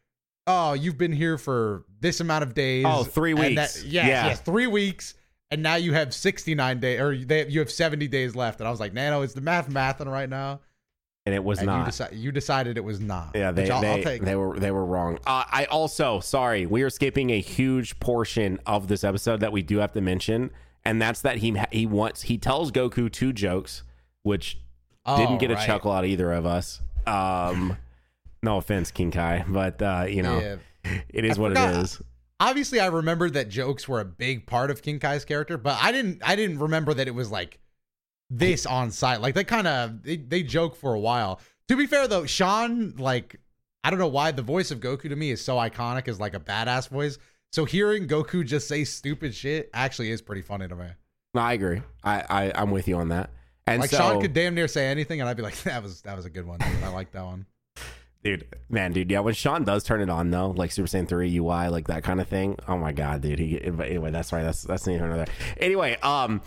Oh, 0.48 0.74
you've 0.74 0.96
been 0.96 1.10
here 1.12 1.38
for 1.38 1.84
this 1.98 2.20
amount 2.20 2.44
of 2.44 2.54
days. 2.54 2.84
Oh, 2.86 3.02
three 3.02 3.32
and 3.32 3.40
weeks. 3.40 3.80
That, 3.82 3.84
yes, 3.84 4.06
Yeah. 4.06 4.26
yes, 4.26 4.40
three 4.42 4.68
weeks, 4.68 5.14
and 5.50 5.60
now 5.60 5.74
you 5.74 5.92
have 5.92 6.14
69 6.14 6.78
days, 6.78 7.00
or 7.00 7.16
they, 7.16 7.48
you 7.48 7.58
have 7.58 7.68
70 7.68 8.06
days 8.06 8.36
left. 8.36 8.60
And 8.60 8.68
I 8.68 8.70
was 8.70 8.78
like, 8.78 8.94
Nano, 8.94 9.22
is 9.22 9.34
the 9.34 9.40
math 9.40 9.68
mathing 9.68 10.06
right 10.06 10.28
now? 10.28 10.60
and 11.26 11.34
it 11.34 11.42
was 11.42 11.58
And 11.58 11.66
not 11.66 11.84
you, 11.86 11.90
deci- 11.92 12.16
you 12.20 12.30
decided 12.30 12.76
it 12.76 12.84
was 12.84 13.00
not. 13.00 13.32
yeah 13.34 13.50
they 13.50 13.68
I'll, 13.68 13.80
they, 13.80 14.04
I'll 14.04 14.18
they 14.24 14.36
were 14.36 14.60
they 14.60 14.70
were 14.70 14.84
wrong 14.86 15.18
uh, 15.26 15.42
i 15.50 15.64
also 15.64 16.20
sorry 16.20 16.66
we 16.66 16.82
are 16.84 16.90
skipping 16.90 17.30
a 17.30 17.40
huge 17.40 17.98
portion 17.98 18.60
of 18.64 18.86
this 18.86 19.02
episode 19.02 19.40
that 19.40 19.50
we 19.50 19.62
do 19.62 19.78
have 19.78 19.90
to 19.94 20.00
mention 20.00 20.52
and 20.86 21.00
that's 21.02 21.20
that 21.22 21.38
he 21.38 21.56
he 21.72 21.86
wants 21.86 22.22
he 22.22 22.38
tells 22.38 22.70
goku 22.72 23.10
two 23.12 23.32
jokes 23.32 23.82
which 24.22 24.58
Oh, 25.08 25.16
didn't 25.18 25.38
get 25.38 25.50
a 25.50 25.56
chuckle 25.66 25.92
out 25.92 26.02
of 26.04 26.10
either 26.10 26.32
of 26.32 26.46
us 26.46 26.80
um 27.06 27.76
no 28.42 28.56
offense 28.58 28.90
king 28.90 29.10
kai 29.10 29.44
but 29.48 29.80
uh 29.80 30.06
you 30.08 30.22
know 30.22 30.38
Yeah. 30.40 30.56
it 31.08 31.24
is 31.24 31.38
I 31.38 31.40
what 31.40 31.50
forgot- 31.50 31.74
it 31.74 31.76
is 31.82 32.02
Obviously, 32.38 32.80
I 32.80 32.88
remembered 32.88 33.32
that 33.32 33.48
jokes 33.48 33.88
were 33.88 33.98
a 33.98 34.04
big 34.04 34.44
part 34.46 34.70
of 34.70 34.82
King 34.82 34.98
Kai's 34.98 35.24
character, 35.24 35.56
but 35.56 35.78
I 35.82 35.90
didn't. 35.90 36.20
I 36.22 36.36
didn't 36.36 36.58
remember 36.58 36.92
that 36.92 37.08
it 37.08 37.14
was 37.14 37.30
like 37.30 37.58
this 38.28 38.66
on 38.66 38.90
site. 38.90 39.22
Like 39.22 39.34
they 39.34 39.42
kind 39.42 39.66
of 39.66 40.02
they, 40.02 40.16
they 40.18 40.42
joke 40.42 40.76
for 40.76 40.92
a 40.92 41.00
while. 41.00 41.40
To 41.68 41.76
be 41.76 41.86
fair 41.86 42.06
though, 42.06 42.26
Sean 42.26 42.92
like 42.98 43.40
I 43.82 43.88
don't 43.88 43.98
know 43.98 44.06
why 44.06 44.32
the 44.32 44.42
voice 44.42 44.70
of 44.70 44.80
Goku 44.80 45.08
to 45.08 45.16
me 45.16 45.30
is 45.30 45.42
so 45.42 45.56
iconic 45.56 46.08
as 46.08 46.20
like 46.20 46.34
a 46.34 46.38
badass 46.38 46.90
voice. 46.90 47.16
So 47.52 47.64
hearing 47.64 48.06
Goku 48.06 48.44
just 48.44 48.68
say 48.68 48.84
stupid 48.84 49.34
shit 49.34 49.70
actually 49.72 50.10
is 50.10 50.20
pretty 50.20 50.42
funny 50.42 50.68
to 50.68 50.76
me. 50.76 50.86
No, 51.34 51.40
I 51.40 51.52
agree. 51.54 51.82
I, 52.04 52.24
I 52.28 52.52
I'm 52.54 52.70
with 52.70 52.88
you 52.88 52.96
on 52.96 53.08
that. 53.08 53.30
And 53.66 53.80
like 53.80 53.90
so, 53.90 53.96
Sean 53.96 54.20
could 54.20 54.32
damn 54.32 54.54
near 54.54 54.68
say 54.68 54.86
anything, 54.86 55.20
and 55.20 55.28
I'd 55.28 55.36
be 55.36 55.42
like, 55.42 55.60
"That 55.64 55.82
was 55.82 56.02
that 56.02 56.16
was 56.16 56.24
a 56.24 56.30
good 56.30 56.46
one. 56.46 56.58
Dude. 56.58 56.82
I 56.82 56.88
like 56.88 57.12
that 57.12 57.24
one." 57.24 57.46
dude, 58.26 58.46
man, 58.68 58.92
dude, 58.92 59.10
yeah. 59.10 59.20
When 59.20 59.34
Sean 59.34 59.64
does 59.64 59.84
turn 59.84 60.00
it 60.00 60.10
on 60.10 60.30
though, 60.30 60.50
like 60.50 60.72
Super 60.72 60.88
Saiyan 60.88 61.08
three 61.08 61.36
UI, 61.36 61.68
like 61.68 61.86
that 61.86 62.02
kind 62.02 62.20
of 62.20 62.28
thing. 62.28 62.58
Oh 62.66 62.76
my 62.76 62.92
god, 62.92 63.22
dude. 63.22 63.38
He 63.38 63.62
anyway, 63.62 64.10
that's 64.10 64.32
right. 64.32 64.42
That's 64.42 64.62
that's 64.62 64.86
neither 64.86 65.06
another. 65.06 65.26
Anyway, 65.58 65.96
um, 66.02 66.42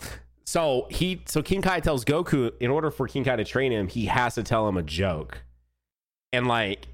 so 0.45 0.87
he 0.89 1.21
so 1.25 1.41
King 1.41 1.61
Kai 1.61 1.79
tells 1.79 2.03
Goku 2.03 2.51
in 2.59 2.69
order 2.69 2.91
for 2.91 3.07
King 3.07 3.23
Kai 3.23 3.37
to 3.37 3.45
train 3.45 3.71
him, 3.71 3.87
he 3.87 4.05
has 4.05 4.35
to 4.35 4.43
tell 4.43 4.67
him 4.67 4.77
a 4.77 4.83
joke, 4.83 5.43
and 6.33 6.47
like. 6.47 6.87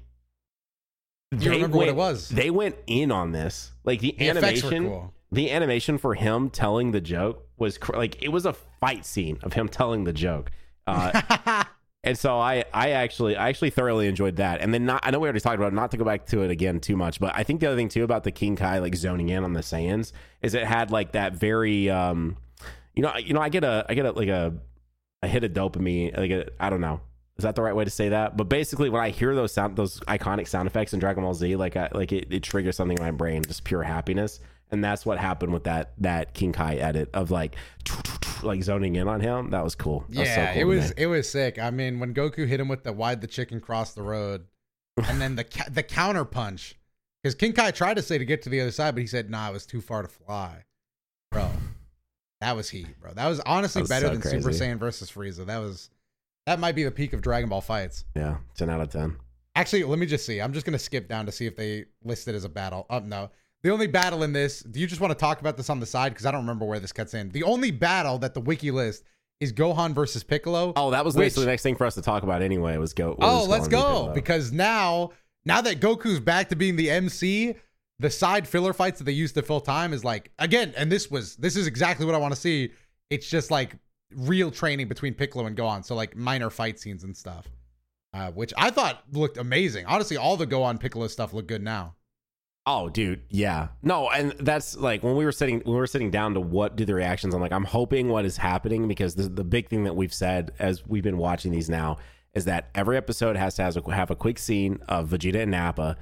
You 1.32 1.50
remember 1.50 1.76
what 1.78 1.88
it 1.88 1.96
was? 1.96 2.28
They 2.28 2.50
went 2.50 2.76
in 2.86 3.10
on 3.10 3.32
this. 3.32 3.72
Like 3.84 4.00
the, 4.00 4.14
The 4.18 4.28
animation. 4.30 4.86
cool. 4.86 5.12
the 5.32 5.50
animation 5.50 5.98
for 5.98 6.14
him 6.14 6.50
telling 6.50 6.92
the 6.92 7.00
joke 7.00 7.46
was 7.56 7.78
cr- 7.78 7.96
like 7.96 8.22
it 8.22 8.28
was 8.28 8.46
a 8.46 8.52
fight 8.52 9.04
scene 9.04 9.38
of 9.42 9.52
him 9.54 9.68
telling 9.68 10.04
the 10.04 10.12
joke. 10.12 10.50
Uh, 10.86 11.64
and 12.04 12.16
so 12.16 12.38
I, 12.38 12.64
I 12.72 12.90
actually, 12.90 13.36
I 13.36 13.48
actually 13.48 13.70
thoroughly 13.70 14.06
enjoyed 14.06 14.36
that. 14.36 14.60
And 14.60 14.72
then 14.72 14.86
not, 14.86 15.00
I 15.04 15.10
know 15.10 15.18
we 15.18 15.26
already 15.26 15.40
talked 15.40 15.56
about 15.56 15.72
it, 15.72 15.74
not 15.74 15.90
to 15.90 15.96
go 15.96 16.04
back 16.04 16.26
to 16.26 16.42
it 16.42 16.50
again 16.52 16.78
too 16.78 16.96
much, 16.96 17.18
but 17.18 17.32
I 17.34 17.42
think 17.42 17.58
the 17.60 17.66
other 17.66 17.76
thing 17.76 17.88
too 17.88 18.04
about 18.04 18.22
the 18.22 18.30
King 18.30 18.54
Kai 18.54 18.78
like 18.78 18.94
zoning 18.94 19.28
in 19.28 19.42
on 19.42 19.52
the 19.52 19.60
Saiyans 19.60 20.12
is 20.42 20.54
it 20.54 20.64
had 20.64 20.92
like 20.92 21.12
that 21.12 21.32
very, 21.34 21.90
um, 21.90 22.36
you 22.94 23.02
know, 23.02 23.16
you 23.16 23.34
know, 23.34 23.40
I 23.40 23.48
get 23.48 23.64
a, 23.64 23.84
I 23.88 23.94
get 23.94 24.06
a 24.06 24.12
like 24.12 24.28
a, 24.28 24.54
a 25.22 25.28
hit 25.28 25.42
of 25.42 25.52
dopamine, 25.52 26.16
like 26.16 26.30
a, 26.30 26.46
I 26.60 26.70
don't 26.70 26.80
know, 26.80 27.00
is 27.38 27.42
that 27.42 27.54
the 27.54 27.62
right 27.62 27.76
way 27.76 27.84
to 27.84 27.90
say 27.90 28.08
that? 28.08 28.36
But 28.36 28.48
basically, 28.48 28.88
when 28.88 29.02
I 29.02 29.10
hear 29.10 29.34
those 29.34 29.52
sound, 29.52 29.76
those 29.76 30.00
iconic 30.00 30.48
sound 30.48 30.66
effects 30.66 30.94
in 30.94 31.00
Dragon 31.00 31.22
Ball 31.22 31.34
Z, 31.34 31.56
like 31.56 31.76
I, 31.76 31.88
like 31.92 32.12
it, 32.12 32.32
it 32.32 32.42
triggers 32.42 32.76
something 32.76 32.96
in 32.96 33.04
my 33.04 33.10
brain, 33.10 33.42
just 33.42 33.64
pure 33.64 33.82
happiness. 33.82 34.40
And 34.70 34.82
that's 34.82 35.06
what 35.06 35.18
happened 35.18 35.52
with 35.52 35.64
that 35.64 35.92
that 35.98 36.34
King 36.34 36.52
Kai 36.52 36.76
edit 36.76 37.10
of 37.14 37.30
like 37.30 37.56
like 38.42 38.62
zoning 38.62 38.96
in 38.96 39.06
on 39.06 39.20
him. 39.20 39.50
That 39.50 39.62
was 39.62 39.74
cool. 39.74 40.04
That 40.08 40.20
was 40.20 40.28
so 40.28 40.34
yeah, 40.34 40.52
cool 40.54 40.62
it 40.62 40.64
was 40.64 40.90
it 40.92 41.06
was 41.06 41.28
sick. 41.28 41.58
I 41.58 41.70
mean, 41.70 42.00
when 42.00 42.14
Goku 42.14 42.46
hit 42.46 42.58
him 42.58 42.68
with 42.68 42.84
the 42.84 42.92
why'd 42.92 43.20
the 43.20 43.26
chicken 43.26 43.60
cross 43.60 43.92
the 43.92 44.02
road, 44.02 44.46
and 45.06 45.20
then 45.20 45.36
the 45.36 45.44
ca- 45.44 45.68
the 45.70 45.82
counter 45.82 46.24
punch, 46.24 46.74
because 47.22 47.34
King 47.34 47.52
Kai 47.52 47.70
tried 47.70 47.94
to 47.94 48.02
say 48.02 48.18
to 48.18 48.24
get 48.24 48.42
to 48.42 48.48
the 48.48 48.60
other 48.60 48.70
side, 48.70 48.94
but 48.94 49.02
he 49.02 49.06
said, 49.06 49.30
"Nah, 49.30 49.50
it 49.50 49.52
was 49.52 49.66
too 49.66 49.80
far 49.80 50.02
to 50.02 50.08
fly." 50.08 50.64
Bro, 51.30 51.50
that 52.40 52.56
was 52.56 52.70
heat, 52.70 52.98
bro. 52.98 53.12
That 53.12 53.28
was 53.28 53.40
honestly 53.40 53.80
That 53.80 53.82
was 53.82 53.88
better 53.90 54.06
so 54.06 54.30
than 54.30 54.42
Super. 54.42 54.54
Saiyan 54.54 54.78
versus 54.78 55.10
Frieza. 55.10 55.46
That 55.46 55.58
was 55.58 55.90
that 56.46 56.58
might 56.60 56.74
be 56.74 56.84
the 56.84 56.90
peak 56.90 57.12
of 57.12 57.20
Dragon 57.22 57.48
Ball 57.48 57.60
fights. 57.60 58.04
yeah, 58.14 58.38
ten 58.56 58.70
out 58.70 58.80
of 58.80 58.88
ten. 58.90 59.16
Actually, 59.54 59.84
let 59.84 59.98
me 59.98 60.06
just 60.06 60.26
see. 60.26 60.40
I'm 60.40 60.52
just 60.52 60.66
gonna 60.66 60.78
skip 60.78 61.08
down 61.08 61.26
to 61.26 61.32
see 61.32 61.46
if 61.46 61.56
they 61.56 61.86
list 62.04 62.28
it 62.28 62.34
as 62.34 62.44
a 62.44 62.48
battle. 62.48 62.86
Oh 62.90 62.98
no. 63.00 63.30
The 63.62 63.70
only 63.72 63.86
battle 63.88 64.22
in 64.22 64.32
this, 64.32 64.60
do 64.60 64.78
you 64.78 64.86
just 64.86 65.00
want 65.00 65.10
to 65.12 65.18
talk 65.18 65.40
about 65.40 65.56
this 65.56 65.70
on 65.70 65.80
the 65.80 65.86
side? 65.86 66.10
Because 66.10 66.24
I 66.26 66.30
don't 66.30 66.42
remember 66.42 66.66
where 66.66 66.78
this 66.78 66.92
cuts 66.92 67.14
in. 67.14 67.30
The 67.30 67.42
only 67.42 67.70
battle 67.72 68.18
that 68.18 68.34
the 68.34 68.40
wiki 68.40 68.70
list 68.70 69.02
is 69.40 69.52
Gohan 69.52 69.92
versus 69.92 70.22
Piccolo. 70.22 70.72
Oh, 70.76 70.90
that 70.92 71.04
was 71.04 71.16
Which- 71.16 71.24
basically 71.24 71.44
the 71.46 71.50
next 71.52 71.62
thing 71.62 71.74
for 71.74 71.84
us 71.86 71.94
to 71.94 72.02
talk 72.02 72.22
about 72.22 72.42
anyway. 72.42 72.76
Was 72.76 72.92
go. 72.92 73.16
Oh, 73.18 73.44
let's 73.48 73.66
Gohan 73.66 73.70
go. 74.08 74.12
Because 74.14 74.52
now, 74.52 75.10
now 75.44 75.62
that 75.62 75.80
Goku's 75.80 76.20
back 76.20 76.50
to 76.50 76.56
being 76.56 76.76
the 76.76 76.90
MC, 76.90 77.54
the 77.98 78.10
side 78.10 78.46
filler 78.46 78.72
fights 78.74 78.98
that 78.98 79.04
they 79.04 79.12
used 79.12 79.34
to 79.34 79.42
fill 79.42 79.60
time 79.60 79.92
is 79.92 80.04
like 80.04 80.30
again, 80.38 80.74
and 80.76 80.92
this 80.92 81.10
was 81.10 81.34
this 81.36 81.56
is 81.56 81.66
exactly 81.66 82.04
what 82.06 82.14
I 82.14 82.18
want 82.18 82.34
to 82.34 82.40
see. 82.40 82.70
It's 83.10 83.28
just 83.28 83.50
like 83.50 83.74
real 84.14 84.50
training 84.50 84.88
between 84.88 85.14
Piccolo 85.14 85.46
and 85.46 85.56
Gohan. 85.56 85.84
So 85.84 85.94
like 85.94 86.16
minor 86.16 86.50
fight 86.50 86.78
scenes 86.78 87.04
and 87.04 87.16
stuff. 87.16 87.46
Uh, 88.14 88.30
which 88.30 88.54
I 88.56 88.70
thought 88.70 89.02
looked 89.12 89.36
amazing. 89.36 89.84
Honestly, 89.84 90.16
all 90.16 90.38
the 90.38 90.46
Gohan 90.46 90.80
Piccolo 90.80 91.06
stuff 91.06 91.34
looked 91.34 91.48
good 91.48 91.62
now. 91.62 91.96
Oh, 92.68 92.88
dude, 92.88 93.22
yeah, 93.28 93.68
no, 93.82 94.10
and 94.10 94.32
that's 94.40 94.76
like 94.76 95.02
when 95.04 95.14
we 95.16 95.24
were 95.24 95.32
sitting 95.32 95.60
when 95.60 95.74
we 95.74 95.80
were 95.80 95.86
sitting 95.86 96.10
down 96.10 96.34
to 96.34 96.40
what 96.40 96.74
do 96.76 96.84
the 96.84 96.94
reactions. 96.94 97.32
I'm 97.34 97.40
like, 97.40 97.52
I'm 97.52 97.64
hoping 97.64 98.08
what 98.08 98.24
is 98.24 98.38
happening 98.38 98.88
because 98.88 99.14
the 99.14 99.28
the 99.28 99.44
big 99.44 99.68
thing 99.68 99.84
that 99.84 99.94
we've 99.94 100.14
said 100.14 100.52
as 100.58 100.84
we've 100.86 101.02
been 101.02 101.18
watching 101.18 101.52
these 101.52 101.68
now 101.68 101.98
is 102.34 102.46
that 102.46 102.70
every 102.74 102.96
episode 102.96 103.36
has 103.36 103.54
to 103.54 103.62
has 103.62 103.76
a, 103.76 103.92
have 103.92 104.10
a 104.10 104.16
quick 104.16 104.38
scene 104.38 104.80
of 104.88 105.10
Vegeta 105.10 105.42
and 105.42 105.52
Nappa 105.52 105.96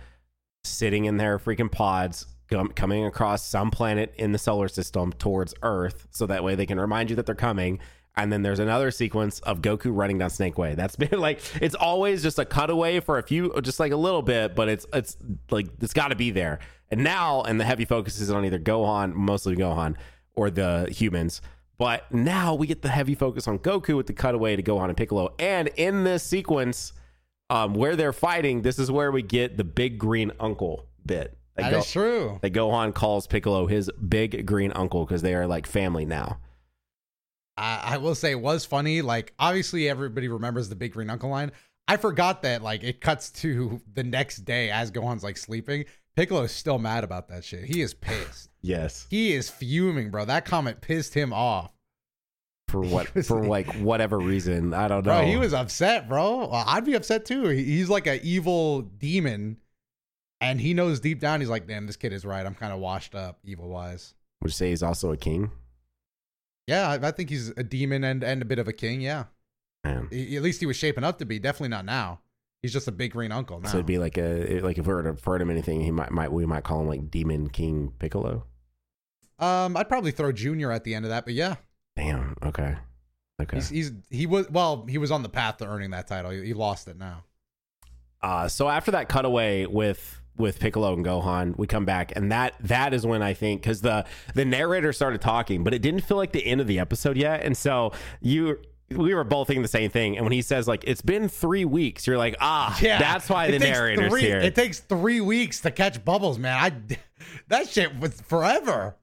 sitting 0.62 1.05
in 1.05 1.17
their 1.19 1.38
freaking 1.38 1.71
pods. 1.71 2.27
Com- 2.50 2.68
Coming 2.68 3.04
across 3.04 3.44
some 3.46 3.70
planet 3.70 4.14
in 4.16 4.33
the 4.33 4.38
solar 4.38 4.68
system 4.68 5.12
towards 5.12 5.54
Earth, 5.62 6.07
so 6.11 6.26
that 6.26 6.44
way 6.44 6.54
they 6.54 6.66
can 6.66 6.78
remind 6.78 7.11
you 7.11 7.16
that 7.16 7.26
they're 7.26 7.35
coming. 7.35 7.80
And 8.16 8.33
then 8.33 8.42
there's 8.42 8.61
another 8.61 8.92
sequence 8.92 9.40
of 9.40 9.61
Goku 9.61 9.90
running 9.92 10.18
down 10.18 10.30
Snake 10.30 10.57
Way. 10.57 10.74
That's 10.74 10.96
been 11.04 11.20
like 11.20 11.40
it's 11.61 11.74
always 11.74 12.22
just 12.22 12.38
a 12.38 12.44
cutaway 12.44 13.00
for 13.00 13.18
a 13.18 13.22
few, 13.22 13.52
just 13.62 13.80
like 13.80 13.92
a 13.92 13.96
little 13.96 14.22
bit, 14.22 14.54
but 14.54 14.68
it's 14.68 14.87
it's 14.92 15.16
like 15.50 15.66
it's 15.80 15.94
got 15.94 16.09
to 16.09 16.16
be 16.16 16.30
there. 16.30 16.61
And 16.90 17.02
now, 17.02 17.42
and 17.42 17.59
the 17.59 17.64
heavy 17.64 17.85
focus 17.85 18.20
is 18.20 18.30
on 18.30 18.44
either 18.44 18.59
Gohan, 18.59 19.14
mostly 19.14 19.57
Gohan, 19.57 19.96
or 20.35 20.50
the 20.50 20.88
humans. 20.90 21.40
But 21.76 22.12
now 22.12 22.54
we 22.54 22.66
get 22.66 22.83
the 22.83 22.88
heavy 22.88 23.14
focus 23.14 23.48
on 23.48 23.59
Goku 23.59 23.96
with 23.96 24.07
the 24.07 24.12
cutaway 24.12 24.54
to 24.54 24.62
Gohan 24.62 24.88
and 24.88 24.96
Piccolo. 24.96 25.35
And 25.38 25.68
in 25.76 26.04
this 26.04 26.22
sequence, 26.22 26.92
um, 27.50 27.74
where 27.74 27.96
they're 27.96 28.12
fighting, 28.12 28.62
this 28.62 28.78
is 28.78 28.90
where 28.90 29.11
we 29.11 29.22
get 29.22 29.57
the 29.57 29.64
big 29.64 29.98
green 29.98 30.30
uncle 30.38 30.87
bit. 31.04 31.37
That 31.57 31.71
Go- 31.71 31.79
is 31.79 31.90
true. 31.90 32.38
that 32.43 32.53
Gohan 32.53 32.93
calls 32.95 33.27
Piccolo 33.27 33.67
his 33.67 33.90
big 34.09 34.45
green 34.47 34.73
uncle 34.75 35.05
because 35.05 35.23
they 35.23 35.35
are 35.35 35.47
like 35.47 35.67
family 35.67 36.05
now. 36.05 36.38
I, 37.57 37.81
I 37.95 37.97
will 37.99 38.14
say 38.17 38.33
it 38.33 38.40
was 38.40 38.64
funny. 38.64 39.03
Like 39.03 39.33
obviously 39.38 39.88
everybody 39.88 40.29
remembers 40.29 40.69
the 40.69 40.75
big 40.77 40.93
green 40.93 41.11
uncle 41.11 41.31
line. 41.31 41.53
I 41.87 41.97
forgot 41.97 42.43
that 42.43 42.62
like 42.62 42.83
it 42.83 43.01
cuts 43.01 43.31
to 43.43 43.81
the 43.93 44.03
next 44.03 44.38
day 44.38 44.71
as 44.71 44.90
Gohan's 44.90 45.23
like 45.23 45.37
sleeping. 45.37 45.85
Piccolo's 46.17 46.53
still 46.53 46.79
mad 46.79 47.05
about 47.05 47.29
that 47.29 47.45
shit. 47.45 47.64
He 47.64 47.81
is 47.81 47.95
pissed. 47.95 48.51
Yes. 48.67 49.07
he 49.11 49.35
is 49.35 49.51
fuming, 49.51 50.11
bro. 50.11 50.25
That 50.25 50.47
comment 50.47 50.81
pissed 50.81 51.12
him 51.12 51.35
off. 51.35 51.71
For 52.69 52.81
what? 52.83 53.09
For 53.09 53.45
like- 53.47 53.67
like 53.69 53.77
whatever 53.77 54.19
reason, 54.19 54.73
I 54.73 54.88
don't 54.88 55.05
know. 55.05 55.19
Bro, 55.21 55.27
he 55.27 55.37
was 55.37 55.53
upset, 55.53 56.09
bro. 56.09 56.49
Well, 56.49 56.64
I'd 56.67 56.87
be 56.87 56.95
upset 56.95 57.27
too. 57.27 57.49
He- 57.49 57.62
He's 57.64 57.90
like 57.90 58.07
an 58.07 58.21
evil 58.23 58.81
demon, 58.81 59.59
and 60.44 60.61
he 60.61 60.74
knows 60.74 61.00
deep 61.00 61.20
down 61.20 61.40
he's 61.40 61.48
like, 61.50 61.66
damn, 61.66 61.87
this 61.87 61.96
kid 61.96 62.12
is 62.12 62.24
right. 62.24 62.44
I'm 62.44 62.54
kind 62.54 62.72
of 62.72 62.78
washed 62.80 63.14
up, 63.14 63.38
evil 63.44 63.68
wise. 63.68 64.14
Would 64.42 64.50
you 64.50 64.54
say 64.54 64.70
he's 64.70 64.83
also 64.83 65.12
a 65.12 65.16
king? 65.16 65.50
Yeah, 66.66 66.88
I, 66.90 67.09
I 67.09 67.11
think 67.11 67.30
he's 67.30 67.50
a 67.50 67.62
demon 67.62 68.04
and 68.04 68.22
and 68.24 68.40
a 68.42 68.44
bit 68.44 68.59
of 68.59 68.68
a 68.68 68.72
king. 68.72 69.00
Yeah. 69.00 69.24
He- 70.11 70.37
at 70.37 70.42
least 70.42 70.61
he 70.61 70.66
was 70.66 70.76
shaping 70.76 71.04
up 71.04 71.18
to 71.18 71.26
be. 71.26 71.38
Definitely 71.38 71.68
not 71.68 71.85
now. 71.85 72.20
He's 72.62 72.72
just 72.72 72.88
a 72.88 72.92
big 72.92 73.12
green 73.12 73.33
uncle 73.33 73.61
now. 73.61 73.68
So 73.68 73.76
it'd 73.76 73.87
be 73.87 73.98
like 73.98 74.16
a 74.16 74.61
like 74.61 74.78
if 74.78 74.87
we 74.87 74.94
were 74.94 75.02
to 75.02 75.12
refer 75.12 75.37
to 75.37 75.42
him 75.42 75.50
anything, 75.50 75.83
he 75.83 75.90
might 75.90 76.11
might 76.11 76.33
we 76.33 76.46
might 76.46 76.64
call 76.64 76.80
him 76.80 76.88
like 76.88 77.11
Demon 77.11 77.50
King 77.50 77.92
Piccolo. 77.98 78.46
um, 79.38 79.76
I'd 79.76 79.88
probably 79.88 80.11
throw 80.12 80.33
Junior 80.33 80.72
at 80.72 80.85
the 80.85 80.94
end 80.94 81.04
of 81.04 81.11
that, 81.11 81.26
but 81.26 81.35
yeah, 81.35 81.57
Damn. 81.96 82.35
Okay. 82.42 82.76
Okay. 83.42 83.57
he's, 83.59 83.68
he's 83.68 83.92
he 84.09 84.24
was 84.26 84.48
well, 84.50 84.87
he 84.88 84.96
was 84.96 85.11
on 85.11 85.22
the 85.22 85.28
path 85.28 85.59
to 85.59 85.66
earning 85.66 85.90
that 85.90 86.07
title. 86.07 86.30
He, 86.30 86.46
he 86.46 86.54
lost 86.54 86.88
it 86.88 86.96
now. 86.96 87.24
Uh, 88.22 88.48
so 88.48 88.70
after 88.70 88.92
that 88.92 89.11
cutaway 89.11 89.66
with 89.66 90.22
with 90.37 90.59
Piccolo 90.59 90.92
and 90.94 91.05
Gohan, 91.05 91.57
we 91.57 91.66
come 91.66 91.85
back, 91.85 92.12
and 92.16 92.33
that 92.33 92.55
that 92.61 92.92
is 92.92 93.07
when 93.07 93.23
I 93.23 93.35
think 93.35 93.62
because 93.62 93.81
the 93.81 94.05
the 94.35 94.44
narrator 94.44 94.92
started 94.92 95.20
talking, 95.20 95.64
but 95.64 95.75
it 95.75 95.83
didn't 95.83 96.01
feel 96.01 96.16
like 96.16 96.33
the 96.33 96.44
end 96.44 96.61
of 96.61 96.66
the 96.66 96.79
episode 96.79 97.16
yet, 97.16 97.42
and 97.42 97.57
so 97.57 97.92
you. 98.20 98.59
We 98.90 99.14
were 99.14 99.25
both 99.25 99.47
thinking 99.49 99.62
the 99.62 99.68
same 99.68 99.90
thing, 99.90 100.18
and 100.18 100.27
when 100.27 100.33
he 100.33 100.42
says 100.42 100.68
like 100.68 100.85
it's 100.87 101.01
been 101.01 101.27
three 101.29 101.64
weeks, 101.64 102.07
you're 102.07 102.18
like, 102.18 102.37
ah, 102.40 102.79
yeah, 102.83 102.99
that's 102.99 103.31
why 103.31 103.47
It 103.47 103.53
the 103.53 103.59
narrator's 103.61 104.11
three, 104.11 104.20
here. 104.20 104.38
It 104.38 104.55
takes 104.55 104.81
three 104.81 105.23
weeks 105.23 105.62
to 105.62 105.70
catch 105.70 106.05
bubbles, 106.05 106.38
man. 106.38 106.53
I 106.62 106.97
that 107.49 107.68
shit 107.70 107.99
was 107.99 108.20
forever. 108.20 108.94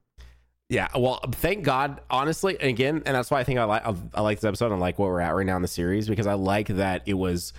Yeah, 0.68 0.88
well, 0.96 1.20
thank 1.32 1.64
God, 1.64 2.00
honestly. 2.08 2.56
Again, 2.56 3.02
and 3.04 3.14
that's 3.16 3.30
why 3.30 3.40
I 3.40 3.44
think 3.44 3.58
I 3.58 3.64
like 3.64 3.82
I 4.14 4.20
like 4.20 4.38
this 4.38 4.48
episode 4.48 4.70
and 4.70 4.80
like 4.80 5.00
where 5.00 5.10
we're 5.10 5.20
at 5.20 5.34
right 5.34 5.44
now 5.44 5.56
in 5.56 5.62
the 5.62 5.68
series 5.68 6.08
because 6.08 6.28
I 6.28 6.34
like 6.34 6.68
that 6.68 7.02
it 7.04 7.14
was, 7.14 7.52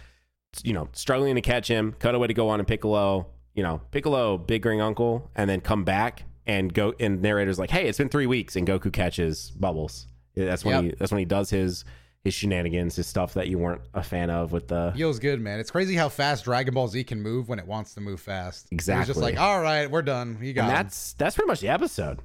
you 0.64 0.74
know, 0.74 0.88
struggling 0.94 1.36
to 1.36 1.42
catch 1.42 1.68
him, 1.68 1.94
cut 2.00 2.16
away 2.16 2.28
to 2.28 2.34
Gohan 2.34 2.60
and 2.60 2.68
Piccolo, 2.68 3.28
you 3.54 3.64
know, 3.64 3.82
Piccolo, 3.92 4.38
big 4.38 4.62
green 4.64 4.82
uncle, 4.82 5.30
and 5.36 5.50
then 5.50 5.62
come 5.62 5.84
back 5.84 6.24
and 6.46 6.74
go. 6.74 6.94
And 7.00 7.22
narrator's 7.22 7.60
like, 7.60 7.70
hey, 7.72 7.88
it's 7.88 7.98
been 7.98 8.10
three 8.10 8.28
weeks, 8.28 8.56
and 8.56 8.68
Goku 8.68 8.92
catches 8.92 9.52
Bubbles. 9.52 10.08
That's 10.36 10.66
when 10.66 10.74
Yep. 10.76 10.84
he 10.94 10.98
that's 11.00 11.12
when 11.12 11.20
he 11.20 11.26
does 11.26 11.50
his 11.50 11.86
his 12.24 12.34
shenanigans, 12.34 12.96
his 12.96 13.06
stuff 13.06 13.34
that 13.34 13.50
you 13.50 13.58
weren't 13.60 13.82
a 13.94 14.02
fan 14.02 14.30
of 14.30 14.52
with 14.54 14.70
the. 14.70 14.94
Feels 14.96 15.20
good, 15.20 15.42
man. 15.42 15.60
It's 15.60 15.70
crazy 15.72 15.94
how 15.96 16.08
fast 16.10 16.46
Dragon 16.46 16.74
Ball 16.74 16.88
Z 16.88 17.04
can 17.04 17.22
move 17.22 17.50
when 17.50 17.60
it 17.60 17.68
wants 17.68 17.94
to 17.96 18.02
move 18.02 18.20
fast. 18.22 18.68
Exactly. 18.72 19.00
was 19.02 19.08
just 19.08 19.20
like, 19.20 19.38
all 19.38 19.62
right, 19.62 19.92
we're 19.92 20.02
done. 20.02 20.38
You 20.42 20.54
got 20.54 20.64
And 20.64 20.72
him. 20.72 20.76
that's 20.78 21.14
that's 21.14 21.36
pretty 21.36 21.48
much 21.50 21.60
the 21.60 21.68
episode. 21.70 22.20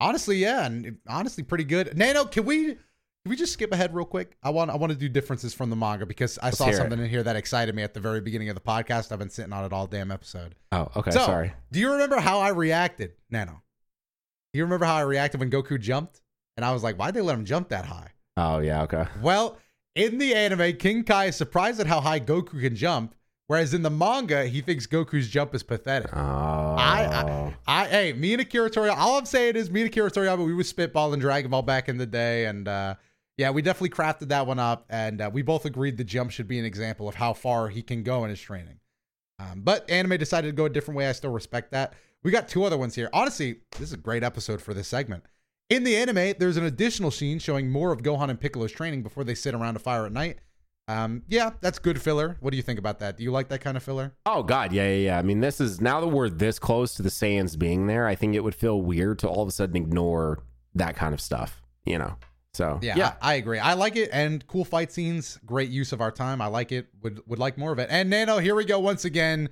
honestly, 0.00 0.36
yeah, 0.38 0.64
and 0.66 0.96
honestly, 1.08 1.42
pretty 1.44 1.64
good. 1.64 1.96
Nano, 1.96 2.24
can 2.24 2.44
we 2.44 2.76
can 3.24 3.30
we 3.30 3.36
just 3.36 3.52
skip 3.52 3.72
ahead 3.72 3.94
real 3.94 4.04
quick? 4.04 4.36
I 4.42 4.50
want 4.50 4.70
I 4.70 4.76
want 4.76 4.92
to 4.92 4.98
do 4.98 5.08
differences 5.08 5.54
from 5.54 5.70
the 5.70 5.76
manga 5.76 6.06
because 6.06 6.38
I 6.42 6.50
saw 6.50 6.64
hear 6.64 6.74
it. 6.74 6.76
something 6.76 6.98
in 6.98 7.08
here 7.08 7.22
that 7.22 7.36
excited 7.36 7.74
me 7.74 7.82
at 7.82 7.94
the 7.94 8.00
very 8.00 8.20
beginning 8.20 8.48
of 8.48 8.54
the 8.56 8.60
podcast. 8.60 9.12
I've 9.12 9.18
been 9.20 9.30
sitting 9.30 9.52
on 9.52 9.64
it 9.64 9.72
all 9.72 9.86
damn 9.86 10.10
episode. 10.10 10.54
Oh, 10.72 10.88
okay, 10.96 11.12
So, 11.12 11.20
sorry. 11.20 11.52
Do 11.70 11.78
you 11.78 11.92
remember 11.92 12.18
how 12.18 12.40
I 12.40 12.48
reacted, 12.48 13.12
Nano? 13.30 13.62
Do 14.52 14.58
you 14.58 14.64
remember 14.64 14.86
how 14.86 14.96
I 14.96 15.00
reacted 15.02 15.38
when 15.40 15.50
Goku 15.50 15.78
jumped? 15.80 16.20
And 16.56 16.66
I 16.66 16.72
was 16.72 16.82
like, 16.82 16.96
why'd 16.96 17.14
they 17.14 17.20
let 17.20 17.34
him 17.38 17.44
jump 17.44 17.68
that 17.68 17.86
high? 17.86 18.10
Oh 18.36 18.58
yeah, 18.58 18.82
okay. 18.82 19.06
Well, 19.22 19.58
in 19.94 20.18
the 20.18 20.34
anime, 20.34 20.76
King 20.76 21.04
Kai 21.04 21.26
is 21.26 21.36
surprised 21.36 21.78
at 21.80 21.86
how 21.86 22.00
high 22.00 22.18
Goku 22.20 22.60
can 22.60 22.74
jump, 22.74 23.14
whereas 23.46 23.72
in 23.72 23.82
the 23.82 23.90
manga, 23.90 24.46
he 24.46 24.60
thinks 24.62 24.86
Goku's 24.86 25.28
jump 25.28 25.54
is 25.54 25.62
pathetic. 25.62 26.10
Oh, 26.14 26.76
I- 26.78 27.54
I 27.66 27.86
hey, 27.86 28.12
me 28.14 28.32
and 28.32 28.42
Akira 28.42 28.68
Toriyama. 28.70 28.96
All 28.96 29.18
I'm 29.18 29.26
saying 29.26 29.54
is 29.56 29.70
me 29.70 29.82
and 29.82 29.90
Akira 29.90 30.10
Toriyama. 30.10 30.44
We 30.44 30.54
was 30.54 30.72
spitballing 30.72 31.20
Dragon 31.20 31.50
Ball 31.50 31.62
back 31.62 31.88
in 31.88 31.96
the 31.98 32.06
day, 32.06 32.46
and 32.46 32.66
uh, 32.66 32.94
yeah, 33.42 33.50
we 33.50 33.60
definitely 33.60 33.90
crafted 33.90 34.28
that 34.28 34.46
one 34.46 34.60
up, 34.60 34.86
and 34.88 35.20
uh, 35.20 35.28
we 35.32 35.42
both 35.42 35.64
agreed 35.64 35.96
the 35.96 36.04
jump 36.04 36.30
should 36.30 36.46
be 36.46 36.60
an 36.60 36.64
example 36.64 37.08
of 37.08 37.16
how 37.16 37.32
far 37.32 37.68
he 37.68 37.82
can 37.82 38.04
go 38.04 38.22
in 38.22 38.30
his 38.30 38.40
training. 38.40 38.78
Um, 39.40 39.62
but 39.62 39.90
anime 39.90 40.16
decided 40.16 40.46
to 40.46 40.52
go 40.52 40.66
a 40.66 40.70
different 40.70 40.96
way. 40.96 41.08
I 41.08 41.12
still 41.12 41.32
respect 41.32 41.72
that. 41.72 41.94
We 42.22 42.30
got 42.30 42.48
two 42.48 42.62
other 42.62 42.78
ones 42.78 42.94
here. 42.94 43.10
Honestly, 43.12 43.56
this 43.72 43.88
is 43.88 43.92
a 43.94 43.96
great 43.96 44.22
episode 44.22 44.62
for 44.62 44.74
this 44.74 44.86
segment. 44.86 45.24
In 45.68 45.82
the 45.82 45.96
anime, 45.96 46.34
there's 46.38 46.56
an 46.56 46.64
additional 46.64 47.10
scene 47.10 47.40
showing 47.40 47.68
more 47.68 47.90
of 47.90 48.04
Gohan 48.04 48.30
and 48.30 48.40
Piccolo's 48.40 48.70
training 48.70 49.02
before 49.02 49.24
they 49.24 49.34
sit 49.34 49.56
around 49.56 49.74
a 49.74 49.80
fire 49.80 50.06
at 50.06 50.12
night. 50.12 50.38
Um, 50.86 51.24
yeah, 51.26 51.50
that's 51.60 51.80
good 51.80 52.00
filler. 52.00 52.36
What 52.38 52.52
do 52.52 52.56
you 52.56 52.62
think 52.62 52.78
about 52.78 53.00
that? 53.00 53.16
Do 53.16 53.24
you 53.24 53.32
like 53.32 53.48
that 53.48 53.60
kind 53.60 53.76
of 53.76 53.82
filler? 53.82 54.14
Oh 54.24 54.44
God, 54.44 54.72
yeah, 54.72 54.86
yeah, 54.86 55.06
yeah. 55.06 55.18
I 55.18 55.22
mean, 55.22 55.40
this 55.40 55.60
is 55.60 55.80
now 55.80 56.00
that 56.00 56.08
we're 56.08 56.28
this 56.28 56.60
close 56.60 56.94
to 56.94 57.02
the 57.02 57.08
Saiyans 57.08 57.58
being 57.58 57.88
there. 57.88 58.06
I 58.06 58.14
think 58.14 58.36
it 58.36 58.44
would 58.44 58.54
feel 58.54 58.80
weird 58.80 59.18
to 59.20 59.28
all 59.28 59.42
of 59.42 59.48
a 59.48 59.52
sudden 59.52 59.74
ignore 59.74 60.38
that 60.76 60.94
kind 60.94 61.12
of 61.12 61.20
stuff. 61.20 61.60
You 61.84 61.98
know. 61.98 62.18
So 62.54 62.78
Yeah, 62.82 62.96
yeah. 62.96 63.14
I, 63.22 63.34
agree. 63.34 63.58
I 63.58 63.74
like 63.74 63.96
it 63.96 64.10
and 64.12 64.46
cool 64.46 64.64
fight 64.64 64.92
scenes. 64.92 65.38
Great 65.46 65.70
use 65.70 65.92
of 65.92 66.00
our 66.00 66.10
time. 66.10 66.40
I 66.42 66.46
like 66.46 66.70
it. 66.70 66.88
Would 67.02 67.20
would 67.26 67.38
like 67.38 67.56
more 67.56 67.72
of 67.72 67.78
it. 67.78 67.88
And 67.90 68.10
Nano, 68.10 68.38
here 68.38 68.54
we 68.54 68.64
go 68.64 68.78
once 68.78 69.04
again. 69.04 69.48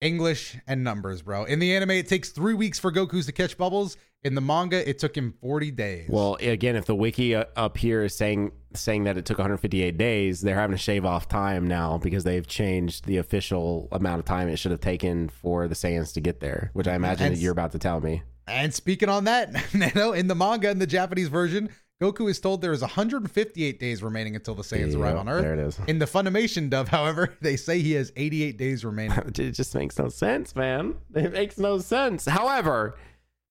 English 0.00 0.56
and 0.66 0.82
numbers, 0.82 1.22
bro. 1.22 1.44
In 1.44 1.58
the 1.58 1.74
anime, 1.74 1.90
it 1.90 2.08
takes 2.08 2.30
three 2.30 2.54
weeks 2.54 2.78
for 2.78 2.90
Goku's 2.90 3.26
to 3.26 3.32
catch 3.32 3.58
bubbles. 3.58 3.98
In 4.22 4.34
the 4.34 4.40
manga, 4.40 4.88
it 4.88 4.98
took 4.98 5.16
him 5.16 5.34
40 5.40 5.70
days. 5.70 6.08
Well, 6.08 6.36
again, 6.40 6.76
if 6.76 6.86
the 6.86 6.94
wiki 6.94 7.34
uh, 7.34 7.44
up 7.56 7.76
here 7.76 8.02
is 8.02 8.14
saying 8.14 8.52
saying 8.74 9.04
that 9.04 9.16
it 9.16 9.24
took 9.24 9.38
158 9.38 9.98
days, 9.98 10.40
they're 10.40 10.54
having 10.54 10.76
to 10.76 10.82
shave 10.82 11.04
off 11.04 11.28
time 11.28 11.66
now 11.66 11.98
because 11.98 12.24
they've 12.24 12.46
changed 12.46 13.06
the 13.06 13.16
official 13.16 13.88
amount 13.92 14.20
of 14.20 14.24
time 14.24 14.48
it 14.48 14.56
should 14.56 14.70
have 14.70 14.80
taken 14.80 15.28
for 15.28 15.68
the 15.68 15.74
Saiyans 15.74 16.12
to 16.14 16.20
get 16.20 16.40
there, 16.40 16.70
which 16.74 16.86
I 16.86 16.94
imagine 16.94 17.26
And 17.26 17.36
that 17.36 17.40
you're 17.40 17.52
about 17.52 17.72
to 17.72 17.78
tell 17.78 18.00
me. 18.00 18.22
And 18.46 18.72
speaking 18.74 19.08
on 19.08 19.24
that, 19.24 19.52
Nano, 19.74 20.12
in 20.12 20.28
the 20.28 20.34
manga, 20.34 20.70
in 20.70 20.78
the 20.78 20.86
Japanese 20.86 21.28
version, 21.28 21.70
Goku 22.00 22.30
is 22.30 22.40
told 22.40 22.62
there 22.62 22.72
is 22.72 22.80
158 22.80 23.78
days 23.78 24.02
remaining 24.02 24.34
until 24.34 24.54
the 24.54 24.62
Saiyans 24.62 24.96
arrive 24.98 25.16
on 25.18 25.28
Earth. 25.28 25.42
There 25.42 25.52
it 25.52 25.58
is. 25.58 25.78
In 25.86 25.98
the 25.98 26.06
Funimation 26.06 26.70
dub, 26.70 26.88
however, 26.88 27.36
they 27.42 27.56
say 27.56 27.80
he 27.80 27.92
has 27.92 28.10
88 28.16 28.56
days 28.56 28.84
remaining. 28.84 29.18
it 29.26 29.50
just 29.52 29.74
makes 29.74 29.98
no 29.98 30.08
sense, 30.08 30.56
man. 30.56 30.94
It 31.14 31.32
makes 31.32 31.58
no 31.58 31.78
sense. 31.78 32.24
However, 32.24 32.96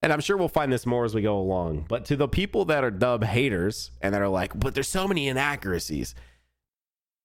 and 0.01 0.11
I'm 0.11 0.19
sure 0.21 0.35
we'll 0.35 0.47
find 0.47 0.71
this 0.71 0.87
more 0.87 1.05
as 1.05 1.13
we 1.13 1.21
go 1.21 1.37
along, 1.37 1.85
but 1.87 2.05
to 2.05 2.15
the 2.15 2.27
people 2.27 2.65
that 2.65 2.83
are 2.83 2.89
dub 2.89 3.23
haters 3.23 3.91
and 4.01 4.15
that 4.15 4.21
are 4.21 4.29
like, 4.29 4.57
but 4.59 4.73
there's 4.73 4.87
so 4.89 5.07
many 5.07 5.27
inaccuracies. 5.27 6.15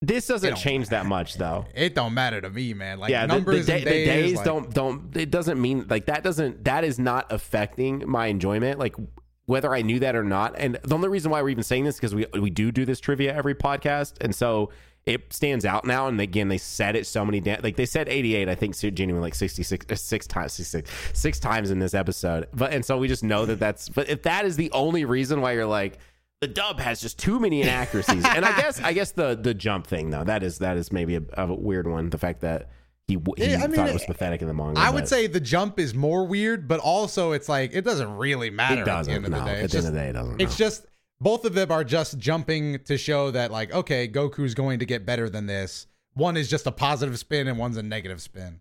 This 0.02 0.26
doesn't 0.26 0.56
change 0.56 0.90
that 0.90 1.06
much, 1.06 1.34
though. 1.38 1.64
It 1.74 1.94
don't 1.94 2.12
matter 2.12 2.42
to 2.42 2.50
me, 2.50 2.74
man. 2.74 2.98
Like 2.98 3.10
yeah, 3.10 3.26
the- 3.26 3.32
numbers 3.32 3.64
the, 3.64 3.76
and 3.76 3.84
da- 3.84 3.90
days, 3.90 4.06
the 4.06 4.12
days 4.12 4.36
like- 4.36 4.44
don't 4.44 4.74
don't. 4.74 5.16
It 5.16 5.30
doesn't 5.30 5.58
mean 5.58 5.86
like 5.88 6.04
that 6.06 6.22
doesn't 6.22 6.64
that 6.64 6.84
is 6.84 6.98
not 6.98 7.32
affecting 7.32 8.02
my 8.06 8.26
enjoyment. 8.26 8.78
Like 8.78 8.96
whether 9.46 9.74
I 9.74 9.82
knew 9.82 10.00
that 10.00 10.16
or 10.16 10.24
not. 10.24 10.54
And 10.56 10.78
the 10.82 10.94
only 10.94 11.08
reason 11.08 11.30
why 11.30 11.42
we're 11.42 11.50
even 11.50 11.64
saying 11.64 11.84
this 11.84 11.96
is 11.96 12.00
because 12.00 12.14
we 12.14 12.26
we 12.40 12.50
do 12.50 12.72
do 12.72 12.84
this 12.84 13.00
trivia 13.00 13.34
every 13.34 13.54
podcast, 13.54 14.14
and 14.20 14.34
so 14.34 14.70
it 15.06 15.32
stands 15.32 15.64
out 15.64 15.84
now. 15.84 16.06
And 16.06 16.20
again, 16.20 16.48
they 16.48 16.58
said 16.58 16.96
it 16.96 17.06
so 17.06 17.24
many 17.24 17.40
da- 17.40 17.60
like 17.62 17.76
they 17.76 17.86
said 17.86 18.08
88. 18.08 18.48
I 18.48 18.54
think 18.54 18.76
genuinely 18.76 19.26
like 19.26 19.34
66 19.34 19.86
uh, 19.90 19.94
six 19.94 20.26
times 20.26 20.52
66 20.54 21.18
six 21.18 21.38
times 21.38 21.70
in 21.70 21.78
this 21.78 21.94
episode. 21.94 22.48
But 22.54 22.72
and 22.72 22.84
so 22.84 22.98
we 22.98 23.08
just 23.08 23.24
know 23.24 23.44
that 23.46 23.60
that's. 23.60 23.88
But 23.88 24.08
if 24.08 24.22
that 24.22 24.44
is 24.44 24.56
the 24.56 24.70
only 24.72 25.04
reason 25.04 25.40
why 25.40 25.52
you're 25.52 25.66
like. 25.66 25.98
The 26.40 26.48
dub 26.48 26.78
has 26.78 27.00
just 27.00 27.18
too 27.18 27.40
many 27.40 27.62
inaccuracies, 27.62 28.22
and 28.22 28.44
I 28.44 28.60
guess 28.60 28.78
I 28.78 28.92
guess 28.92 29.12
the 29.12 29.34
the 29.34 29.54
jump 29.54 29.86
thing 29.86 30.10
though 30.10 30.24
that 30.24 30.42
is 30.42 30.58
that 30.58 30.76
is 30.76 30.92
maybe 30.92 31.16
a, 31.16 31.22
a 31.38 31.54
weird 31.54 31.86
one. 31.86 32.10
The 32.10 32.18
fact 32.18 32.42
that 32.42 32.68
he, 33.06 33.14
he 33.36 33.50
Yeah, 33.50 33.56
I 33.62 33.66
mean, 33.66 33.76
thought 33.76 33.88
it 33.88 33.94
was 33.94 34.04
pathetic 34.04 34.40
in 34.42 34.48
the 34.48 34.54
manga. 34.54 34.80
I 34.80 34.90
would 34.90 35.06
say 35.08 35.26
the 35.26 35.40
jump 35.40 35.78
is 35.78 35.94
more 35.94 36.26
weird, 36.26 36.66
but 36.66 36.80
also 36.80 37.32
it's 37.32 37.48
like 37.48 37.72
it 37.74 37.82
doesn't 37.82 38.16
really 38.16 38.50
matter 38.50 38.82
it 38.82 38.86
doesn't. 38.86 39.12
At 39.12 39.20
the 39.22 39.26
end 39.26 39.26
of 39.26 39.30
the 39.32 39.38
no, 39.38 39.44
day. 39.44 39.58
at 39.58 39.64
It's 39.64 39.72
the 39.72 39.78
just, 39.78 39.86
end 39.86 39.88
of 39.88 39.92
the 39.94 40.00
day, 40.00 40.08
it 40.08 40.12
doesn't. 40.12 40.40
it's 40.40 40.58
no. 40.58 40.64
just 40.64 40.86
both 41.20 41.44
of 41.44 41.54
them 41.54 41.70
are 41.70 41.84
just 41.84 42.18
jumping 42.18 42.78
to 42.84 42.96
show 42.98 43.30
that 43.30 43.50
like 43.50 43.72
okay, 43.72 44.08
Goku's 44.08 44.54
going 44.54 44.78
to 44.78 44.86
get 44.86 45.04
better 45.04 45.28
than 45.28 45.46
this. 45.46 45.86
One 46.14 46.36
is 46.36 46.48
just 46.48 46.66
a 46.66 46.72
positive 46.72 47.18
spin 47.18 47.48
and 47.48 47.58
one's 47.58 47.76
a 47.76 47.82
negative 47.82 48.22
spin. 48.22 48.60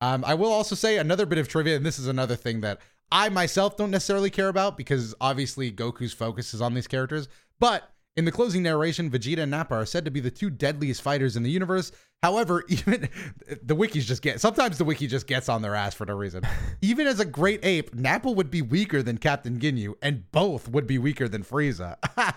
Um, 0.00 0.24
I 0.26 0.34
will 0.34 0.52
also 0.52 0.74
say 0.74 0.98
another 0.98 1.26
bit 1.26 1.38
of 1.38 1.48
trivia, 1.48 1.76
and 1.76 1.86
this 1.86 1.98
is 1.98 2.06
another 2.06 2.34
thing 2.36 2.60
that 2.62 2.80
I 3.10 3.28
myself 3.28 3.76
don't 3.76 3.90
necessarily 3.90 4.30
care 4.30 4.48
about 4.48 4.76
because 4.76 5.14
obviously 5.20 5.70
Goku's 5.70 6.12
focus 6.12 6.54
is 6.54 6.60
on 6.60 6.74
these 6.74 6.88
characters. 6.88 7.28
But 7.60 7.88
in 8.16 8.24
the 8.24 8.32
closing 8.32 8.62
narration, 8.62 9.10
Vegeta 9.10 9.38
and 9.38 9.50
Nappa 9.50 9.74
are 9.74 9.86
said 9.86 10.04
to 10.04 10.10
be 10.10 10.20
the 10.20 10.30
two 10.30 10.50
deadliest 10.50 11.00
fighters 11.02 11.36
in 11.36 11.42
the 11.42 11.50
universe. 11.50 11.92
However, 12.22 12.62
even 12.68 13.08
the 13.62 13.74
wikis 13.74 14.04
just 14.04 14.22
get 14.22 14.40
sometimes 14.40 14.78
the 14.78 14.84
wiki 14.84 15.06
just 15.06 15.26
gets 15.26 15.48
on 15.48 15.62
their 15.62 15.74
ass 15.74 15.94
for 15.94 16.04
no 16.06 16.14
reason. 16.14 16.42
even 16.82 17.06
as 17.06 17.20
a 17.20 17.24
great 17.24 17.64
ape, 17.64 17.94
Nappa 17.94 18.30
would 18.30 18.50
be 18.50 18.62
weaker 18.62 19.02
than 19.02 19.18
Captain 19.18 19.58
Ginyu, 19.58 19.94
and 20.02 20.30
both 20.30 20.68
would 20.68 20.86
be 20.86 20.98
weaker 20.98 21.26
than 21.28 21.42
Frieza. 21.42 21.96
yeah, 22.16 22.32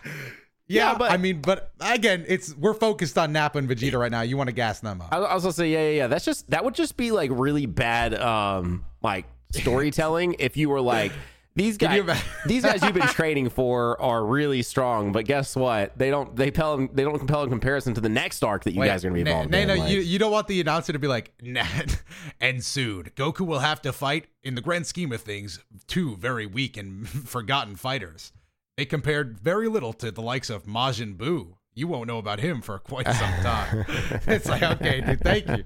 Yeah, 0.68 0.98
but- 0.98 1.12
I 1.12 1.18
mean, 1.18 1.42
but 1.42 1.72
again, 1.82 2.26
it's 2.28 2.56
we're 2.56 2.74
focused 2.74 3.18
on 3.18 3.32
Nappa 3.34 3.58
and 3.60 3.70
Vegeta 3.70 4.00
right 4.00 4.12
now. 4.12 4.22
You 4.22 4.38
want 4.38 4.48
to 4.48 4.56
gas 4.56 4.80
them 4.80 5.02
up. 5.02 5.10
I 5.12 5.20
was 5.20 5.28
also 5.30 5.52
say, 5.52 5.70
yeah, 5.72 5.90
yeah, 5.90 5.98
yeah. 5.98 6.08
That's 6.08 6.26
just 6.26 6.50
that 6.50 6.64
would 6.66 6.74
just 6.74 6.98
be 6.98 7.12
like 7.12 7.30
really 7.34 7.66
bad, 7.68 8.14
um, 8.16 8.86
like 9.04 9.26
storytelling. 9.52 10.36
if 10.40 10.58
you 10.58 10.70
were 10.70 10.82
like, 10.82 11.12
these 11.56 11.78
guys, 11.78 12.04
these 12.46 12.64
guys 12.64 12.82
you've 12.84 12.94
been 12.94 13.08
training 13.08 13.50
for 13.50 14.00
are 14.02 14.26
really 14.26 14.62
strong, 14.62 15.12
but 15.14 15.26
guess 15.26 15.56
what? 15.56 15.98
They 15.98 16.10
don't 16.10 16.36
they 16.36 16.46
compel 16.52 16.88
they 16.92 17.04
don't 17.04 17.18
compel 17.18 17.44
in 17.44 17.50
comparison 17.50 17.94
to 17.94 18.02
the 18.02 18.10
next 18.10 18.44
arc 18.44 18.66
that 18.66 18.74
you 18.74 18.82
Wait, 18.82 18.88
guys 18.88 19.06
are 19.06 19.10
going 19.10 19.20
to 19.20 19.24
be 19.26 19.30
involved 19.32 19.52
Nano, 19.52 19.74
in. 19.74 19.80
like- 19.80 19.92
you, 19.92 20.00
you 20.02 20.20
don't 20.20 20.32
want 20.32 20.48
the 20.48 20.60
announcer 20.60 20.92
to 20.94 21.00
be 21.00 21.08
like, 21.08 21.32
"Nat 21.42 22.02
and 22.42 22.64
soon 22.64 23.04
Goku 23.16 23.42
will 23.48 23.60
have 23.60 23.82
to 23.84 23.94
fight, 23.94 24.28
in 24.44 24.56
the 24.56 24.62
grand 24.62 24.86
scheme 24.86 25.12
of 25.14 25.22
things, 25.22 25.60
two 25.88 26.18
very 26.18 26.46
weak 26.46 26.76
and 26.78 27.08
forgotten 27.30 27.76
fighters. 27.78 28.34
They 28.78 28.86
compared 28.86 29.40
very 29.40 29.70
little 29.70 29.94
to 29.94 30.12
the 30.12 30.22
likes 30.22 30.50
of 30.50 30.66
Majin 30.66 31.16
Buu. 31.16 31.54
You 31.78 31.88
won't 31.88 32.08
know 32.08 32.18
about 32.18 32.40
him 32.40 32.62
for 32.62 32.80
quite 32.80 33.06
some 33.06 33.34
time. 33.42 33.86
it's 34.28 34.48
like, 34.48 34.64
okay, 34.64 35.02
dude, 35.02 35.22
thank 35.22 35.48
you. 35.48 35.64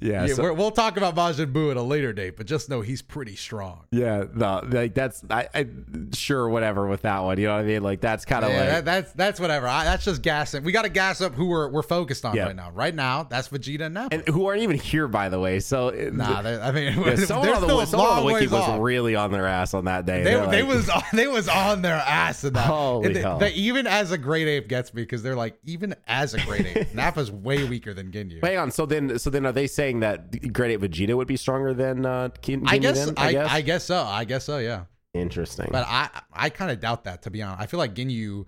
Yeah, 0.00 0.26
yeah, 0.26 0.34
so- 0.34 0.42
we're, 0.44 0.52
we'll 0.52 0.70
talk 0.70 0.96
about 0.96 1.14
Majin 1.16 1.52
Buu 1.52 1.70
at 1.70 1.76
a 1.76 1.82
later 1.82 2.12
date, 2.12 2.36
but 2.36 2.46
just 2.46 2.68
know 2.68 2.80
he's 2.80 3.02
pretty 3.02 3.34
strong. 3.36 3.84
yeah, 3.90 4.24
no, 4.34 4.62
like 4.70 4.94
that's 4.94 5.22
I, 5.28 5.48
I 5.54 5.66
sure 6.14 6.48
whatever 6.48 6.86
with 6.86 7.02
that 7.02 7.20
one. 7.20 7.38
You 7.38 7.46
know 7.48 7.54
what 7.56 7.60
I 7.64 7.66
mean? 7.66 7.82
Like 7.82 8.00
that's 8.00 8.24
kind 8.24 8.44
of 8.44 8.50
Yeah, 8.52 8.58
like 8.60 8.68
that, 8.68 8.84
that's 8.84 9.12
that's 9.12 9.40
whatever. 9.40 9.66
I, 9.66 9.84
that's 9.84 10.04
just 10.04 10.22
gassing. 10.22 10.62
We 10.64 10.72
got 10.72 10.82
to 10.82 10.88
gas 10.88 11.20
up 11.20 11.34
who 11.34 11.46
we're 11.46 11.68
we're 11.68 11.82
focused 11.82 12.24
on 12.24 12.36
Yeah. 12.36 12.46
right 12.46 12.56
now. 12.56 12.70
Right 12.70 12.94
now, 12.94 13.24
that's 13.24 13.48
Vegeta 13.48 13.82
and 13.82 13.94
Nappa. 13.94 14.14
and 14.14 14.28
who 14.28 14.46
aren't 14.46 14.62
even 14.62 14.76
here 14.78 15.08
by 15.08 15.28
the 15.28 15.40
way. 15.40 15.60
So 15.60 15.90
Nah, 16.12 16.40
I 16.40 16.70
mean, 16.72 16.98
Yeah, 17.00 17.14
someone 17.24 17.48
on 17.50 17.66
the, 17.66 17.86
someone 17.86 18.08
on 18.10 18.16
the 18.26 18.32
wiki 18.32 18.46
was 18.46 18.54
off. 18.62 18.80
really 18.80 19.14
on 19.16 19.32
their 19.32 19.46
ass 19.46 19.74
on 19.74 19.84
that 19.86 20.06
day. 20.06 20.22
They, 20.22 20.34
they 20.34 20.62
like- 20.62 20.68
was 20.68 20.88
on, 20.88 21.02
they 21.12 21.26
was 21.26 21.48
on 21.48 21.82
their 21.82 21.94
ass 21.96 22.44
in 22.44 22.52
that. 22.54 22.66
Holy 22.66 23.12
they- 23.14 23.20
hell. 23.20 23.38
they- 23.38 23.52
even 23.54 23.86
as 23.86 24.12
a 24.12 24.18
great 24.18 24.46
ape 24.48 24.68
gets 24.68 24.94
me 24.94 25.02
because 25.02 25.22
they're 25.22 25.36
like 25.36 25.58
even 25.64 25.94
as 26.06 26.34
a 26.34 26.40
great 26.44 26.66
ape, 26.66 26.88
Nappa's 26.94 27.30
way 27.32 27.64
weaker 27.64 27.94
than 27.94 28.10
Ginyu. 28.12 28.42
Hang 28.44 28.58
on. 28.58 28.70
So 28.70 28.86
then, 28.86 29.18
so 29.18 29.30
then, 29.30 29.44
are 29.46 29.52
they 29.52 29.66
saying 29.66 29.87
that 30.00 30.52
Great 30.52 30.72
Ape 30.72 30.80
Vegeta 30.80 31.16
would 31.16 31.28
be 31.28 31.36
stronger 31.36 31.74
than 31.74 32.06
uh, 32.06 32.28
Kin- 32.42 32.64
I 32.66 32.78
guess, 32.78 33.06
then? 33.06 33.14
I, 33.16 33.56
I 33.56 33.60
guess 33.60 33.84
so. 33.84 34.02
I 34.02 34.24
guess 34.24 34.44
so. 34.44 34.58
Yeah, 34.58 34.84
Interesting. 35.14 35.68
but 35.70 35.86
I 35.88 36.08
I 36.32 36.50
kind 36.50 36.70
of 36.70 36.80
doubt 36.80 37.04
that 37.04 37.22
to 37.22 37.30
be 37.30 37.42
honest. 37.42 37.62
I 37.62 37.66
feel 37.66 37.78
like 37.78 37.94
Ginyu. 37.94 38.46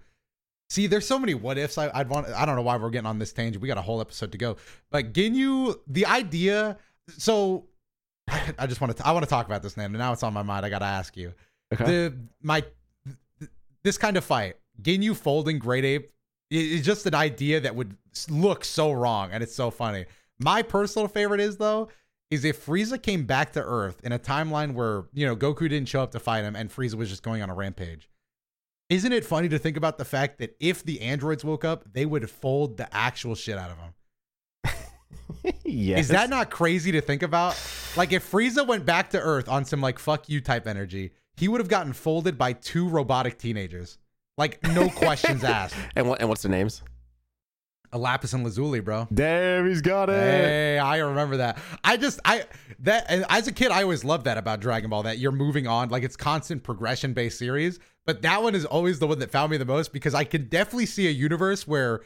See, 0.69 0.87
there's 0.87 1.07
so 1.07 1.19
many 1.19 1.35
what 1.35 1.59
ifs. 1.59 1.79
I, 1.79 1.91
I'd 1.93 2.09
want. 2.09 2.29
I 2.29 2.47
don't 2.47 2.55
know 2.57 2.63
why 2.63 2.77
we're 2.77 2.91
getting 2.91 3.07
on 3.07 3.19
this 3.19 3.33
tangent. 3.33 3.61
We 3.61 3.67
got 3.69 3.79
a 3.79 3.83
whole 3.83 4.01
episode 4.01 4.33
to 4.33 4.39
go. 4.39 4.57
But 4.91 5.13
Ginyu, 5.13 5.77
the 5.89 6.07
idea. 6.07 6.79
So, 7.19 7.67
I, 8.29 8.55
I 8.61 8.67
just 8.67 8.81
want 8.81 8.97
to. 8.97 9.07
I 9.07 9.11
want 9.13 9.25
to 9.25 9.31
talk 9.31 9.47
about 9.47 9.63
this 9.63 9.77
now. 9.77 9.89
Now 9.89 10.13
it's 10.13 10.23
on 10.23 10.33
my 10.33 10.43
mind. 10.43 10.65
I 10.65 10.71
got 10.71 10.79
to 10.79 10.85
ask 10.85 11.17
you. 11.17 11.33
okay. 11.73 11.85
the 11.85 12.17
my 12.43 12.61
th- 12.61 13.51
this 13.83 13.99
kind 13.99 14.17
of 14.17 14.25
fight, 14.25 14.57
Ginyu 14.81 15.17
folding 15.17 15.59
Great 15.59 15.85
Ape 15.85 16.13
is 16.51 16.85
just 16.85 17.07
an 17.07 17.15
idea 17.15 17.61
that 17.61 17.75
would 17.75 17.97
look 18.29 18.65
so 18.65 18.93
wrong, 18.93 19.31
and 19.33 19.43
it's 19.43 19.55
so 19.55 19.71
funny. 19.71 20.05
My 20.41 20.63
personal 20.63 21.07
favorite 21.07 21.41
is 21.41 21.59
though 21.59 21.89
is 22.31 22.45
if 22.45 22.65
Frieza 22.65 23.01
came 23.01 23.25
back 23.25 23.53
to 23.53 23.63
Earth 23.63 24.01
in 24.05 24.13
a 24.13 24.19
timeline 24.19 24.75
where 24.75 25.05
you 25.13 25.27
know 25.27 25.37
Goku 25.37 25.69
didn't 25.69 25.87
show 25.87 26.03
up 26.03 26.13
to 26.13 26.21
fight 26.21 26.45
him, 26.45 26.57
and 26.57 26.71
Frieza 26.71 26.95
was 26.95 27.09
just 27.09 27.23
going 27.23 27.43
on 27.43 27.51
a 27.51 27.55
rampage. 27.55 28.09
Isn't 28.89 29.13
it 29.13 29.25
funny 29.25 29.49
to 29.49 29.59
think 29.59 29.77
about 29.77 29.99
the 29.99 30.05
fact 30.05 30.39
that 30.39 30.57
if 30.59 30.85
the 30.85 31.01
androids 31.01 31.45
woke 31.45 31.65
up, 31.65 31.85
they 31.93 32.07
would 32.07 32.29
fold 32.29 32.77
the 32.77 32.93
actual 32.95 33.37
shit 33.37 33.57
out 33.57 33.71
of 33.71 33.79
him? 33.79 35.55
yes. 35.65 36.01
Is 36.01 36.09
that 36.09 36.29
not 36.29 36.51
crazy 36.51 36.91
to 36.93 37.01
think 37.01 37.23
about? 37.23 37.61
Like 37.97 38.13
if 38.13 38.29
Frieza 38.29 38.67
went 38.67 38.85
back 38.85 39.11
to 39.11 39.21
Earth 39.21 39.49
on 39.49 39.65
some 39.65 39.81
like 39.81 39.99
fuck 39.99 40.29
you 40.29 40.41
type 40.41 40.67
energy, 40.67 41.13
he 41.37 41.47
would 41.47 41.61
have 41.61 41.69
gotten 41.69 41.93
folded 41.93 42.37
by 42.37 42.53
two 42.53 42.89
robotic 42.89 43.39
teenagers. 43.39 43.99
Like 44.37 44.61
no 44.75 44.89
questions 44.89 45.45
asked. 45.45 45.77
And 45.95 46.09
what? 46.09 46.21
And 46.21 46.29
what's 46.29 46.43
the 46.43 46.49
names? 46.49 46.83
A 47.93 47.99
Lapis 47.99 48.33
and 48.33 48.45
Lazuli, 48.45 48.81
bro. 48.81 49.09
Damn, 49.13 49.69
he's 49.69 49.81
got 49.81 50.09
it. 50.09 50.15
Hey, 50.15 50.79
I 50.79 50.99
remember 50.99 51.39
that. 51.39 51.59
I 51.83 51.97
just 51.97 52.21
I 52.25 52.45
that 52.81 53.07
and 53.09 53.25
as 53.29 53.49
a 53.49 53.53
kid 53.53 53.71
I 53.71 53.83
always 53.83 54.05
loved 54.05 54.25
that 54.27 54.39
about 54.39 54.61
Dragon 54.61 54.91
Ball 54.91 55.03
that 55.03 55.19
you're 55.19 55.33
moving 55.33 55.67
on 55.67 55.89
like 55.89 56.03
it's 56.03 56.17
constant 56.17 56.63
progression 56.63 57.13
based 57.13 57.39
series, 57.39 57.79
but 58.07 58.23
that 58.23 58.43
one 58.43 58.55
is 58.55 58.65
always 58.65 58.99
the 58.99 59.07
one 59.07 59.19
that 59.19 59.31
found 59.31 59.51
me 59.51 59.57
the 59.57 59.65
most 59.65 59.93
because 59.93 60.15
I 60.15 60.25
can 60.25 60.49
definitely 60.49 60.87
see 60.87 61.09
a 61.09 61.11
universe 61.11 61.67
where 61.67 62.03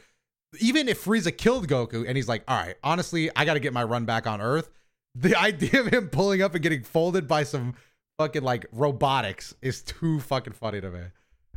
even 0.59 0.87
if 0.89 1.03
Frieza 1.03 1.35
killed 1.35 1.67
Goku 1.67 2.05
and 2.07 2.15
he's 2.15 2.27
like, 2.27 2.43
"All 2.47 2.57
right, 2.57 2.75
honestly, 2.83 3.29
I 3.35 3.45
got 3.45 3.53
to 3.55 3.59
get 3.59 3.73
my 3.73 3.83
run 3.83 4.05
back 4.05 4.27
on 4.27 4.41
Earth." 4.41 4.69
The 5.17 5.33
idea 5.39 5.79
of 5.79 5.87
him 5.93 6.09
pulling 6.09 6.41
up 6.41 6.55
and 6.55 6.61
getting 6.61 6.83
folded 6.83 7.25
by 7.25 7.43
some 7.43 7.75
fucking 8.17 8.43
like 8.43 8.65
robotics 8.73 9.55
is 9.61 9.81
too 9.81 10.19
fucking 10.19 10.51
funny 10.51 10.81
to 10.81 10.89
me. 10.89 10.99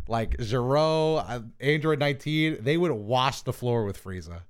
Like 0.09 0.41
Zero, 0.43 1.17
uh, 1.17 1.41
Android 1.61 1.99
19, 1.99 2.59
they 2.61 2.77
would 2.77 2.91
wash 2.93 3.43
the 3.43 3.53
floor 3.53 3.85
with 3.85 4.03
Frieza 4.03 4.41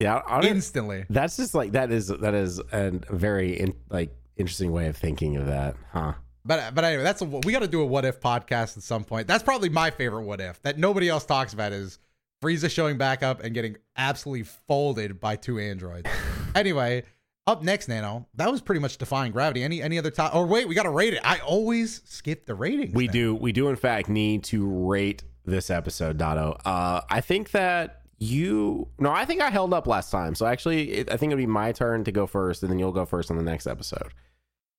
Yeah, 0.00 0.22
instantly. 0.42 1.04
that's 1.10 1.36
just 1.36 1.54
like 1.54 1.72
that 1.72 1.90
is 1.90 2.08
that 2.08 2.34
is 2.34 2.60
a 2.72 2.90
very 3.10 3.58
in, 3.58 3.74
like 3.90 4.14
interesting 4.36 4.72
way 4.72 4.86
of 4.86 4.96
thinking 4.96 5.36
of 5.36 5.46
that, 5.46 5.76
huh? 5.92 6.14
But 6.44 6.74
but 6.74 6.84
anyway, 6.84 7.02
that's 7.02 7.22
a, 7.22 7.24
we 7.24 7.52
got 7.52 7.60
to 7.62 7.68
do 7.68 7.80
a 7.80 7.86
what 7.86 8.04
if 8.04 8.20
podcast 8.20 8.76
at 8.76 8.82
some 8.82 9.04
point. 9.04 9.26
That's 9.26 9.42
probably 9.42 9.68
my 9.70 9.90
favorite 9.90 10.22
what 10.24 10.40
if 10.40 10.60
that 10.62 10.78
nobody 10.78 11.08
else 11.08 11.24
talks 11.24 11.52
about 11.54 11.72
is 11.72 11.98
Frieza 12.42 12.70
showing 12.70 12.98
back 12.98 13.22
up 13.22 13.42
and 13.42 13.54
getting 13.54 13.76
absolutely 13.96 14.44
folded 14.68 15.18
by 15.20 15.36
two 15.36 15.58
androids. 15.58 16.08
anyway, 16.54 17.04
up 17.46 17.62
next, 17.62 17.88
Nano. 17.88 18.26
That 18.34 18.50
was 18.50 18.60
pretty 18.60 18.80
much 18.80 18.98
defying 18.98 19.32
gravity. 19.32 19.62
Any 19.62 19.82
any 19.82 19.98
other 19.98 20.10
top? 20.10 20.34
Or 20.34 20.46
wait, 20.46 20.66
we 20.68 20.74
got 20.74 20.84
to 20.84 20.90
rate 20.90 21.14
it. 21.14 21.20
I 21.24 21.38
always 21.38 22.02
skip 22.04 22.46
the 22.46 22.54
ratings. 22.54 22.94
We 22.94 23.06
man. 23.06 23.12
do. 23.12 23.34
We 23.34 23.52
do, 23.52 23.68
in 23.68 23.76
fact, 23.76 24.08
need 24.08 24.44
to 24.44 24.66
rate 24.66 25.24
this 25.44 25.70
episode, 25.70 26.18
Dotto. 26.18 26.58
Uh, 26.64 27.02
I 27.08 27.20
think 27.20 27.50
that 27.50 28.02
you. 28.18 28.88
No, 28.98 29.10
I 29.10 29.24
think 29.24 29.42
I 29.42 29.50
held 29.50 29.74
up 29.74 29.86
last 29.86 30.10
time. 30.10 30.34
So 30.34 30.46
actually, 30.46 30.92
it, 30.92 31.10
I 31.10 31.16
think 31.16 31.30
it'd 31.30 31.38
be 31.38 31.46
my 31.46 31.72
turn 31.72 32.04
to 32.04 32.12
go 32.12 32.26
first, 32.26 32.62
and 32.62 32.70
then 32.70 32.78
you'll 32.78 32.92
go 32.92 33.04
first 33.04 33.30
on 33.30 33.36
the 33.36 33.42
next 33.42 33.66
episode. 33.66 34.12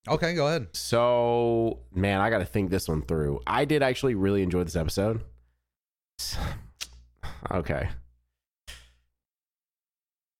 Okay, 0.07 0.35
go 0.35 0.47
ahead. 0.47 0.67
So, 0.73 1.79
man, 1.93 2.21
I 2.21 2.29
got 2.29 2.37
to 2.37 2.45
think 2.45 2.69
this 2.69 2.87
one 2.87 3.01
through. 3.01 3.41
I 3.47 3.65
did 3.65 3.81
actually 3.81 4.13
really 4.13 4.43
enjoy 4.43 4.63
this 4.63 4.75
episode. 4.75 5.23
Okay. 7.51 7.89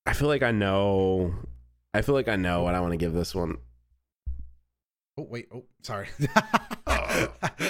I 0.08 0.14
feel 0.14 0.28
like 0.28 0.42
I 0.42 0.52
know. 0.52 1.36
I 1.96 2.02
feel 2.02 2.14
like 2.14 2.28
I 2.28 2.36
know 2.36 2.64
what 2.64 2.76
I 2.76 2.82
want 2.82 2.92
to 2.92 2.98
give 2.98 3.14
this 3.14 3.34
one. 3.34 3.58
Oh 5.18 5.26
wait. 5.30 5.48
Oh, 5.54 5.64
sorry. 5.82 6.10
Uh, 6.88 7.28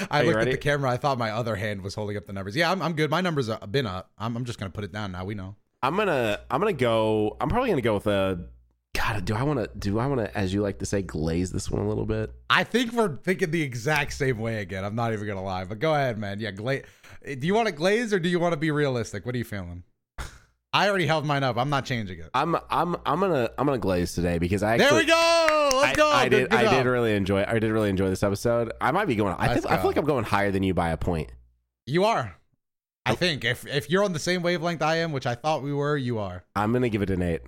I 0.10 0.24
looked 0.24 0.38
ready? 0.38 0.52
at 0.52 0.56
the 0.56 0.58
camera. 0.58 0.90
I 0.90 0.98
thought 0.98 1.20
my 1.20 1.30
other 1.30 1.56
hand 1.56 1.82
was 1.82 1.94
holding 1.94 2.18
up 2.18 2.26
the 2.26 2.34
numbers. 2.34 2.56
Yeah, 2.56 2.72
I'm, 2.72 2.82
I'm 2.82 2.94
good. 2.94 3.12
My 3.12 3.22
numbers 3.22 3.48
have 3.48 3.72
been 3.72 3.86
up. 3.86 4.10
I'm, 4.18 4.36
I'm 4.36 4.44
just 4.44 4.58
gonna 4.58 4.72
put 4.72 4.84
it 4.84 4.92
down 4.92 5.12
now. 5.12 5.24
We 5.24 5.36
know. 5.36 5.56
I'm 5.84 5.96
gonna. 5.96 6.40
I'm 6.50 6.60
gonna 6.60 6.74
go. 6.74 7.38
I'm 7.40 7.48
probably 7.48 7.70
gonna 7.70 7.82
go 7.84 7.94
with 7.94 8.08
a. 8.08 8.48
God, 8.96 9.24
do 9.24 9.36
I 9.36 9.44
want 9.44 9.60
to? 9.60 9.70
Do 9.78 10.00
I 10.00 10.08
want 10.08 10.22
to, 10.22 10.36
as 10.36 10.52
you 10.52 10.64
like 10.64 10.80
to 10.80 10.86
say, 10.88 11.04
glaze 11.04 11.52
this 11.52 11.70
one 11.70 11.84
a 11.84 11.88
little 11.88 12.08
bit? 12.08 12.34
I 12.50 12.64
think 12.64 12.92
we're 12.92 13.18
thinking 13.18 13.52
the 13.52 13.62
exact 13.62 14.14
same 14.14 14.40
way 14.40 14.62
again. 14.62 14.84
I'm 14.84 14.96
not 14.96 15.14
even 15.14 15.28
gonna 15.28 15.44
lie. 15.44 15.66
But 15.66 15.78
go 15.78 15.94
ahead, 15.94 16.18
man. 16.18 16.40
Yeah, 16.40 16.52
glaze. 16.52 16.86
Do 17.24 17.46
you 17.46 17.54
want 17.54 17.68
to 17.68 17.74
glaze 17.74 18.14
or 18.14 18.20
do 18.20 18.28
you 18.30 18.40
want 18.40 18.54
to 18.54 18.58
be 18.58 18.72
realistic? 18.72 19.26
What 19.28 19.36
are 19.36 19.38
you 19.38 19.44
feeling? 19.44 19.84
I 20.76 20.90
already 20.90 21.06
held 21.06 21.26
mine 21.26 21.42
up. 21.42 21.58
I'm 21.58 21.70
not 21.70 21.86
changing 21.86 22.20
it. 22.20 22.30
I'm. 22.34 22.58
I'm. 22.70 22.98
I'm 23.06 23.22
gonna. 23.22 23.50
I'm 23.58 23.66
gonna 23.66 23.78
glaze 23.78 24.12
today 24.12 24.40
because 24.40 24.62
I. 24.62 24.78
There 24.78 24.94
we 24.94 25.06
go. 25.06 25.70
Let's 25.82 25.94
I, 25.94 25.96
go. 25.96 26.10
I 26.10 26.28
Good- 26.28 26.50
did. 26.50 26.54
I 26.54 26.70
did 26.76 26.86
really 26.86 27.16
enjoy. 27.16 27.46
I 27.48 27.60
did 27.60 27.72
really 27.72 27.90
enjoy 27.90 28.10
this 28.10 28.24
episode. 28.24 28.74
I 28.82 28.92
might 28.92 29.06
be 29.06 29.16
going. 29.16 29.34
I 29.40 29.54
think. 29.54 29.66
I 29.72 29.78
feel 29.78 29.88
like 29.88 29.96
I'm 29.96 30.06
going 30.06 30.26
higher 30.26 30.52
than 30.52 30.64
you 30.64 30.74
by 30.74 30.90
a 30.90 30.98
point. 30.98 31.32
You 31.86 32.04
are. 32.04 32.36
I 33.06 33.16
think 33.16 33.46
if 33.46 33.66
if 33.66 33.90
you're 33.90 34.04
on 34.04 34.12
the 34.12 34.20
same 34.20 34.42
wavelength 34.42 34.82
I 34.82 34.98
am, 34.98 35.14
which 35.14 35.26
I 35.26 35.36
thought 35.36 35.64
we 35.64 35.72
were, 35.72 35.96
you 35.96 36.20
are. 36.20 36.44
I'm 36.58 36.74
gonna 36.74 36.90
give 36.90 37.02
it 37.02 37.10
an 37.10 37.22
eight. 37.22 37.42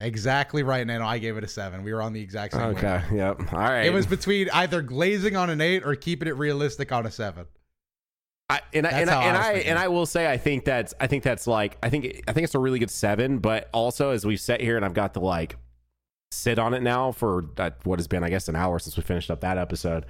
Exactly 0.00 0.62
right, 0.62 0.86
Nano. 0.86 1.04
I 1.04 1.18
gave 1.18 1.36
it 1.36 1.42
a 1.42 1.48
seven. 1.48 1.82
We 1.82 1.92
were 1.92 2.02
on 2.02 2.12
the 2.12 2.20
exact 2.20 2.54
same. 2.54 2.62
Okay. 2.62 3.02
Yep. 3.12 3.52
All 3.52 3.58
right. 3.58 3.86
It 3.86 3.92
was 3.92 4.06
between 4.06 4.50
either 4.50 4.82
glazing 4.82 5.34
on 5.34 5.50
an 5.50 5.60
eight 5.60 5.84
or 5.84 5.96
keeping 5.96 6.28
it 6.28 6.36
realistic 6.36 6.92
on 6.92 7.06
a 7.06 7.10
seven. 7.10 7.46
I, 8.52 8.60
and 8.74 8.86
I, 8.86 8.90
and 8.90 9.10
I, 9.10 9.14
I 9.14 9.24
and 9.24 9.36
was 9.36 9.46
I 9.46 9.52
and 9.52 9.78
I 9.78 9.88
will 9.88 10.06
say 10.06 10.30
I 10.30 10.36
think 10.36 10.64
that's 10.64 10.94
I 11.00 11.06
think 11.06 11.22
that's 11.22 11.46
like 11.46 11.78
I 11.82 11.88
think 11.88 12.22
I 12.28 12.32
think 12.32 12.44
it's 12.44 12.54
a 12.54 12.58
really 12.58 12.78
good 12.78 12.90
seven, 12.90 13.38
but 13.38 13.68
also 13.72 14.10
as 14.10 14.24
we 14.26 14.36
sit 14.36 14.60
here 14.60 14.76
and 14.76 14.84
I've 14.84 14.94
got 14.94 15.14
to 15.14 15.20
like 15.20 15.56
sit 16.30 16.58
on 16.58 16.74
it 16.74 16.82
now 16.82 17.12
for 17.12 17.44
uh, 17.58 17.70
what 17.84 17.98
has 17.98 18.08
been 18.08 18.24
I 18.24 18.28
guess 18.30 18.48
an 18.48 18.56
hour 18.56 18.78
since 18.78 18.96
we 18.96 19.02
finished 19.02 19.30
up 19.30 19.40
that 19.40 19.58
episode. 19.58 20.06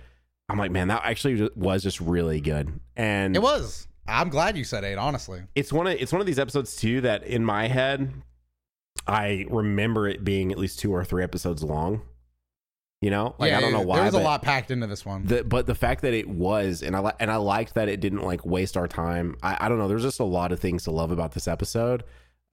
I'm 0.49 0.59
like, 0.59 0.71
man, 0.71 0.89
that 0.89 1.03
actually 1.05 1.49
was 1.55 1.83
just 1.83 2.01
really 2.01 2.41
good, 2.41 2.81
and 2.97 3.37
It 3.37 3.43
was. 3.43 3.87
I'm 4.07 4.29
glad 4.29 4.57
you 4.57 4.65
said 4.65 4.83
eight. 4.83 4.97
Honestly, 4.97 5.43
it's 5.55 5.73
one 5.73 5.87
of 5.87 5.95
it's 5.95 6.13
one 6.13 6.21
of 6.21 6.27
these 6.27 6.39
episodes 6.39 6.77
too 6.77 7.01
that 7.03 7.23
in 7.23 7.45
my 7.45 7.69
head 7.69 8.13
I 9.07 9.47
remember 9.49 10.09
it 10.09 10.25
being 10.25 10.53
at 10.53 10.59
least 10.59 10.79
two 10.79 10.95
or 10.95 11.05
three 11.05 11.23
episodes 11.23 11.63
long. 11.63 12.03
You 13.03 13.11
know, 13.11 13.35
like 13.39 13.51
Yeah, 13.51 13.59
I 13.59 13.61
don't 13.61 13.73
know 13.73 13.81
why. 13.81 13.97
There 13.97 14.05
was 14.05 14.15
a 14.15 14.21
lot 14.21 14.43
packed 14.43 14.71
into 14.71 14.87
this 14.87 15.05
one. 15.05 15.27
the, 15.27 15.43
but 15.43 15.67
the 15.67 15.75
fact 15.75 16.03
that 16.03 16.15
it 16.15 16.29
was, 16.29 16.83
and 16.83 16.95
I 16.95 17.01
li- 17.01 17.13
and 17.19 17.33
I 17.33 17.37
liked 17.37 17.75
that 17.75 17.89
it 17.89 18.01
didn't 18.01 18.23
like 18.23 18.47
waste 18.47 18.77
our 18.77 18.87
time. 18.87 19.37
I, 19.43 19.57
I 19.61 19.69
don't 19.69 19.79
know. 19.79 19.89
There's 19.89 20.05
just 20.05 20.21
a 20.21 20.25
lot 20.25 20.53
of 20.53 20.61
things 20.61 20.85
to 20.85 20.93
love 20.93 21.11
about 21.11 21.33
this 21.33 21.49
episode, 21.49 22.05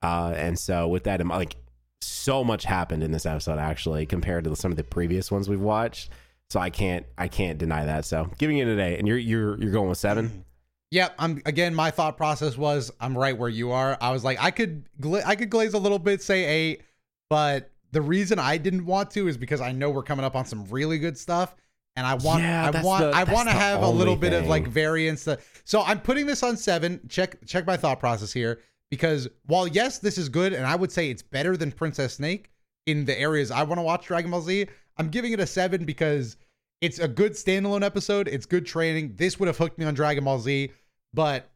uh, 0.02 0.34
and 0.36 0.58
so 0.58 0.88
with 0.88 1.04
that, 1.04 1.24
mind, 1.24 1.38
like 1.38 1.56
so 2.00 2.42
much 2.42 2.64
happened 2.64 3.04
in 3.04 3.12
this 3.12 3.26
episode 3.26 3.58
actually 3.60 4.06
compared 4.06 4.42
to 4.42 4.56
some 4.56 4.72
of 4.72 4.76
the 4.76 4.82
previous 4.82 5.30
ones 5.30 5.48
we've 5.48 5.60
watched. 5.60 6.10
So 6.48 6.58
I 6.58 6.68
can't 6.68 7.06
I 7.16 7.28
can't 7.28 7.56
deny 7.56 7.84
that. 7.84 8.04
So 8.04 8.28
giving 8.38 8.58
it 8.58 8.66
an 8.66 8.80
eight, 8.80 8.98
and 8.98 9.06
you're 9.06 9.18
you're 9.18 9.56
you're 9.62 9.72
going 9.72 9.88
with 9.88 9.98
seven. 9.98 10.44
Yep. 10.92 11.14
I'm 11.20 11.40
again. 11.46 11.72
My 11.72 11.92
thought 11.92 12.16
process 12.16 12.58
was 12.58 12.90
I'm 13.00 13.16
right 13.16 13.38
where 13.38 13.48
you 13.48 13.70
are. 13.70 13.96
I 14.00 14.10
was 14.10 14.24
like 14.24 14.42
I 14.42 14.50
could 14.50 14.88
gla- 15.00 15.22
I 15.24 15.36
could 15.36 15.48
glaze 15.48 15.72
a 15.74 15.78
little 15.78 16.00
bit, 16.00 16.20
say 16.20 16.44
eight, 16.44 16.82
but 17.28 17.70
the 17.92 18.00
reason 18.02 18.38
I 18.38 18.56
didn't 18.56 18.86
want 18.86 19.10
to 19.12 19.28
is 19.28 19.36
because 19.36 19.60
I 19.60 19.72
know 19.72 19.90
we're 19.90 20.02
coming 20.02 20.24
up 20.24 20.36
on 20.36 20.44
some 20.44 20.64
really 20.66 20.98
good 20.98 21.18
stuff, 21.18 21.54
and 21.96 22.06
I 22.06 22.14
want 22.14 22.42
Yeah, 22.42 22.70
I 22.72 22.80
want 22.82 23.04
the- 23.04 23.10
I 23.16 23.24
want 23.24 23.48
to 23.48 23.54
have 23.54 23.82
a 23.82 23.88
little 23.88 24.16
bit 24.16 24.32
of 24.32 24.46
like 24.46 24.66
variance. 24.68 25.26
So 25.64 25.82
I'm 25.82 26.00
putting 26.00 26.26
this 26.26 26.42
on 26.42 26.56
seven. 26.56 27.00
Check 27.08 27.44
check 27.46 27.66
my 27.66 27.76
thought 27.76 27.98
process 28.00 28.32
here 28.32 28.60
because 28.90 29.28
while 29.46 29.66
yes, 29.66 29.98
this 29.98 30.18
is 30.18 30.28
good, 30.28 30.52
and 30.52 30.66
I 30.66 30.76
would 30.76 30.92
say 30.92 31.10
it's 31.10 31.22
better 31.22 31.56
than 31.56 31.72
Princess 31.72 32.14
Snake 32.14 32.50
in 32.86 33.04
the 33.04 33.18
areas 33.18 33.50
I 33.50 33.62
want 33.64 33.78
to 33.78 33.82
watch 33.82 34.06
Dragon 34.06 34.30
Ball 34.30 34.42
Z. 34.42 34.66
I'm 34.96 35.08
giving 35.08 35.32
it 35.32 35.40
a 35.40 35.46
seven 35.46 35.84
because 35.84 36.36
it's 36.80 36.98
a 36.98 37.08
good 37.08 37.32
standalone 37.32 37.82
episode. 37.84 38.26
It's 38.28 38.46
good 38.46 38.64
training. 38.66 39.14
This 39.16 39.38
would 39.38 39.46
have 39.48 39.58
hooked 39.58 39.78
me 39.78 39.84
on 39.84 39.94
Dragon 39.94 40.24
Ball 40.24 40.38
Z, 40.38 40.70
but 41.12 41.50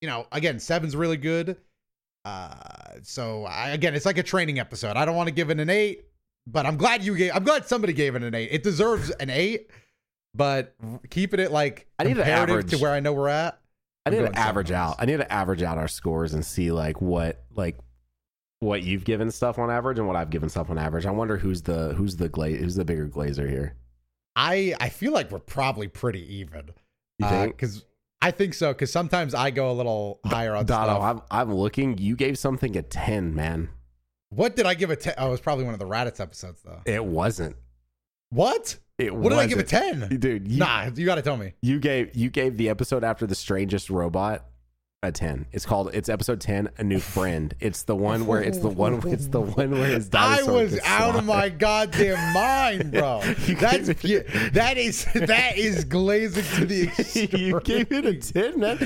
you 0.00 0.08
know, 0.08 0.26
again, 0.32 0.58
seven's 0.60 0.94
really 0.94 1.16
good. 1.16 1.56
Uh, 2.24 2.54
so 3.02 3.44
I, 3.44 3.70
again, 3.70 3.94
it's 3.94 4.06
like 4.06 4.18
a 4.18 4.22
training 4.22 4.58
episode. 4.58 4.96
I 4.96 5.04
don't 5.04 5.16
want 5.16 5.28
to 5.28 5.34
give 5.34 5.50
it 5.50 5.60
an 5.60 5.68
eight, 5.70 6.04
but 6.46 6.66
I'm 6.66 6.76
glad 6.76 7.04
you 7.04 7.16
gave. 7.16 7.32
I'm 7.34 7.44
glad 7.44 7.66
somebody 7.66 7.92
gave 7.92 8.14
it 8.14 8.22
an 8.22 8.34
eight. 8.34 8.48
It 8.50 8.62
deserves 8.62 9.10
an 9.10 9.30
eight, 9.30 9.70
but 10.34 10.74
keeping 11.10 11.40
it 11.40 11.50
like 11.50 11.86
I 11.98 12.04
need 12.04 12.16
comparative 12.16 12.56
average. 12.56 12.70
to 12.70 12.78
where 12.78 12.92
I 12.92 13.00
know 13.00 13.12
we're 13.12 13.28
at. 13.28 13.58
I 14.06 14.10
need 14.10 14.18
to 14.18 14.38
average 14.38 14.70
out. 14.70 14.96
I 14.98 15.06
need 15.06 15.16
to 15.18 15.32
average 15.32 15.62
out 15.62 15.78
our 15.78 15.88
scores 15.88 16.34
and 16.34 16.44
see 16.44 16.70
like 16.70 17.00
what 17.00 17.42
like 17.54 17.78
what 18.60 18.82
you've 18.82 19.04
given 19.04 19.30
stuff 19.30 19.58
on 19.58 19.70
average 19.70 19.98
and 19.98 20.06
what 20.06 20.16
I've 20.16 20.30
given 20.30 20.48
stuff 20.48 20.70
on 20.70 20.78
average. 20.78 21.06
I 21.06 21.10
wonder 21.10 21.36
who's 21.36 21.62
the 21.62 21.94
who's 21.94 22.16
the 22.16 22.28
gla- 22.28 22.50
who's 22.50 22.74
the 22.74 22.84
bigger 22.84 23.08
glazer 23.08 23.48
here. 23.48 23.76
I 24.36 24.74
I 24.80 24.88
feel 24.88 25.12
like 25.12 25.30
we're 25.30 25.38
probably 25.38 25.88
pretty 25.88 26.36
even. 26.36 26.70
You 27.18 27.28
think? 27.28 27.56
Because 27.56 27.84
I 28.24 28.30
think 28.30 28.54
so. 28.54 28.72
Because 28.72 28.90
sometimes 28.90 29.34
I 29.34 29.50
go 29.50 29.70
a 29.70 29.74
little 29.74 30.20
higher 30.24 30.54
on 30.54 30.64
Dono. 30.66 31.00
I'm 31.00 31.20
I'm 31.30 31.54
looking. 31.54 31.98
You 31.98 32.16
gave 32.16 32.38
something 32.38 32.76
a 32.76 32.82
ten, 32.82 33.34
man. 33.34 33.68
What 34.30 34.56
did 34.56 34.66
I 34.66 34.74
give 34.74 34.90
a 34.90 34.96
ten? 34.96 35.14
Oh, 35.18 35.28
it 35.28 35.30
was 35.30 35.40
probably 35.40 35.64
one 35.64 35.74
of 35.74 35.80
the 35.80 35.86
Raditz 35.86 36.20
episodes 36.20 36.62
though. 36.64 36.80
It 36.86 37.04
wasn't. 37.04 37.56
What? 38.30 38.76
It 38.98 39.14
What 39.14 39.30
did 39.30 39.38
I 39.38 39.46
give 39.46 39.58
a 39.58 39.62
ten? 39.64 40.08
dude? 40.18 40.48
You, 40.48 40.58
Nah, 40.58 40.90
you 40.94 41.04
got 41.04 41.16
to 41.16 41.22
tell 41.22 41.36
me. 41.36 41.52
you 41.62 41.78
gave 41.78 42.14
you 42.16 42.30
gave 42.30 42.56
the 42.56 42.68
episode 42.68 43.04
after 43.04 43.26
the 43.26 43.34
strangest 43.34 43.90
robot 43.90 44.46
a 45.04 45.12
ten. 45.12 45.46
It's 45.52 45.66
called 45.66 45.90
it's 45.94 46.08
episode 46.08 46.40
ten, 46.40 46.68
a 46.78 46.84
new 46.84 46.98
friend. 47.00 47.54
It's 47.60 47.82
the 47.84 47.96
one 47.96 48.26
where 48.26 48.42
it's 48.42 48.58
the 48.58 48.68
one 48.68 49.02
it's 49.06 49.28
the 49.28 49.40
one 49.40 49.70
where 49.72 49.86
his 49.86 50.10
I 50.12 50.42
was 50.42 50.78
out 50.84 51.16
of 51.16 51.24
my 51.24 51.48
goddamn 51.48 52.32
mind, 52.34 52.92
bro. 52.92 53.20
That's 53.58 53.88
that 53.88 54.74
is 54.76 55.04
that 55.14 55.56
is 55.56 55.84
glazing 55.84 56.44
to 56.58 56.66
the 56.66 56.82
extreme. 56.84 57.28
you 57.32 57.60
gave 57.60 57.92
it 57.92 58.04
a 58.06 58.14
ten, 58.14 58.60
man. 58.60 58.78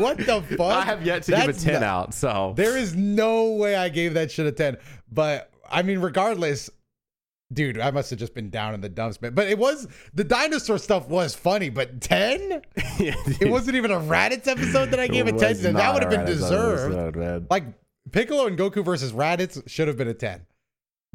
What 0.00 0.18
the 0.18 0.42
fuck? 0.56 0.60
I 0.60 0.82
have 0.84 1.04
yet 1.04 1.22
to 1.24 1.32
give 1.32 1.48
a 1.48 1.52
ten 1.52 1.74
not- 1.74 1.82
out. 1.82 2.14
So 2.14 2.54
There 2.56 2.76
is 2.76 2.94
no 2.94 3.52
way 3.52 3.76
I 3.76 3.88
gave 3.88 4.14
that 4.14 4.30
shit 4.30 4.46
a 4.46 4.52
10. 4.52 4.76
But 5.10 5.50
I 5.70 5.82
mean, 5.82 5.98
regardless, 5.98 6.70
dude, 7.52 7.78
I 7.78 7.90
must 7.90 8.10
have 8.10 8.18
just 8.18 8.34
been 8.34 8.50
down 8.50 8.74
in 8.74 8.80
the 8.80 8.88
dumps, 8.88 9.20
man. 9.20 9.34
But 9.34 9.48
it 9.48 9.58
was 9.58 9.88
the 10.14 10.24
dinosaur 10.24 10.78
stuff 10.78 11.08
was 11.08 11.34
funny, 11.34 11.70
but 11.70 12.00
10? 12.00 12.62
Yeah, 12.98 13.14
It 13.40 13.48
wasn't 13.50 13.76
even 13.76 13.90
a 13.92 14.00
Raditz 14.00 14.48
episode 14.48 14.90
that 14.90 14.98
I 14.98 15.06
gave 15.06 15.26
a 15.28 15.32
10. 15.32 15.40
was 15.40 15.62
that 15.62 15.94
would 15.94 16.02
have 16.02 16.10
been 16.10 16.24
deserved. 16.26 16.94
episode. 16.96 17.46
Like 17.48 17.64
Piccolo 18.10 18.46
and 18.46 18.58
Goku 18.58 18.84
versus 18.84 19.12
Raditz 19.12 19.62
should 19.68 19.86
have 19.88 19.96
been 19.96 20.08
a 20.08 20.14
10. 20.14 20.44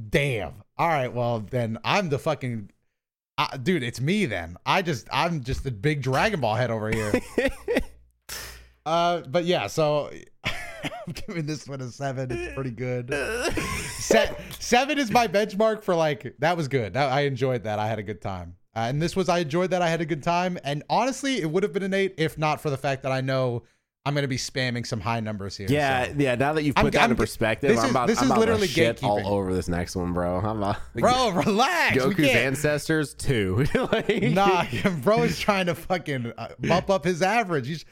Damn. 0.09 0.53
All 0.77 0.87
right, 0.87 1.13
well 1.13 1.39
then 1.39 1.77
I'm 1.83 2.09
the 2.09 2.17
fucking 2.19 2.69
uh, 3.37 3.57
dude. 3.57 3.83
It's 3.83 3.99
me 4.01 4.25
then. 4.25 4.57
I 4.65 4.81
just 4.81 5.07
I'm 5.11 5.43
just 5.43 5.63
the 5.63 5.71
big 5.71 6.01
Dragon 6.01 6.39
Ball 6.39 6.55
head 6.55 6.71
over 6.71 6.89
here. 6.89 7.11
uh, 8.85 9.21
but 9.21 9.45
yeah. 9.45 9.67
So 9.67 10.09
I'm 10.45 11.13
giving 11.13 11.45
this 11.45 11.67
one 11.67 11.81
a 11.81 11.89
seven. 11.89 12.31
It's 12.31 12.53
pretty 12.53 12.71
good. 12.71 13.09
Se- 14.03 14.35
seven 14.59 14.97
is 14.99 15.11
my 15.11 15.27
benchmark 15.27 15.83
for 15.83 15.95
like 15.95 16.35
that 16.39 16.57
was 16.57 16.67
good. 16.67 16.93
That, 16.93 17.11
I 17.11 17.21
enjoyed 17.21 17.63
that. 17.63 17.79
I 17.79 17.87
had 17.87 17.99
a 17.99 18.03
good 18.03 18.21
time. 18.21 18.55
Uh, 18.75 18.79
and 18.89 19.01
this 19.01 19.15
was 19.15 19.29
I 19.29 19.39
enjoyed 19.39 19.69
that. 19.71 19.81
I 19.81 19.89
had 19.89 20.01
a 20.01 20.05
good 20.05 20.23
time. 20.23 20.57
And 20.63 20.83
honestly, 20.89 21.41
it 21.41 21.49
would 21.49 21.63
have 21.63 21.73
been 21.73 21.83
an 21.83 21.93
eight 21.93 22.15
if 22.17 22.37
not 22.37 22.59
for 22.61 22.69
the 22.69 22.77
fact 22.77 23.03
that 23.03 23.11
I 23.11 23.21
know 23.21 23.63
I'm 24.05 24.13
going 24.15 24.23
to 24.23 24.27
be 24.27 24.35
spamming 24.37 24.85
some 24.85 24.99
high 24.99 25.19
numbers 25.21 25.55
here. 25.55 25.67
Yeah, 25.69 26.07
so. 26.07 26.13
yeah. 26.17 26.35
Now 26.35 26.51
that 26.53 26.63
you've 26.63 26.75
I'm- 26.75 26.85
put 26.87 26.93
that 26.93 27.01
I'm- 27.03 27.11
into 27.11 27.21
perspective, 27.21 27.69
this 27.69 27.79
I'm 27.79 27.91
about, 27.91 28.07
this 28.07 28.17
I'm 28.17 28.25
is 28.25 28.29
about 28.31 28.39
literally 28.39 28.67
shit 28.67 29.01
all 29.03 29.25
over 29.25 29.53
this 29.53 29.67
next 29.69 29.95
one, 29.95 30.11
bro. 30.11 30.39
I'm 30.39 30.57
about, 30.57 30.77
bro, 30.95 31.31
relax. 31.31 31.97
Goku's 31.97 32.27
ancestors 32.29 33.13
too. 33.13 33.65
Like- 33.75 34.23
Nah, 34.23 34.65
bro 35.03 35.23
is 35.23 35.39
trying 35.39 35.67
to 35.67 35.75
fucking 35.75 36.33
uh, 36.37 36.49
bump 36.59 36.89
up 36.89 37.05
his 37.05 37.21
average. 37.21 37.67
He's 37.67 37.85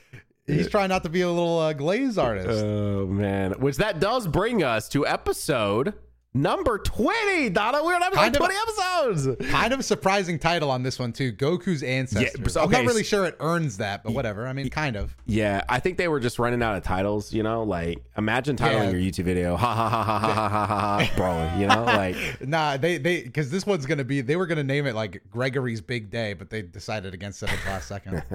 he's 0.57 0.69
trying 0.69 0.89
not 0.89 1.03
to 1.03 1.09
be 1.09 1.21
a 1.21 1.27
little 1.29 1.59
uh, 1.59 1.73
glaze 1.73 2.17
artist. 2.17 2.63
Oh 2.63 3.05
man, 3.07 3.53
which 3.53 3.77
that 3.77 3.99
does 3.99 4.27
bring 4.27 4.63
us 4.63 4.87
to 4.89 5.05
episode 5.07 5.93
number 6.33 6.77
20 6.77 7.49
donna. 7.49 7.83
We're 7.83 7.99
having 7.99 8.17
kind 8.17 8.33
like 8.33 8.51
20 8.51 8.55
episodes. 8.55 9.51
kind 9.51 9.73
of 9.73 9.83
surprising 9.83 10.39
title 10.39 10.71
on 10.71 10.83
this 10.83 10.97
one 10.97 11.11
too. 11.11 11.33
Goku's 11.33 11.83
ancestors. 11.83 12.39
Yeah, 12.39 12.47
so, 12.47 12.61
okay. 12.61 12.77
i'm 12.77 12.85
not 12.85 12.89
really 12.89 13.03
sure 13.03 13.25
it 13.25 13.35
earns 13.39 13.77
that 13.77 14.03
but 14.03 14.13
whatever. 14.13 14.47
I 14.47 14.53
mean 14.53 14.69
kind 14.69 14.95
of. 14.95 15.15
Yeah 15.25 15.63
i 15.67 15.79
think 15.79 15.97
they 15.97 16.07
were 16.07 16.19
just 16.19 16.39
running 16.39 16.61
out 16.61 16.77
of 16.77 16.83
titles 16.83 17.33
you 17.33 17.43
know? 17.43 17.63
Like 17.63 17.99
imagine 18.17 18.55
titling 18.55 18.71
yeah. 18.71 18.89
your 18.89 19.01
youtube 19.01 19.25
video 19.25 19.55
ha 19.55 19.73
ha 19.73 19.89
ha 19.89 20.03
ha 20.03 20.19
ha 20.19 20.29
ha 20.29 20.49
ha, 20.49 20.65
ha, 20.65 21.05
ha 21.05 21.11
bro 21.15 21.59
you 21.59 21.67
know? 21.67 21.83
Like 21.83 22.15
nah 22.47 22.77
they 22.77 22.97
they 22.97 23.23
because 23.23 23.51
this 23.51 23.65
one's 23.65 23.85
gonna 23.85 24.03
be 24.03 24.21
they 24.21 24.35
were 24.35 24.45
gonna 24.45 24.63
name 24.63 24.87
it 24.87 24.95
like 24.95 25.21
gregory's 25.29 25.81
big 25.81 26.09
day 26.09 26.33
but 26.33 26.49
they 26.49 26.61
decided 26.61 27.13
against 27.13 27.43
it 27.43 27.51
at 27.51 27.59
the 27.63 27.69
last 27.69 27.87
second. 27.87 28.23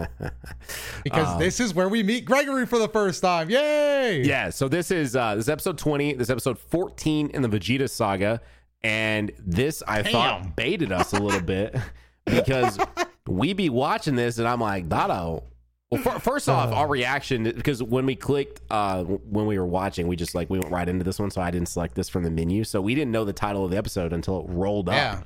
Because 1.05 1.29
um, 1.29 1.39
this 1.39 1.61
is 1.61 1.73
where 1.73 1.89
we 1.89 2.03
meet 2.03 2.25
gregory 2.25 2.67
for 2.67 2.79
the 2.79 2.89
first 2.89 3.23
time. 3.23 3.49
Yay! 3.49 4.23
Yeah 4.25 4.51
so 4.51 4.69
this 4.69 4.91
is 4.91 5.15
uh 5.15 5.37
this 5.37 5.45
is 5.45 5.49
episode 5.49 5.79
20 5.79 6.15
this 6.15 6.27
is 6.27 6.31
episode 6.31 6.59
14 6.59 7.31
in 7.31 7.43
the 7.43 7.49
vegeta 7.49 7.86
saga 7.89 8.41
and 8.83 9.33
this 9.39 9.83
I 9.87 10.03
thought 10.03 10.57
baited 10.57 10.93
us 10.93 11.13
a 11.13 11.21
little 11.21 11.41
bit 11.41 11.75
because 12.27 12.79
we 13.27 13.53
be 13.53 13.69
watching 13.69 14.15
this 14.17 14.39
and 14.39 14.47
I'm 14.47 14.61
like, 14.61 14.89
Dado. 14.89 15.45
Well, 15.91 16.03
fir- 16.03 16.19
first 16.19 16.49
off, 16.49 16.73
our 16.73 16.89
reaction 16.89 17.45
because 17.45 17.81
when 17.83 18.07
we 18.07 18.17
clicked 18.17 18.61
uh 18.71 19.05
when 19.05 19.47
we 19.47 19.57
were 19.59 19.67
watching, 19.67 20.09
we 20.09 20.17
just 20.17 20.35
like 20.35 20.51
we 20.51 20.59
went 20.59 20.73
right 20.73 20.89
into 20.89 21.05
this 21.05 21.19
one 21.21 21.31
so 21.31 21.41
I 21.41 21.51
didn't 21.53 21.69
select 21.69 21.95
this 21.95 22.09
from 22.09 22.25
the 22.25 22.31
menu. 22.31 22.65
So 22.65 22.81
we 22.81 22.95
didn't 22.95 23.13
know 23.13 23.25
the 23.25 23.33
title 23.33 23.65
of 23.65 23.71
the 23.71 23.77
episode 23.77 24.13
until 24.13 24.41
it 24.41 24.47
rolled 24.49 24.89
up. 24.89 24.95
Yeah. 24.97 25.23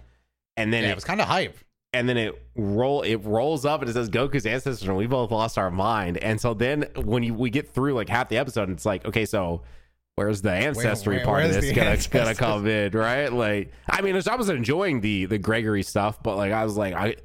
And 0.59 0.73
then 0.73 0.83
Yeah, 0.83 0.91
it 0.91 0.93
it 0.93 0.95
was 0.97 1.05
kind 1.05 1.21
of 1.21 1.29
hype. 1.29 1.57
and 1.95 2.07
then 2.07 2.19
it 2.19 2.41
roll 2.57 3.01
it 3.03 3.17
rolls 3.25 3.65
up 3.65 3.81
and 3.81 3.89
it 3.89 3.95
says 3.95 4.11
Goku's 4.11 4.45
ancestors, 4.45 4.87
and 4.87 4.97
we 4.99 5.07
both 5.07 5.31
lost 5.31 5.57
our 5.57 5.71
mind. 5.71 6.19
And 6.19 6.39
so 6.39 6.53
then 6.53 6.87
when 6.95 7.23
you, 7.23 7.33
we 7.33 7.49
get 7.49 7.69
through 7.73 7.95
like 7.95 8.11
half 8.11 8.29
the 8.29 8.37
episode, 8.37 8.65
and 8.69 8.73
it's 8.73 8.85
like, 8.87 9.07
okay, 9.07 9.25
so 9.25 9.63
where's 10.21 10.43
the 10.43 10.53
ancestry 10.53 11.17
where- 11.17 11.25
part 11.25 11.45
of 11.45 11.53
this 11.55 11.73
gonna 11.73 11.91
ancestors? 11.91 12.07
gonna 12.25 12.35
come 12.35 12.67
in, 12.67 12.93
right? 12.93 13.33
Like, 13.33 13.73
I 13.89 14.03
mean, 14.03 14.21
I 14.27 14.37
was 14.37 14.49
enjoying 14.49 15.01
the 15.01 15.27
the 15.27 15.39
Gregory 15.39 15.83
stuff, 15.83 16.23
but 16.23 16.37
like 16.37 16.53
I 16.53 16.65
was 16.65 16.77
like, 16.77 16.95
I 16.95 17.17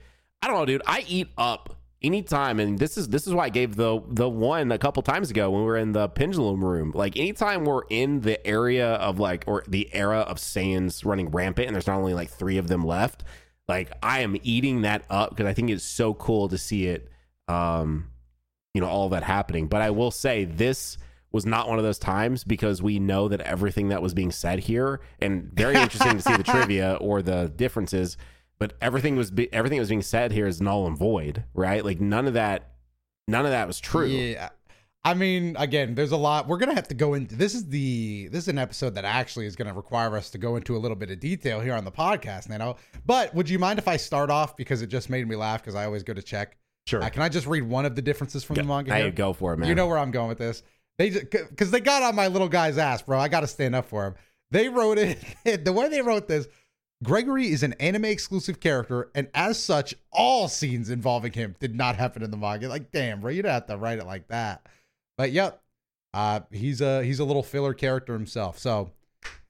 I 0.41 0.47
don't 0.47 0.57
know, 0.57 0.65
dude. 0.65 0.81
I 0.87 1.03
eat 1.07 1.27
up 1.37 1.75
anytime, 2.01 2.59
and 2.59 2.79
this 2.79 2.97
is 2.97 3.09
this 3.09 3.27
is 3.27 3.33
why 3.33 3.45
I 3.45 3.49
gave 3.49 3.75
the 3.75 4.01
the 4.07 4.29
one 4.29 4.71
a 4.71 4.77
couple 4.77 5.03
times 5.03 5.29
ago 5.29 5.49
when 5.51 5.61
we 5.61 5.67
were 5.67 5.77
in 5.77 5.91
the 5.91 6.07
pendulum 6.07 6.63
room. 6.63 6.91
Like 6.95 7.17
anytime 7.17 7.65
we're 7.65 7.83
in 7.89 8.21
the 8.21 8.45
area 8.45 8.93
of 8.93 9.19
like 9.19 9.43
or 9.47 9.63
the 9.67 9.89
era 9.93 10.19
of 10.19 10.37
Saiyans 10.37 11.05
running 11.05 11.29
rampant, 11.29 11.67
and 11.67 11.75
there's 11.75 11.87
not 11.87 11.97
only 11.97 12.13
like 12.13 12.29
three 12.29 12.57
of 12.57 12.67
them 12.67 12.83
left 12.83 13.23
like 13.67 13.91
I 14.03 14.19
am 14.21 14.37
eating 14.43 14.81
that 14.81 15.03
up 15.09 15.31
because 15.31 15.47
I 15.47 15.53
think 15.53 15.69
it's 15.69 15.83
so 15.83 16.13
cool 16.13 16.49
to 16.49 16.57
see 16.57 16.87
it 16.87 17.09
um 17.47 18.09
you 18.73 18.81
know 18.81 18.87
all 18.87 19.09
that 19.09 19.23
happening 19.23 19.67
but 19.67 19.81
I 19.81 19.91
will 19.91 20.11
say 20.11 20.45
this 20.45 20.97
was 21.35 21.45
not 21.45 21.67
one 21.67 21.77
of 21.77 21.83
those 21.83 21.99
times 21.99 22.43
because 22.43 22.81
we 22.81 22.97
know 22.97 23.27
that 23.27 23.41
everything 23.41 23.89
that 23.89 24.01
was 24.01 24.13
being 24.13 24.31
said 24.31 24.59
here 24.59 25.01
and 25.19 25.51
very 25.53 25.75
interesting 25.75 26.13
to 26.13 26.21
see 26.21 26.35
the 26.37 26.43
trivia 26.51 26.93
or 27.01 27.21
the 27.21 27.51
differences 27.55 28.15
but 28.57 28.71
everything 28.81 29.17
was 29.17 29.31
be, 29.31 29.51
everything 29.53 29.77
that 29.77 29.81
was 29.81 29.89
being 29.89 30.01
said 30.01 30.31
here 30.31 30.47
is 30.47 30.61
null 30.61 30.87
and 30.87 30.97
void 30.97 31.43
right 31.53 31.83
like 31.83 31.99
none 31.99 32.25
of 32.25 32.33
that 32.33 32.71
none 33.27 33.45
of 33.45 33.51
that 33.51 33.67
was 33.67 33.79
true 33.79 34.07
Yeah. 34.07 34.49
I 35.03 35.13
mean, 35.13 35.55
again, 35.59 35.93
there's 35.93 36.13
a 36.13 36.17
lot. 36.17 36.47
We're 36.47 36.57
gonna 36.57 36.73
have 36.73 36.87
to 36.87 36.95
go 36.95 37.13
into 37.13 37.35
this 37.35 37.53
is 37.53 37.69
the 37.69 38.27
this 38.29 38.45
is 38.45 38.47
an 38.47 38.57
episode 38.57 38.95
that 38.95 39.05
actually 39.05 39.45
is 39.45 39.55
gonna 39.55 39.73
require 39.73 40.17
us 40.17 40.31
to 40.31 40.39
go 40.39 40.55
into 40.55 40.75
a 40.75 40.79
little 40.79 40.97
bit 40.97 41.11
of 41.11 41.19
detail 41.19 41.59
here 41.59 41.75
on 41.75 41.85
the 41.85 41.91
podcast, 41.91 42.49
Nano. 42.49 42.77
But 43.05 43.31
would 43.35 43.47
you 43.47 43.59
mind 43.59 43.77
if 43.77 43.87
I 43.87 43.97
start 43.97 44.31
off 44.31 44.57
because 44.57 44.81
it 44.81 44.87
just 44.87 45.11
made 45.11 45.27
me 45.27 45.35
laugh 45.35 45.61
because 45.61 45.75
I 45.75 45.85
always 45.85 46.01
go 46.01 46.13
to 46.13 46.23
check. 46.23 46.57
sure 46.87 47.03
Uh, 47.03 47.09
can 47.09 47.21
I 47.21 47.29
just 47.29 47.45
read 47.45 47.61
one 47.61 47.85
of 47.85 47.95
the 47.95 48.01
differences 48.01 48.43
from 48.43 48.55
the 48.55 48.63
manga? 48.63 48.91
hey 48.91 49.03
here? 49.03 49.11
go 49.11 49.31
for 49.31 49.53
it 49.53 49.57
man 49.57 49.69
You 49.69 49.75
know 49.75 49.85
where 49.85 49.99
I'm 49.99 50.09
going 50.09 50.27
with 50.27 50.39
this. 50.39 50.63
They 50.97 51.09
because 51.09 51.71
they 51.71 51.79
got 51.79 52.03
on 52.03 52.15
my 52.15 52.27
little 52.27 52.47
guy's 52.47 52.77
ass, 52.77 53.01
bro. 53.01 53.19
I 53.19 53.27
got 53.27 53.41
to 53.41 53.47
stand 53.47 53.75
up 53.75 53.85
for 53.85 54.05
him. 54.05 54.15
They 54.51 54.69
wrote 54.69 54.97
it 54.97 55.19
the 55.65 55.73
way 55.73 55.89
they 55.89 56.01
wrote 56.01 56.27
this. 56.27 56.47
Gregory 57.03 57.47
is 57.47 57.61
an 57.61 57.73
anime 57.73 58.05
exclusive 58.05 58.59
character, 58.61 59.11
and 59.13 59.27
as 59.33 59.61
such, 59.61 59.93
all 60.11 60.47
scenes 60.47 60.89
involving 60.89 61.33
him 61.33 61.55
did 61.59 61.75
not 61.75 61.97
happen 61.97 62.23
in 62.23 62.31
the 62.31 62.37
manga. 62.37 62.69
Like, 62.69 62.91
damn, 62.91 63.19
bro, 63.19 63.31
you 63.31 63.41
don't 63.41 63.51
have 63.51 63.67
to 63.67 63.77
write 63.77 63.99
it 63.99 64.05
like 64.05 64.29
that. 64.29 64.65
But 65.17 65.31
yep, 65.31 65.61
uh, 66.13 66.41
he's 66.51 66.79
a 66.79 67.03
he's 67.03 67.19
a 67.19 67.25
little 67.25 67.43
filler 67.43 67.73
character 67.73 68.13
himself. 68.13 68.57
So, 68.57 68.91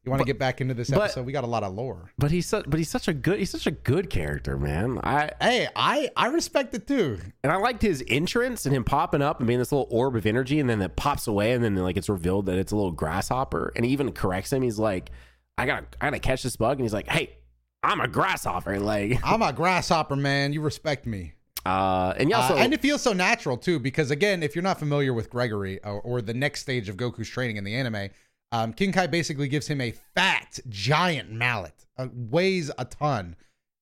you 0.05 0.11
want 0.11 0.21
to 0.21 0.25
get 0.25 0.37
back 0.39 0.61
into 0.61 0.73
this 0.73 0.89
but- 0.89 1.01
episode? 1.01 1.25
We 1.25 1.31
got 1.31 1.43
a 1.43 1.47
lot 1.47 1.63
of 1.63 1.73
lore. 1.73 2.11
but 2.17 2.31
he's 2.31 2.45
such 2.45 2.65
but 2.69 2.77
he's 2.77 2.89
such 2.89 3.07
a 3.07 3.13
good 3.13 3.39
he's 3.39 3.49
such 3.49 3.65
a 3.67 3.71
good 3.71 4.09
character 4.09 4.57
man 4.57 4.99
I 5.03 5.31
Hey, 5.41 5.67
I 5.75 6.09
I 6.15 6.27
respect 6.27 6.73
it 6.73 6.87
too. 6.87 7.19
And 7.43 7.51
I 7.51 7.57
liked 7.57 7.81
his 7.81 8.03
entrance 8.07 8.65
and 8.65 8.75
him 8.75 8.83
popping 8.83 9.21
up 9.21 9.39
and 9.39 9.47
being 9.47 9.59
this 9.59 9.71
little 9.71 9.87
orb 9.89 10.15
of 10.15 10.25
energy, 10.25 10.59
and 10.59 10.69
then 10.69 10.81
it 10.81 10.95
pops 10.95 11.27
away, 11.27 11.53
and 11.53 11.63
then 11.63 11.75
like 11.75 11.97
it's 11.97 12.09
revealed 12.09 12.45
that 12.47 12.57
it's 12.57 12.71
a 12.71 12.75
little 12.75 12.91
grasshopper, 12.91 13.71
and 13.75 13.85
he 13.85 13.91
even 13.91 14.11
corrects 14.11 14.51
him. 14.53 14.61
He's 14.61 14.79
like, 14.79 15.11
"I 15.57 15.65
gotta, 15.65 15.85
I 16.01 16.07
gotta 16.07 16.19
catch 16.19 16.43
this 16.43 16.55
bug," 16.55 16.77
and 16.77 16.81
he's 16.85 16.93
like, 16.93 17.07
"Hey, 17.07 17.37
I'm 17.83 17.99
a 18.01 18.07
grasshopper." 18.07 18.79
Like, 18.79 19.19
I'm 19.23 19.41
a 19.41 19.53
grasshopper, 19.53 20.15
man. 20.15 20.53
You 20.53 20.61
respect 20.61 21.05
me. 21.05 21.33
uh, 21.65 22.13
and 22.17 22.31
Uh, 22.31 22.37
also, 22.37 22.55
and 22.57 22.73
it 22.73 22.81
feels 22.81 23.01
so 23.01 23.11
natural 23.13 23.57
too, 23.57 23.79
because 23.79 24.11
again, 24.11 24.43
if 24.43 24.55
you're 24.55 24.61
not 24.63 24.77
familiar 24.79 25.13
with 25.13 25.29
Gregory 25.29 25.83
or, 25.83 25.99
or 26.01 26.21
the 26.21 26.33
next 26.33 26.61
stage 26.61 26.89
of 26.89 26.97
Goku's 26.97 27.27
training 27.29 27.57
in 27.57 27.63
the 27.63 27.73
anime, 27.75 28.09
um, 28.51 28.73
King 28.73 28.91
Kai 28.91 29.07
basically 29.07 29.47
gives 29.47 29.67
him 29.67 29.81
a 29.81 29.91
fat, 29.91 30.59
giant 30.69 31.31
mallet, 31.31 31.85
uh, 31.97 32.07
weighs 32.13 32.71
a 32.77 32.85
ton, 32.85 33.35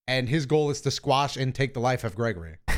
and 0.08 0.30
his 0.30 0.46
goal 0.46 0.70
is 0.70 0.82
to 0.82 0.92
squash 0.92 1.38
and 1.38 1.54
take 1.54 1.74
the 1.74 1.80
life 1.80 2.04
of 2.04 2.16
Gregory. 2.16 2.58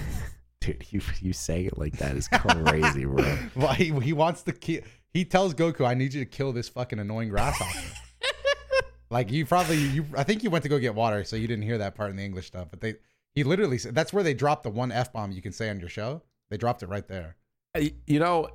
dude, 0.66 0.86
you 0.90 1.02
you 1.22 1.34
saying 1.34 1.66
it 1.66 1.78
like 1.78 1.98
that 1.98 2.16
is 2.16 2.28
crazy, 2.34 3.06
bro. 3.06 3.38
well, 3.56 3.74
he, 3.74 3.92
he 4.00 4.14
wants 4.14 4.44
to 4.44 4.52
kill. 4.52 4.82
He 5.14 5.24
tells 5.26 5.54
Goku, 5.54 5.86
"I 5.86 5.94
need 5.94 6.14
you 6.14 6.24
to 6.24 6.30
kill 6.30 6.52
this 6.52 6.70
fucking 6.70 7.00
annoying 7.00 7.30
grasshopper." 7.30 7.80
like 9.10 9.32
you 9.32 9.46
probably 9.46 9.78
you, 9.78 10.06
I 10.16 10.24
think 10.24 10.44
you 10.44 10.50
went 10.50 10.64
to 10.64 10.70
go 10.70 10.80
get 10.80 10.96
water, 10.96 11.24
so 11.24 11.36
you 11.36 11.48
didn't 11.48 11.64
hear 11.64 11.78
that 11.78 11.96
part 11.96 12.10
in 12.10 12.18
the 12.18 12.24
English 12.24 12.48
stuff. 12.48 12.68
But 12.70 12.82
they, 12.82 12.96
he 13.34 13.44
literally 13.44 13.78
said 13.78 13.96
that's 13.96 14.12
where 14.12 14.24
they 14.24 14.34
dropped 14.34 14.64
the 14.64 14.70
one 14.70 14.92
f 14.92 15.14
bomb 15.14 15.32
you 15.32 15.42
can 15.42 15.52
say 15.52 15.70
on 15.70 15.80
your 15.80 15.90
show. 15.90 16.22
They 16.50 16.58
dropped 16.58 16.84
it 16.84 16.90
right 16.90 17.08
there. 17.08 17.36
Uh, 17.76 17.86
you 18.08 18.20
know 18.20 18.50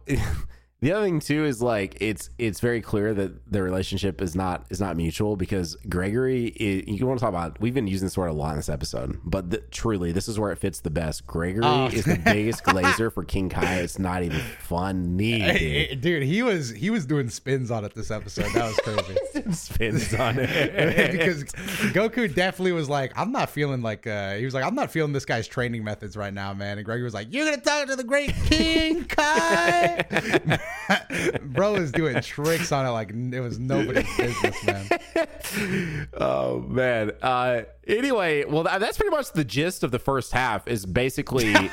the 0.81 0.93
other 0.93 1.05
thing 1.05 1.21
too 1.21 1.45
is 1.45 1.61
like 1.63 1.97
it's 2.01 2.31
it's 2.39 2.61
very 2.61 2.81
clear 2.81 3.13
that 3.15 3.53
the 3.53 3.63
relationship 3.63 4.21
is 4.23 4.35
not 4.35 4.65
is 4.71 4.81
not 4.81 4.97
mutual 4.97 5.37
because 5.37 5.77
gregory 5.89 6.47
is, 6.47 6.85
you 6.87 7.07
want 7.07 7.19
to 7.19 7.23
talk 7.23 7.29
about 7.31 7.61
we've 7.61 7.75
been 7.75 7.87
using 7.87 8.07
this 8.07 8.17
word 8.17 8.29
a 8.29 8.33
lot 8.33 8.51
in 8.51 8.57
this 8.57 8.69
episode 8.69 9.19
but 9.25 9.51
th- 9.51 9.63
truly 9.71 10.13
this 10.13 10.29
is 10.29 10.39
where 10.39 10.53
it 10.53 10.57
fits 10.57 10.81
the 10.81 10.91
best 10.91 11.27
gregory 11.27 11.65
Oh. 11.65 11.87
is 11.89 12.05
the 12.05 12.17
biggest 12.25 12.65
glazer 12.65 13.13
for 13.13 13.25
king 13.25 13.49
kai 13.49 13.77
it's 13.81 13.99
not 13.99 14.23
even 14.23 14.41
funny 14.61 15.41
Hey, 15.41 15.89
dude. 15.89 16.01
dude, 16.01 16.23
he 16.23 16.43
was 16.43 16.71
he 16.71 16.91
was 16.91 17.05
doing 17.07 17.29
spins 17.29 17.71
on 17.71 17.85
it 17.85 17.95
this 17.95 18.11
episode. 18.11 18.47
That 18.55 18.67
was 18.69 18.77
crazy. 18.79 19.53
spins 19.53 20.15
on 20.15 20.37
it 20.39 21.13
because 21.13 21.45
Goku 21.93 22.33
definitely 22.35 22.73
was 22.73 22.89
like, 22.89 23.13
I'm 23.17 23.33
not 23.33 23.51
feeling 23.51 23.83
like 23.83 24.07
uh 24.07 24.35
he 24.37 24.45
was 24.45 24.55
like, 24.55 24.65
I'm 24.65 24.75
not 24.75 24.91
feeling 24.91 25.13
this 25.13 25.25
guy's 25.25 25.47
training 25.47 25.85
methods 25.85 26.17
right 26.17 26.33
now, 26.33 26.53
man. 26.55 26.79
And 26.79 26.85
Gregory 26.85 27.05
was 27.05 27.15
like, 27.15 27.29
You're 27.33 27.45
gonna 27.45 27.61
talk 27.63 27.87
to 27.89 27.97
the 27.97 28.05
great 28.05 28.33
King 28.47 29.05
Kai. 29.05 30.59
Bro 31.43 31.77
is 31.77 31.93
doing 31.93 32.21
tricks 32.21 32.73
on 32.73 32.87
it 32.87 32.91
like 32.91 33.11
it 33.11 33.41
was 33.41 33.59
nobody's 33.59 34.17
business, 34.17 34.65
man. 34.65 36.09
oh 36.15 36.61
man 36.61 37.13
uh 37.23 37.63
anyway 37.87 38.45
well 38.45 38.63
that's 38.63 38.97
pretty 38.97 39.11
much 39.11 39.33
the 39.33 39.45
gist 39.45 39.83
of 39.83 39.91
the 39.91 39.99
first 39.99 40.33
half 40.33 40.67
is 40.69 40.87
basically 40.87 41.55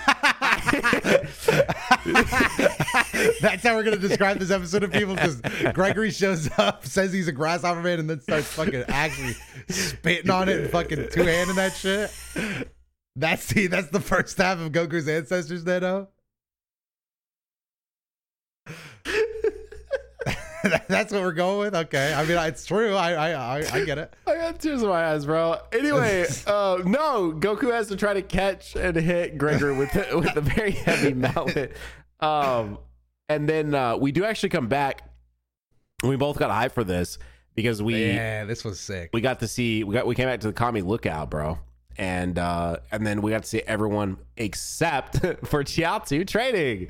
That's 3.42 3.64
how 3.64 3.76
we're 3.76 3.84
gonna 3.84 3.98
describe 3.98 4.40
this 4.40 4.52
episode 4.52 4.84
of 4.84 4.92
people 4.92 5.16
because 5.16 5.42
Gregory 5.74 6.12
shows 6.12 6.50
up, 6.58 6.86
says 6.86 7.14
he's 7.14 7.28
a 7.28 7.32
grasshopper 7.32 7.82
man, 7.82 8.00
and 8.00 8.10
then 8.10 8.20
starts 8.22 8.48
fucking 8.48 8.84
actually 8.88 9.36
spitting 9.70 10.30
on 10.30 10.50
it 10.50 10.60
and 10.60 10.70
fucking 10.70 11.10
two 11.12 11.24
handing 11.24 11.56
that 11.56 11.74
shit. 11.74 12.12
That's 13.16 13.48
the 13.48 13.68
that's 13.68 13.90
the 13.90 14.00
first 14.00 14.38
half 14.38 14.60
of 14.60 14.72
Goku's 14.72 15.08
ancestors, 15.08 15.66
Nano. 15.66 16.10
that's 20.88 21.12
what 21.12 21.22
we're 21.22 21.32
going 21.32 21.60
with. 21.60 21.76
Okay, 21.76 22.14
I 22.14 22.26
mean 22.26 22.38
it's 22.38 22.66
true. 22.66 22.96
I 22.96 23.14
I 23.14 23.60
I, 23.60 23.66
I 23.74 23.86
get 23.86 23.98
it. 23.98 24.14
I 24.26 24.36
got 24.36 24.60
tears 24.60 24.82
in 24.82 24.90
my 24.90 25.12
eyes, 25.12 25.26
bro. 25.26 25.58
Anyway, 25.72 26.26
uh, 26.48 26.80
no, 26.86 27.32
Goku 27.32 27.72
has 27.72 27.88
to 27.88 27.96
try 27.96 28.14
to 28.14 28.22
catch 28.22 28.76
and 28.76 28.96
hit 28.96 29.38
Gregor 29.38 29.74
with 29.74 29.92
the, 29.94 30.18
with 30.18 30.36
a 30.36 30.42
very 30.42 30.72
heavy 30.72 31.14
mallet. 31.14 31.76
Um, 32.20 32.80
and 33.30 33.48
then 33.48 33.76
uh, 33.76 33.98
we 33.98 34.12
do 34.12 34.24
actually 34.26 34.50
come 34.50 34.68
back. 34.68 35.04
We 36.04 36.16
both 36.16 36.38
got 36.38 36.50
hyped 36.50 36.74
for 36.74 36.84
this 36.84 37.18
because 37.56 37.82
we 37.82 38.06
Yeah, 38.14 38.46
this 38.46 38.64
was 38.64 38.80
sick. 38.80 39.10
we 39.14 39.22
got 39.22 39.40
to 39.42 39.48
see 39.48 39.84
we 39.84 39.94
got 39.94 40.08
we 40.08 40.16
came 40.16 40.28
back 40.28 40.40
to 40.42 40.48
the 40.48 40.54
Kami 40.54 40.82
lookout, 40.82 41.30
bro. 41.30 41.60
And 42.00 42.38
uh, 42.38 42.78
and 42.92 43.06
then 43.06 43.22
we 43.24 43.32
got 43.32 43.44
to 43.44 43.50
see 43.50 43.62
everyone 43.66 44.18
except 44.38 45.18
for 45.46 45.64
Chiaotzu 45.64 46.28
training. 46.28 46.90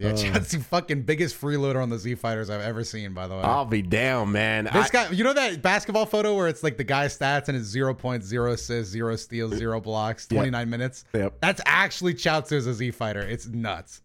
Yeah, 0.00 0.10
um, 0.10 0.16
Chad's 0.16 0.50
the 0.52 0.60
fucking 0.60 1.02
biggest 1.02 1.38
freeloader 1.38 1.82
on 1.82 1.90
the 1.90 1.98
Z 1.98 2.14
Fighters 2.14 2.48
I've 2.48 2.62
ever 2.62 2.82
seen. 2.84 3.12
By 3.12 3.28
the 3.28 3.34
way, 3.34 3.42
I'll 3.42 3.66
be 3.66 3.82
down, 3.82 4.32
man. 4.32 4.64
This 4.64 4.86
I- 4.86 4.88
guy, 4.88 5.10
you 5.10 5.22
know 5.22 5.34
that 5.34 5.60
basketball 5.60 6.06
photo 6.06 6.34
where 6.34 6.48
it's 6.48 6.62
like 6.62 6.78
the 6.78 6.84
guy's 6.84 7.16
stats 7.16 7.48
and 7.48 7.56
it's 7.56 7.74
0.0 7.74 8.50
assists, 8.52 8.92
zero 8.92 9.16
steals, 9.16 9.54
zero 9.54 9.78
blocks, 9.80 10.26
29 10.26 10.70
minutes? 10.70 11.04
Yep. 11.12 11.34
That's 11.40 11.60
actually 11.66 12.14
Chiaotzu 12.14 12.52
as 12.52 12.66
a 12.66 12.72
Z 12.72 12.92
fighter. 12.92 13.20
It's 13.20 13.46
nuts. 13.46 14.00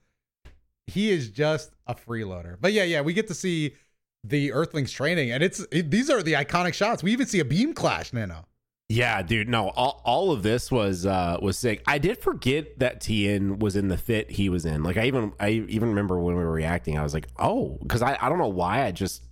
He 0.88 1.10
is 1.10 1.30
just 1.30 1.72
a 1.88 1.96
freeloader. 1.96 2.58
But 2.60 2.74
yeah, 2.74 2.84
yeah, 2.84 3.02
we 3.02 3.14
get 3.14 3.28
to 3.30 3.34
see 3.34 3.76
the 4.24 4.52
Earthlings 4.52 4.92
training, 4.92 5.32
and 5.32 5.42
it's 5.42 5.66
it, 5.72 5.90
these 5.92 6.10
are 6.10 6.22
the 6.22 6.34
iconic 6.34 6.74
shots. 6.74 7.04
We 7.04 7.12
even 7.14 7.26
see 7.26 7.40
a 7.40 7.46
beam 7.46 7.74
clash, 7.74 8.12
Nano. 8.12 8.46
Yeah, 8.88 9.22
dude. 9.24 9.50
No, 9.50 9.70
all, 9.70 10.02
all 10.06 10.32
of 10.32 10.44
this 10.44 10.72
was 10.72 11.06
uh 11.06 11.38
was 11.42 11.58
sick. 11.58 11.82
I 11.88 11.98
did 11.98 12.20
forget 12.20 12.78
that 12.80 13.02
Tien 13.02 13.58
was 13.58 13.76
in 13.76 13.88
the 13.88 13.98
fit 13.98 14.30
he 14.32 14.48
was 14.50 14.66
in. 14.66 14.84
Like 14.84 14.98
I 14.98 15.06
even 15.08 15.34
I 15.40 15.50
even 15.68 15.90
remember 15.90 16.20
when 16.20 16.36
we 16.36 16.44
were 16.44 16.52
reacting, 16.52 16.98
I 16.98 17.04
was 17.04 17.14
like, 17.14 17.28
oh, 17.40 17.80
because 17.82 18.02
I, 18.04 18.18
I 18.22 18.30
don't 18.30 18.38
know 18.38 18.48
why. 18.48 18.84
I 18.86 18.92
just 18.92 19.24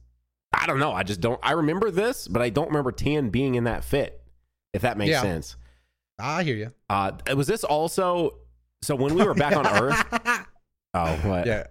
I 0.52 0.66
don't 0.66 0.80
know. 0.80 0.92
I 0.92 1.04
just 1.04 1.22
don't 1.22 1.40
I 1.44 1.52
remember 1.52 1.92
this, 1.92 2.28
but 2.28 2.42
I 2.42 2.50
don't 2.50 2.68
remember 2.70 2.92
Tien 2.92 3.30
being 3.30 3.54
in 3.56 3.66
that 3.66 3.84
fit, 3.84 4.24
if 4.74 4.82
that 4.82 4.98
makes 4.98 5.12
Yeah. 5.12 5.22
sense. 5.22 5.56
I 6.18 6.44
hear 6.44 6.56
you. 6.56 6.72
Uh 6.90 7.12
was 7.36 7.46
this 7.46 7.64
also 7.64 8.40
so 8.82 8.96
when 8.96 9.14
we 9.14 9.24
were 9.24 9.34
back 9.36 9.56
on 9.56 9.68
Earth? 9.68 10.04
Oh, 10.96 11.16
what? 11.24 11.48
Yeah. 11.48 11.64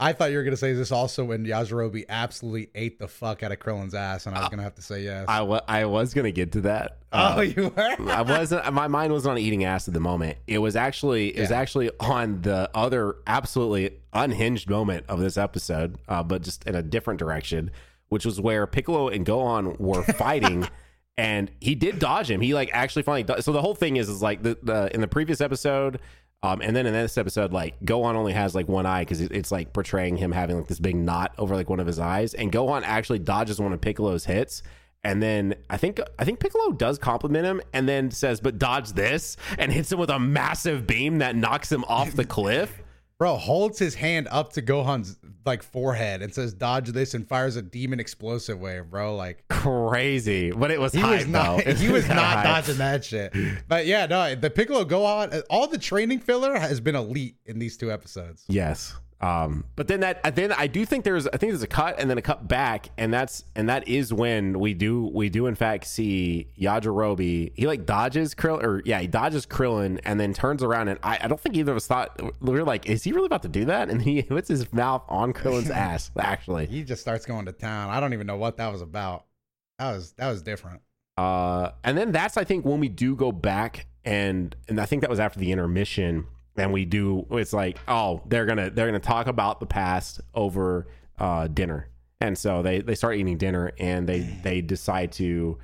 I 0.00 0.12
thought 0.14 0.30
you 0.30 0.38
were 0.38 0.44
gonna 0.44 0.56
say 0.56 0.72
this 0.72 0.90
also 0.90 1.24
when 1.26 1.44
Yajirobe 1.44 2.04
absolutely 2.08 2.70
ate 2.74 2.98
the 2.98 3.06
fuck 3.06 3.42
out 3.42 3.52
of 3.52 3.58
Krillin's 3.58 3.94
ass, 3.94 4.26
and 4.26 4.34
I 4.34 4.40
was 4.40 4.48
gonna 4.48 4.62
have 4.62 4.74
to 4.76 4.82
say 4.82 5.02
yes. 5.02 5.26
I, 5.28 5.42
wa- 5.42 5.60
I 5.68 5.84
was 5.84 6.14
gonna 6.14 6.32
get 6.32 6.52
to 6.52 6.62
that. 6.62 6.96
oh, 7.12 7.38
Uh, 7.38 7.40
you 7.42 7.68
were. 7.76 7.96
I 8.10 8.22
wasn't. 8.22 8.72
My 8.72 8.88
mind 8.88 9.12
wasn't 9.12 9.32
on 9.32 9.38
eating 9.38 9.64
ass 9.64 9.86
at 9.88 9.94
the 9.94 10.00
moment. 10.00 10.38
It 10.46 10.58
was 10.58 10.74
actually. 10.74 11.36
It 11.36 11.40
was 11.40 11.50
actually 11.50 11.90
on 12.00 12.40
the 12.42 12.70
other 12.74 13.16
absolutely 13.26 13.98
unhinged 14.12 14.68
moment 14.70 15.04
of 15.08 15.20
this 15.20 15.36
episode, 15.36 15.98
uh, 16.08 16.22
but 16.22 16.42
just 16.42 16.64
in 16.64 16.74
a 16.74 16.82
different 16.82 17.18
direction, 17.18 17.70
which 18.08 18.24
was 18.24 18.40
where 18.40 18.66
Piccolo 18.66 19.08
and 19.08 19.26
Gohan 19.26 19.78
were 19.78 20.02
fighting, 20.14 20.66
and 21.18 21.50
he 21.60 21.74
did 21.74 21.98
dodge 21.98 22.30
him. 22.30 22.40
He 22.40 22.54
like 22.54 22.70
actually 22.72 23.02
finally. 23.02 23.24
do- 23.24 23.42
So 23.42 23.52
the 23.52 23.60
whole 23.60 23.74
thing 23.74 23.96
is 23.96 24.08
is 24.08 24.22
like 24.22 24.42
the, 24.42 24.56
the 24.62 24.90
in 24.94 25.00
the 25.02 25.08
previous 25.08 25.40
episode. 25.42 26.00
Um, 26.42 26.62
and 26.62 26.74
then 26.74 26.86
in 26.86 26.94
this 26.94 27.18
episode, 27.18 27.52
like 27.52 27.78
Gohan 27.80 28.14
only 28.14 28.32
has 28.32 28.54
like 28.54 28.66
one 28.66 28.86
eye 28.86 29.02
because 29.02 29.20
it, 29.20 29.30
it's 29.32 29.52
like 29.52 29.72
portraying 29.72 30.16
him 30.16 30.32
having 30.32 30.56
like 30.56 30.68
this 30.68 30.78
big 30.80 30.96
knot 30.96 31.34
over 31.36 31.54
like 31.54 31.68
one 31.68 31.80
of 31.80 31.86
his 31.86 31.98
eyes, 31.98 32.32
and 32.32 32.50
Gohan 32.50 32.82
actually 32.84 33.18
dodges 33.18 33.60
one 33.60 33.74
of 33.74 33.80
Piccolo's 33.80 34.24
hits, 34.24 34.62
and 35.04 35.22
then 35.22 35.54
I 35.68 35.76
think 35.76 36.00
I 36.18 36.24
think 36.24 36.40
Piccolo 36.40 36.72
does 36.72 36.98
compliment 36.98 37.44
him, 37.44 37.60
and 37.74 37.86
then 37.86 38.10
says, 38.10 38.40
"But 38.40 38.58
dodge 38.58 38.92
this," 38.92 39.36
and 39.58 39.70
hits 39.70 39.92
him 39.92 39.98
with 39.98 40.08
a 40.08 40.18
massive 40.18 40.86
beam 40.86 41.18
that 41.18 41.36
knocks 41.36 41.70
him 41.70 41.84
off 41.84 42.12
the 42.12 42.24
cliff. 42.24 42.82
Bro 43.20 43.36
holds 43.36 43.78
his 43.78 43.94
hand 43.96 44.28
up 44.30 44.54
to 44.54 44.62
Gohan's 44.62 45.18
like 45.44 45.62
forehead 45.62 46.22
and 46.22 46.34
says, 46.34 46.54
"Dodge 46.54 46.88
this," 46.88 47.12
and 47.12 47.28
fires 47.28 47.54
a 47.54 47.60
demon 47.60 48.00
explosive 48.00 48.58
wave, 48.58 48.88
bro. 48.88 49.14
Like 49.14 49.44
Crazy, 49.48 50.52
but 50.52 50.70
it 50.70 50.80
was 50.80 50.94
he 50.94 51.00
hype, 51.00 51.18
was 51.18 51.26
not. 51.26 51.62
though. 51.62 51.74
He 51.74 51.90
was 51.90 52.08
not 52.08 52.42
dodging 52.42 52.78
that 52.78 53.04
shit. 53.04 53.34
But 53.68 53.84
yeah, 53.84 54.06
no, 54.06 54.34
the 54.34 54.48
Piccolo 54.48 54.86
Gohan, 54.86 55.42
all 55.50 55.66
the 55.68 55.76
training 55.76 56.20
filler 56.20 56.58
has 56.58 56.80
been 56.80 56.96
elite 56.96 57.36
in 57.44 57.58
these 57.58 57.76
two 57.76 57.92
episodes. 57.92 58.46
Yes. 58.48 58.94
Um, 59.20 59.64
but 59.76 59.86
then 59.86 60.00
that 60.00 60.34
then 60.34 60.50
I 60.50 60.66
do 60.66 60.86
think 60.86 61.04
there's 61.04 61.26
I 61.26 61.36
think 61.36 61.52
there's 61.52 61.62
a 61.62 61.66
cut 61.66 62.00
and 62.00 62.08
then 62.08 62.16
a 62.16 62.22
cut 62.22 62.48
back 62.48 62.88
and 62.96 63.12
that's 63.12 63.44
and 63.54 63.68
that 63.68 63.86
is 63.86 64.14
when 64.14 64.58
we 64.58 64.72
do 64.72 65.10
we 65.12 65.28
do 65.28 65.46
in 65.46 65.54
fact 65.54 65.86
see 65.86 66.48
Yajirobe 66.58 67.52
he 67.54 67.66
like 67.66 67.84
dodges 67.84 68.34
Krill 68.34 68.62
or 68.62 68.80
yeah 68.86 68.98
he 68.98 69.06
dodges 69.06 69.44
Krillin 69.44 70.00
and 70.04 70.18
then 70.18 70.32
turns 70.32 70.62
around 70.62 70.88
and 70.88 70.98
I, 71.02 71.18
I 71.20 71.28
don't 71.28 71.38
think 71.38 71.54
either 71.54 71.72
of 71.72 71.76
us 71.76 71.86
thought 71.86 72.18
we 72.40 72.52
were 72.52 72.64
like 72.64 72.88
is 72.88 73.04
he 73.04 73.12
really 73.12 73.26
about 73.26 73.42
to 73.42 73.48
do 73.48 73.66
that 73.66 73.90
and 73.90 74.00
he 74.00 74.22
puts 74.22 74.48
his 74.48 74.72
mouth 74.72 75.02
on 75.06 75.34
Krillin's 75.34 75.70
ass 75.70 76.10
actually 76.18 76.64
He 76.66 76.82
just 76.82 77.02
starts 77.02 77.26
going 77.26 77.44
to 77.44 77.52
town. 77.52 77.90
I 77.90 78.00
don't 78.00 78.14
even 78.14 78.26
know 78.26 78.38
what 78.38 78.56
that 78.56 78.72
was 78.72 78.80
about. 78.80 79.26
That 79.78 79.92
was 79.92 80.12
that 80.12 80.30
was 80.30 80.40
different. 80.40 80.80
Uh, 81.18 81.72
and 81.84 81.98
then 81.98 82.12
that's 82.12 82.38
I 82.38 82.44
think 82.44 82.64
when 82.64 82.80
we 82.80 82.88
do 82.88 83.14
go 83.14 83.32
back 83.32 83.86
and 84.02 84.56
and 84.66 84.80
I 84.80 84.86
think 84.86 85.02
that 85.02 85.10
was 85.10 85.20
after 85.20 85.38
the 85.38 85.52
intermission 85.52 86.26
and 86.56 86.72
we 86.72 86.84
do 86.84 87.26
it's 87.30 87.52
like 87.52 87.78
oh 87.88 88.20
they're 88.26 88.46
gonna 88.46 88.70
they're 88.70 88.86
gonna 88.86 88.98
talk 88.98 89.26
about 89.26 89.60
the 89.60 89.66
past 89.66 90.20
over 90.34 90.86
uh 91.18 91.46
dinner 91.48 91.88
and 92.20 92.36
so 92.36 92.62
they 92.62 92.80
they 92.80 92.94
start 92.94 93.16
eating 93.16 93.38
dinner 93.38 93.72
and 93.78 94.08
they 94.08 94.20
they 94.42 94.60
decide 94.60 95.12
to 95.12 95.58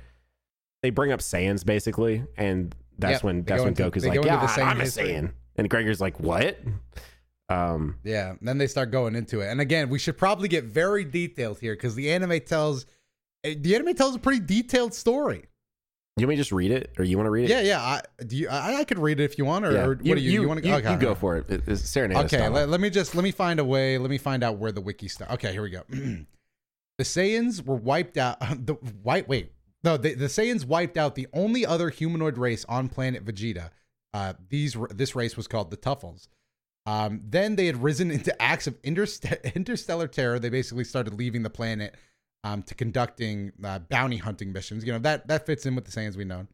they 0.83 0.89
bring 0.89 1.11
up 1.11 1.19
Saiyans 1.19 1.65
basically 1.65 2.23
and 2.37 2.73
that's 2.99 3.15
Yep, 3.17 3.23
when 3.23 3.43
that's 3.43 3.59
when 3.61 3.69
into- 3.69 3.83
Goku's 3.83 4.05
like 4.05 4.23
yeah 4.23 4.47
Saiyan 4.47 4.65
I'm 4.65 4.79
a 4.79 4.83
history. 4.83 5.07
Saiyan 5.09 5.31
and 5.57 5.69
Gregor's 5.69 6.01
like 6.01 6.19
what 6.19 6.57
um 7.49 7.97
Yeah, 8.03 8.33
then 8.41 8.57
they 8.57 8.67
start 8.67 8.91
going 8.91 9.15
into 9.15 9.39
it. 9.41 9.47
And 9.47 9.61
again, 9.61 9.89
we 9.89 9.99
should 9.99 10.17
probably 10.17 10.47
get 10.49 10.65
very 10.65 11.05
detailed 11.05 11.59
here 11.59 11.75
because 11.75 11.95
the 11.95 12.11
anime 12.11 12.41
tells 12.41 12.85
eh, 13.43 13.55
the 13.57 13.73
anime 13.75 13.95
tells 13.95 14.15
a 14.15 14.19
pretty 14.19 14.41
detailed 14.45 14.93
story. 14.93 15.45
You 16.17 16.25
want 16.25 16.29
me 16.29 16.35
to 16.35 16.41
just 16.41 16.51
read 16.51 16.71
it 16.71 16.91
or 16.97 17.03
you 17.05 17.17
want 17.17 17.27
to 17.27 17.31
read 17.31 17.45
it 17.45 17.49
Yeah, 17.49 17.61
yeah. 17.61 17.81
I 17.81 18.01
do 18.23 18.35
you 18.35 18.49
I, 18.49 18.77
I 18.79 18.83
could 18.83 18.99
read 18.99 19.19
it 19.19 19.23
if 19.23 19.37
you 19.37 19.45
want, 19.45 19.65
or, 19.65 19.71
Yeah. 19.71 19.83
or 19.85 19.87
what 19.89 20.03
do 20.03 20.09
you 20.19 20.41
you, 20.41 20.47
want 20.47 20.61
to 20.61 20.67
you, 20.67 20.73
okay, 20.75 20.91
you 20.93 20.97
go 20.97 21.15
for 21.15 21.37
it 21.37 21.49
It- 21.49 21.67
it's 21.67 21.87
Serenade 21.87 22.17
Okay, 22.25 22.47
let, 22.49 22.69
let 22.69 22.81
me 22.81 22.89
just 22.89 23.15
let 23.15 23.23
me 23.23 23.31
find 23.31 23.59
a 23.59 23.65
way. 23.65 23.97
Let 23.97 24.09
me 24.09 24.17
find 24.17 24.43
out 24.43 24.57
where 24.57 24.71
the 24.71 24.81
wiki 24.81 25.07
stuff. 25.07 25.31
Okay, 25.31 25.51
here 25.51 25.61
we 25.61 25.69
go. 25.69 25.83
the 25.89 27.03
Saiyans 27.03 27.65
were 27.65 27.75
wiped 27.75 28.17
out. 28.17 28.37
The 28.65 28.73
white 29.03 29.27
wait 29.27 29.51
no 29.83 29.97
the, 29.97 30.13
the 30.15 30.25
Saiyans 30.25 30.65
wiped 30.65 30.97
out 30.97 31.15
the 31.15 31.27
only 31.33 31.65
other 31.65 31.89
humanoid 31.89 32.37
race 32.37 32.65
on 32.65 32.89
planet 32.89 33.23
Vegeta. 33.23 33.69
Uh, 34.13 34.33
these 34.49 34.75
this 34.89 35.15
race 35.15 35.37
was 35.37 35.47
called 35.47 35.69
the 35.69 35.77
Tuffles. 35.77 36.27
Um, 36.87 37.21
then 37.23 37.57
they 37.57 37.65
had 37.65 37.83
risen 37.83 38.09
into 38.17 38.41
acts 38.41 38.65
of 38.65 38.81
interst- 38.81 39.53
interstellar 39.55 40.07
terror. 40.07 40.39
They 40.39 40.49
basically 40.49 40.85
started 40.85 41.13
leaving 41.13 41.43
the 41.43 41.49
planet 41.49 41.95
um, 42.47 42.63
to 42.63 42.75
conducting 42.75 43.51
uh, 43.63 43.79
bounty 43.79 44.17
hunting 44.17 44.53
missions. 44.53 44.85
You 44.85 44.93
know 44.93 44.99
that 44.99 45.27
that 45.27 45.45
fits 45.45 45.65
in 45.65 45.75
with 45.75 45.85
the 45.85 45.91
Saiyans 45.91 46.15
we 46.15 46.25
know. 46.25 46.47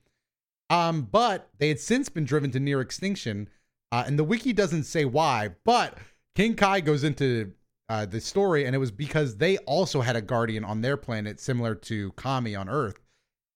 Um, 0.70 1.04
but 1.04 1.50
they 1.60 1.68
had 1.68 1.80
since 1.80 2.10
been 2.10 2.26
driven 2.26 2.50
to 2.52 2.60
near 2.60 2.82
extinction, 2.82 3.50
uh, 3.92 4.04
and 4.08 4.18
the 4.18 4.24
wiki 4.24 4.54
doesn't 4.54 4.84
say 4.84 5.06
why. 5.06 5.50
But 5.64 5.98
King 6.36 6.56
Kai 6.56 6.80
goes 6.80 7.04
into 7.04 7.54
uh, 7.90 8.06
the 8.06 8.20
story, 8.20 8.66
and 8.66 8.76
it 8.76 8.80
was 8.80 8.92
because 8.92 9.38
they 9.38 9.58
also 9.60 10.02
had 10.02 10.16
a 10.16 10.22
guardian 10.22 10.64
on 10.64 10.82
their 10.82 10.98
planet, 10.98 11.40
similar 11.40 11.76
to 11.76 12.12
Kami 12.14 12.56
on 12.56 12.70
Earth. 12.70 13.00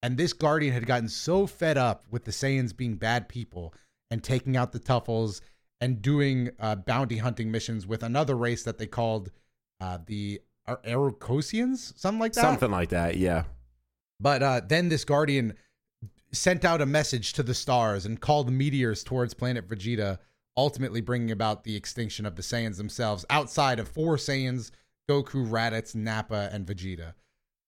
And 0.03 0.15
this 0.15 0.33
guardian 0.33 0.73
had 0.73 0.85
gotten 0.85 1.09
so 1.09 1.47
fed 1.47 1.77
up 1.77 2.05
with 2.11 2.25
the 2.25 2.31
Saiyans 2.31 2.75
being 2.75 2.97
bad 2.97 3.27
people 3.27 3.73
and 4.11 4.23
taking 4.23 4.55
out 4.55 4.71
the 4.71 4.79
Tuffles 4.79 5.41
and 5.81 6.01
doing 6.03 6.51
uh, 6.59 6.75
bounty 6.75 7.17
hunting 7.17 7.49
missions 7.49 7.87
with 7.87 8.03
another 8.03 8.35
race 8.35 8.63
that 8.63 8.77
they 8.77 8.85
called 8.85 9.31
uh, 9.81 9.97
the 10.05 10.39
Ar- 10.67 10.81
Arokosians, 10.85 11.97
something 11.97 12.19
like 12.19 12.33
that. 12.33 12.41
something 12.41 12.71
like 12.71 12.89
that 12.89 13.17
yeah 13.17 13.43
But 14.19 14.43
uh, 14.43 14.61
then 14.67 14.89
this 14.89 15.05
guardian 15.05 15.53
sent 16.31 16.65
out 16.65 16.81
a 16.81 16.85
message 16.85 17.33
to 17.33 17.43
the 17.43 17.53
stars 17.53 18.05
and 18.05 18.19
called 18.19 18.51
meteors 18.51 19.03
towards 19.03 19.33
planet 19.33 19.67
Vegeta, 19.67 20.19
ultimately 20.55 21.01
bringing 21.01 21.31
about 21.31 21.63
the 21.63 21.75
extinction 21.75 22.25
of 22.25 22.35
the 22.35 22.41
Saiyans 22.41 22.77
themselves 22.77 23.25
outside 23.29 23.79
of 23.79 23.87
four 23.87 24.17
Saiyans 24.17 24.71
Goku, 25.09 25.47
Raditz, 25.47 25.95
Nappa, 25.95 26.49
and 26.51 26.65
Vegeta. 26.65 27.13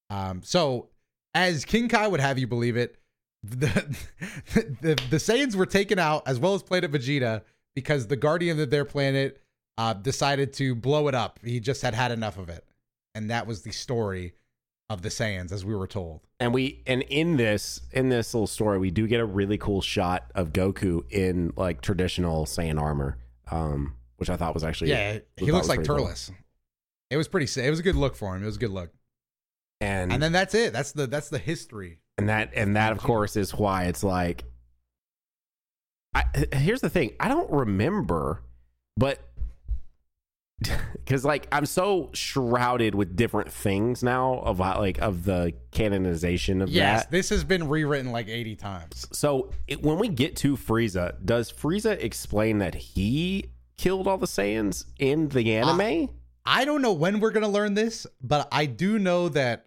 Um, 0.10 0.42
so, 0.44 0.90
as 1.34 1.64
King 1.64 1.88
Kai 1.88 2.08
would 2.08 2.20
have 2.20 2.38
you 2.38 2.48
believe 2.48 2.76
it, 2.76 2.98
the, 3.44 3.68
the, 4.82 4.96
the 5.10 5.18
Saiyans 5.18 5.56
were 5.56 5.66
taken 5.66 6.00
out 6.00 6.24
as 6.28 6.40
well 6.40 6.54
as 6.54 6.64
planet 6.64 6.92
Vegeta 6.92 7.44
because 7.76 8.08
the 8.08 8.18
guardian 8.18 8.60
of 8.60 8.70
their 8.70 8.86
planet 8.86 9.40
uh, 9.78 9.94
decided 9.94 10.52
to 10.54 10.76
blow 10.76 11.08
it 11.08 11.16
up. 11.16 11.40
He 11.44 11.60
just 11.60 11.82
had 11.82 11.94
had 11.94 12.12
enough 12.12 12.38
of 12.38 12.50
it. 12.50 12.66
And 13.20 13.30
that 13.30 13.46
was 13.46 13.64
the 13.64 13.72
story 13.72 14.34
of 14.90 15.02
the 15.02 15.10
Saiyans, 15.10 15.52
as 15.52 15.66
we 15.66 15.76
were 15.76 15.88
told. 15.88 16.22
and 16.40 16.54
we 16.54 16.82
and 16.88 17.02
in 17.04 17.36
this 17.36 17.82
in 17.92 18.08
this 18.08 18.34
little 18.34 18.48
story 18.48 18.80
we 18.80 18.90
do 18.92 19.08
get 19.08 19.20
a 19.20 19.26
really 19.26 19.58
cool 19.58 19.82
shot 19.82 20.32
of 20.36 20.54
goku 20.54 21.04
in 21.12 21.52
like 21.58 21.82
traditional 21.82 22.46
saiyan 22.46 22.80
armor 22.82 23.18
um 23.52 23.94
which 24.18 24.30
i 24.30 24.38
thought 24.38 24.54
was 24.54 24.64
actually 24.64 24.90
Yeah, 24.90 25.20
he 25.38 25.52
looks 25.52 25.68
like 25.68 25.80
pretty 25.80 25.90
cool. 25.90 25.98
Turles. 26.06 26.32
It 27.10 27.18
was 27.18 27.28
pretty. 27.28 27.46
It 27.62 27.70
was 27.70 27.80
a 27.80 27.84
good 27.84 27.96
look 27.96 28.16
for 28.16 28.36
him. 28.36 28.42
It 28.44 28.46
was 28.46 28.56
a 28.56 28.60
good 28.60 28.70
look. 28.72 28.92
and 29.82 30.14
And 30.14 30.22
then 30.24 30.32
that's 30.32 30.54
it. 30.56 30.72
That's 30.74 30.92
the 30.94 31.06
that's 31.08 31.30
the 31.30 31.40
history. 31.40 32.00
and 32.18 32.30
that 32.30 32.52
and 32.56 32.76
that 32.76 32.92
of 32.94 33.00
course 33.00 33.36
is 33.36 33.54
why 33.54 33.86
it's 33.86 34.04
like 34.04 34.44
I, 36.16 36.24
here's 36.54 36.82
the 36.82 36.90
thing 36.90 37.12
i 37.20 37.28
don't 37.28 37.52
remember 37.52 38.42
but 38.98 39.20
because 40.94 41.24
like 41.24 41.48
i'm 41.52 41.66
so 41.66 42.10
shrouded 42.14 42.94
with 42.94 43.16
different 43.16 43.52
things 43.52 44.04
now 44.04 44.40
of 44.40 44.60
like 44.60 44.98
of 45.00 45.24
the 45.24 45.54
canonization 45.72 46.62
of 46.62 46.70
Yes, 46.70 47.04
that 47.04 47.12
this 47.12 47.30
has 47.30 47.44
been 47.44 47.68
rewritten 47.68 48.12
like 48.12 48.28
80 48.28 48.56
times. 48.56 49.08
So 49.12 49.52
it, 49.68 49.82
when 49.82 50.00
we 50.00 50.08
get 50.08 50.36
to 50.38 50.56
Frieza, 50.58 51.16
does 51.24 51.52
Frieza 51.52 52.02
explain 52.02 52.60
that 52.60 52.76
he 52.76 53.52
killed 53.78 54.08
all 54.08 54.18
the 54.18 54.28
Saiyans 54.28 54.86
in 55.00 55.30
the 55.30 55.56
anime? 55.56 56.10
I 56.46 56.66
don't 56.66 56.82
know 56.82 56.94
when 56.94 57.20
we're 57.20 57.32
going 57.32 57.46
to 57.46 57.50
learn 57.50 57.74
this, 57.76 58.08
but 58.22 58.48
I 58.52 58.66
do 58.66 58.98
know 58.98 59.30
that 59.30 59.66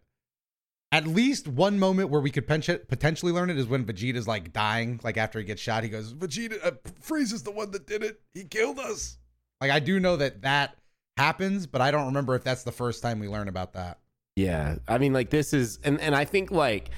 at 0.90 1.06
least 1.06 1.48
one 1.48 1.78
moment 1.78 2.10
where 2.10 2.20
we 2.20 2.30
could 2.30 2.46
potentially 2.46 3.32
learn 3.32 3.50
it 3.50 3.58
is 3.58 3.66
when 3.66 3.84
Vegeta's 3.84 4.26
like 4.28 4.52
dying, 4.52 5.00
like 5.02 5.16
after 5.16 5.38
he 5.38 5.44
gets 5.44 5.62
shot, 5.62 5.84
he 5.84 5.88
goes, 5.88 6.12
"Vegeta, 6.12 6.64
uh, 6.64 6.72
Frieza's 7.00 7.42
the 7.42 7.50
one 7.50 7.70
that 7.70 7.86
did 7.86 8.02
it. 8.02 8.20
He 8.34 8.44
killed 8.44 8.78
us." 8.78 9.16
Like 9.60 9.70
I 9.70 9.78
do 9.78 10.00
know 10.00 10.16
that 10.16 10.42
that 10.42 10.76
happens, 11.16 11.66
but 11.66 11.80
I 11.80 11.90
don't 11.90 12.06
remember 12.06 12.34
if 12.34 12.44
that's 12.44 12.62
the 12.64 12.72
first 12.72 13.02
time 13.02 13.18
we 13.18 13.28
learn 13.28 13.48
about 13.48 13.72
that. 13.74 13.98
yeah, 14.36 14.76
I 14.88 14.98
mean, 14.98 15.12
like 15.12 15.30
this 15.30 15.52
is, 15.52 15.78
and 15.84 16.00
and 16.00 16.14
I 16.14 16.24
think 16.24 16.50
like 16.50 16.90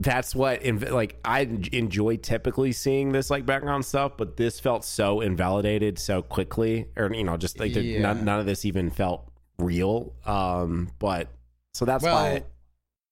that's 0.00 0.34
what 0.34 0.64
like 0.90 1.18
I 1.24 1.40
enjoy 1.72 2.16
typically 2.16 2.72
seeing 2.72 3.12
this 3.12 3.30
like 3.30 3.46
background 3.46 3.84
stuff, 3.84 4.12
but 4.16 4.36
this 4.36 4.60
felt 4.60 4.84
so 4.84 5.20
invalidated 5.20 5.98
so 5.98 6.20
quickly, 6.22 6.86
or 6.96 7.12
you 7.14 7.24
know, 7.24 7.36
just 7.36 7.58
like 7.58 7.74
Yeah. 7.74 8.00
none, 8.00 8.24
none 8.24 8.40
of 8.40 8.46
this 8.46 8.64
even 8.64 8.90
felt 8.90 9.30
real. 9.58 10.12
Um, 10.26 10.90
but 10.98 11.28
so 11.74 11.84
that's 11.84 12.02
well, 12.02 12.14
why. 12.14 12.42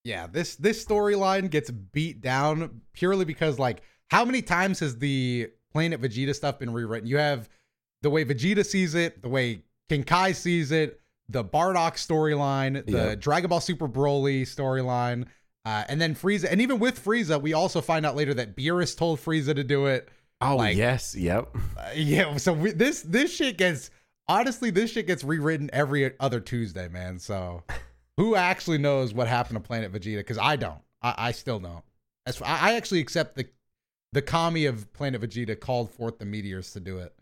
yeah, 0.03 0.27
this 0.27 0.55
this 0.57 0.83
storyline 0.85 1.49
gets 1.49 1.71
beat 1.71 2.21
down 2.21 2.81
purely 2.91 3.25
because 3.25 3.57
like 3.57 3.81
how 4.11 4.25
many 4.25 4.41
times 4.41 4.79
has 4.81 4.97
the 4.99 5.49
Planet 5.71 6.01
Vegeta 6.01 6.35
stuff 6.35 6.59
been 6.59 6.73
rewritten? 6.73 7.07
You 7.07 7.17
have 7.17 7.49
the 8.03 8.09
way 8.11 8.23
Vegeta 8.23 8.63
sees 8.63 8.93
it, 8.93 9.21
the 9.23 9.29
way 9.29 9.63
King 9.89 10.03
Kai 10.03 10.33
sees 10.33 10.71
it, 10.71 10.99
the 11.29 11.43
Bardock 11.43 11.95
storyline, 11.95 12.85
the 12.85 12.91
Yeah. 12.91 13.15
Dragon 13.15 13.49
Ball 13.49 13.59
Super 13.61 13.87
Broly 13.87 14.41
storyline, 14.43 15.25
uh, 15.65 15.85
and 15.89 15.99
then 15.99 16.13
Frieza. 16.13 16.51
And 16.51 16.61
even 16.61 16.77
with 16.79 17.03
Frieza, 17.03 17.41
we 17.41 17.53
also 17.53 17.81
find 17.81 18.05
out 18.05 18.15
later 18.15 18.33
that 18.35 18.55
Beerus 18.55 18.95
told 18.95 19.19
Frieza 19.19 19.55
to 19.55 19.63
do 19.63 19.87
it. 19.87 20.09
Oh 20.41 20.57
like- 20.57 20.75
yes, 20.77 21.15
yep. 21.15 21.49
Uh, 21.77 21.89
yeah, 21.95 22.37
so 22.37 22.53
we, 22.53 22.71
this 22.71 23.01
this 23.01 23.33
shit 23.33 23.57
gets 23.57 23.89
honestly 24.27 24.69
this 24.69 24.91
shit 24.91 25.07
gets 25.07 25.23
rewritten 25.23 25.69
every 25.73 26.11
other 26.19 26.39
Tuesday, 26.41 26.89
man. 26.89 27.17
So 27.17 27.63
who 28.17 28.35
actually 28.35 28.77
knows 28.77 29.13
what 29.13 29.27
happened 29.27 29.55
to 29.55 29.61
Planet 29.65 29.91
Vegeta? 29.93 30.17
Because 30.17 30.37
I 30.37 30.57
don't. 30.57 30.81
I, 31.01 31.15
I 31.17 31.31
still 31.31 31.59
don't. 31.59 31.83
As 32.25 32.41
I, 32.41 32.71
I 32.71 32.73
actually 32.75 32.99
accept 32.99 33.35
the 33.37 33.45
the 34.11 34.21
kami 34.21 34.65
of 34.65 34.91
Planet 34.93 35.21
Vegeta 35.21 35.57
called 35.59 35.89
forth 35.91 36.19
the 36.19 36.25
meteors 36.25 36.71
to 36.73 36.79
do 36.81 36.97
it. 36.97 37.13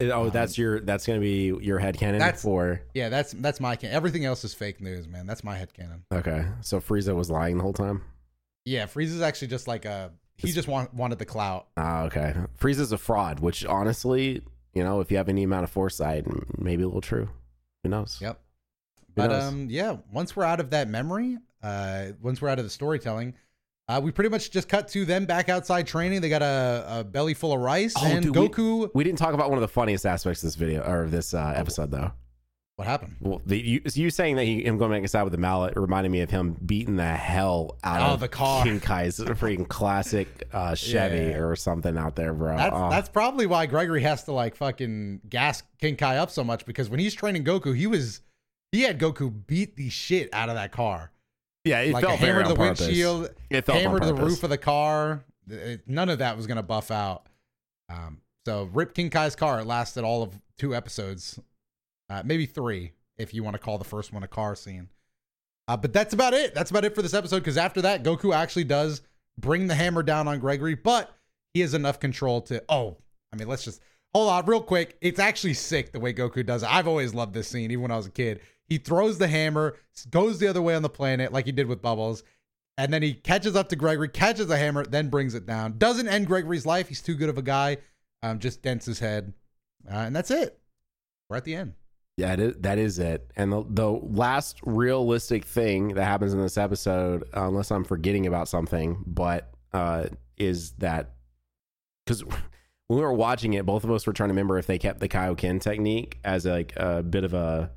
Oh, 0.00 0.28
that's 0.28 0.58
your 0.58 0.80
that's 0.80 1.06
gonna 1.06 1.20
be 1.20 1.46
your 1.60 1.80
headcanon 1.80 2.14
Um, 2.14 2.18
That's- 2.18 2.42
for 2.42 2.82
Yeah, 2.94 3.08
that's 3.08 3.32
that's 3.32 3.60
my 3.60 3.76
can. 3.76 3.90
Everything 3.92 4.24
else 4.26 4.44
is 4.44 4.52
fake 4.52 4.80
news, 4.80 5.08
man. 5.08 5.26
That's 5.26 5.42
my 5.42 5.56
headcanon. 5.56 6.02
okay. 6.12 6.44
So 6.60 6.80
Frieza 6.80 7.14
was 7.14 7.30
lying 7.30 7.56
the 7.56 7.62
whole 7.62 7.72
time. 7.72 8.02
Yeah, 8.66 8.86
Frieza's 8.86 9.22
actually 9.22 9.48
just 9.48 9.66
like 9.68 9.84
a 9.84 10.12
he 10.36 10.52
just 10.52 10.68
want, 10.68 10.92
wanted 10.92 11.18
the 11.18 11.24
clout. 11.24 11.68
Ah, 11.78 12.02
okay. 12.04 12.34
Frieza's 12.60 12.92
a 12.92 12.98
fraud, 12.98 13.40
which 13.40 13.64
honestly, 13.64 14.42
you 14.74 14.84
know, 14.84 15.00
if 15.00 15.10
you 15.10 15.16
have 15.16 15.30
any 15.30 15.44
amount 15.44 15.64
of 15.64 15.70
foresight, 15.70 16.26
maybe 16.58 16.82
a 16.82 16.86
little 16.86 17.00
true. 17.00 17.30
Who 17.82 17.88
knows? 17.88 18.18
Yep. 18.20 18.38
Who 18.98 19.12
But 19.14 19.28
knows? 19.28 19.44
um, 19.44 19.68
yeah, 19.70 19.96
once 20.12 20.36
we're 20.36 20.44
out 20.44 20.60
of 20.60 20.68
that 20.70 20.88
memory, 20.88 21.38
uh, 21.62 22.08
once 22.20 22.42
we're 22.42 22.50
out 22.50 22.58
of 22.58 22.66
the 22.66 22.70
storytelling, 22.70 23.32
uh, 23.88 24.00
we 24.02 24.10
pretty 24.10 24.30
much 24.30 24.50
just 24.50 24.68
cut 24.68 24.88
to 24.88 25.04
them 25.04 25.26
back 25.26 25.48
outside 25.48 25.86
training. 25.86 26.20
They 26.20 26.28
got 26.28 26.42
a, 26.42 26.84
a 27.00 27.04
belly 27.04 27.34
full 27.34 27.52
of 27.52 27.60
rice, 27.60 27.94
Oh, 27.96 28.04
and 28.06 28.24
dude, 28.24 28.36
we- 28.36 28.48
Goku. 28.48 28.90
we 28.94 29.04
didn't 29.04 29.18
talk 29.18 29.34
about 29.34 29.48
one 29.50 29.58
of 29.58 29.62
the 29.62 29.68
funniest 29.68 30.04
aspects 30.06 30.42
of 30.42 30.48
this 30.48 30.54
video 30.56 30.82
or 30.82 31.06
this 31.06 31.34
uh, 31.34 31.52
episode, 31.56 31.90
though. 31.92 32.10
what 32.76 32.86
happened? 32.88 33.14
Well, 33.20 33.40
the, 33.46 33.56
you, 33.58 33.80
you 33.94 34.10
saying 34.10 34.36
that 34.36 34.44
he, 34.44 34.62
him 34.64 34.76
going 34.76 34.90
back 34.90 35.02
inside 35.02 35.22
with 35.22 35.32
the 35.32 35.38
mallet 35.38 35.76
reminded 35.76 36.10
me 36.10 36.20
of 36.20 36.30
him 36.30 36.56
beating 36.66 36.96
the 36.96 37.06
hell 37.06 37.78
out 37.84 38.10
Oh, 38.10 38.14
of 38.14 38.20
the 38.20 38.28
car. 38.28 38.64
King 38.64 38.80
Kai's 38.80 39.18
freaking 39.18 39.66
classic 39.68 40.48
uh, 40.52 40.74
Chevy 40.76 41.30
Yeah. 41.30 41.38
or 41.38 41.54
something 41.56 41.96
out 41.96 42.16
there, 42.16 42.34
bro. 42.34 42.56
That's 42.56 42.74
Oh. 42.76 42.90
that's 42.90 43.08
probably 43.08 43.46
why 43.46 43.66
Gregory 43.66 44.02
has 44.02 44.24
to 44.24 44.32
like 44.32 44.56
fucking 44.56 45.20
gas 45.28 45.62
King 45.80 45.96
Kai 45.96 46.16
up 46.18 46.30
so 46.30 46.42
much 46.44 46.66
because 46.66 46.90
when 46.90 46.98
he's 47.00 47.14
training 47.14 47.44
Goku, 47.44 47.74
he 47.74 47.86
was 47.86 48.20
he 48.72 48.82
had 48.82 48.98
Goku 48.98 49.32
beat 49.46 49.76
the 49.76 49.88
shit 49.88 50.28
out 50.34 50.48
of 50.50 50.56
that 50.56 50.72
car. 50.72 51.12
Yeah, 51.66 51.80
it 51.80 51.92
like 51.92 52.04
a 52.04 52.06
felt 52.08 52.20
hammer 52.20 52.32
very 52.32 52.44
to 52.44 52.48
the 52.50 52.54
purpose. 52.56 52.80
windshield, 52.80 53.30
It 53.50 53.64
felt 53.64 53.78
hammer 53.80 54.00
to 54.00 54.06
the 54.06 54.14
roof 54.14 54.42
of 54.42 54.50
the 54.50 54.58
car. 54.58 55.24
It- 55.48 55.86
none 55.88 56.08
of 56.08 56.18
that 56.20 56.36
was 56.36 56.46
gonna 56.46 56.62
buff 56.62 56.90
out. 56.90 57.26
Um, 57.88 58.20
so 58.46 58.64
rip 58.72 58.94
King 58.94 59.10
Kai's 59.10 59.36
car. 59.36 59.60
It 59.60 59.66
lasted 59.66 60.04
all 60.04 60.22
of 60.22 60.40
two 60.58 60.74
episodes, 60.74 61.38
uh, 62.08 62.22
maybe 62.24 62.46
three 62.46 62.92
if 63.18 63.32
you 63.34 63.42
want 63.44 63.54
to 63.54 63.58
call 63.58 63.78
the 63.78 63.84
first 63.84 64.12
one 64.12 64.22
a 64.22 64.28
car 64.28 64.54
scene. 64.54 64.88
Uh, 65.68 65.76
but 65.76 65.92
that's 65.92 66.14
about 66.14 66.32
it. 66.34 66.54
That's 66.54 66.70
about 66.70 66.84
it 66.84 66.94
for 66.94 67.02
this 67.02 67.14
episode. 67.14 67.40
Because 67.40 67.56
after 67.56 67.82
that, 67.82 68.02
Goku 68.04 68.34
actually 68.34 68.64
does 68.64 69.02
bring 69.38 69.66
the 69.66 69.74
hammer 69.74 70.02
down 70.02 70.28
on 70.28 70.38
Gregory, 70.38 70.74
but 70.74 71.12
he 71.54 71.60
has 71.60 71.74
enough 71.74 71.98
control 71.98 72.40
to. 72.42 72.62
Oh, 72.68 72.98
I 73.32 73.36
mean, 73.36 73.48
let's 73.48 73.64
just 73.64 73.80
hold 74.16 74.30
on 74.30 74.46
real 74.46 74.62
quick. 74.62 74.96
It's 75.02 75.18
actually 75.18 75.52
sick 75.52 75.92
the 75.92 76.00
way 76.00 76.14
Goku 76.14 76.44
does 76.44 76.62
it. 76.62 76.72
I've 76.72 76.88
always 76.88 77.12
loved 77.12 77.34
this 77.34 77.48
scene, 77.48 77.70
even 77.70 77.82
when 77.82 77.90
I 77.90 77.96
was 77.96 78.06
a 78.06 78.10
kid. 78.10 78.40
He 78.64 78.78
throws 78.78 79.18
the 79.18 79.28
hammer, 79.28 79.76
goes 80.08 80.38
the 80.38 80.48
other 80.48 80.62
way 80.62 80.74
on 80.74 80.80
the 80.80 80.88
planet 80.88 81.34
like 81.34 81.44
he 81.44 81.52
did 81.52 81.66
with 81.66 81.82
Bubbles, 81.82 82.22
and 82.78 82.90
then 82.90 83.02
he 83.02 83.12
catches 83.12 83.54
up 83.54 83.68
to 83.68 83.76
Gregory, 83.76 84.08
catches 84.08 84.46
the 84.46 84.56
hammer, 84.56 84.86
then 84.86 85.10
brings 85.10 85.34
it 85.34 85.44
down. 85.44 85.76
Doesn't 85.76 86.08
end 86.08 86.26
Gregory's 86.26 86.64
life. 86.64 86.88
He's 86.88 87.02
too 87.02 87.14
good 87.14 87.28
of 87.28 87.36
a 87.36 87.42
guy. 87.42 87.76
Um, 88.22 88.38
just 88.38 88.62
dents 88.62 88.86
his 88.86 88.98
head, 88.98 89.34
uh, 89.86 89.96
and 89.96 90.16
that's 90.16 90.30
it. 90.30 90.58
We're 91.28 91.36
at 91.36 91.44
the 91.44 91.54
end. 91.54 91.74
Yeah, 92.16 92.36
that 92.36 92.78
is 92.78 92.98
it. 92.98 93.30
And 93.36 93.52
the, 93.52 93.66
the 93.68 93.90
last 93.90 94.60
realistic 94.64 95.44
thing 95.44 95.88
that 95.88 96.04
happens 96.04 96.32
in 96.32 96.40
this 96.40 96.56
episode, 96.56 97.24
unless 97.34 97.70
I'm 97.70 97.84
forgetting 97.84 98.26
about 98.26 98.48
something, 98.48 99.04
but 99.06 99.52
uh, 99.74 100.06
is 100.38 100.72
that 100.78 101.16
because 102.06 102.24
when 102.88 102.98
we 102.98 103.02
were 103.02 103.12
watching 103.12 103.54
it, 103.54 103.66
both 103.66 103.84
of 103.84 103.90
us 103.90 104.06
were 104.06 104.12
trying 104.12 104.28
to 104.28 104.32
remember 104.32 104.58
if 104.58 104.66
they 104.66 104.78
kept 104.78 105.00
the 105.00 105.08
Kaioken 105.08 105.60
technique 105.60 106.18
as 106.24 106.44
like 106.46 106.72
a 106.76 107.02
bit 107.02 107.24
of 107.24 107.34
a 107.34 107.70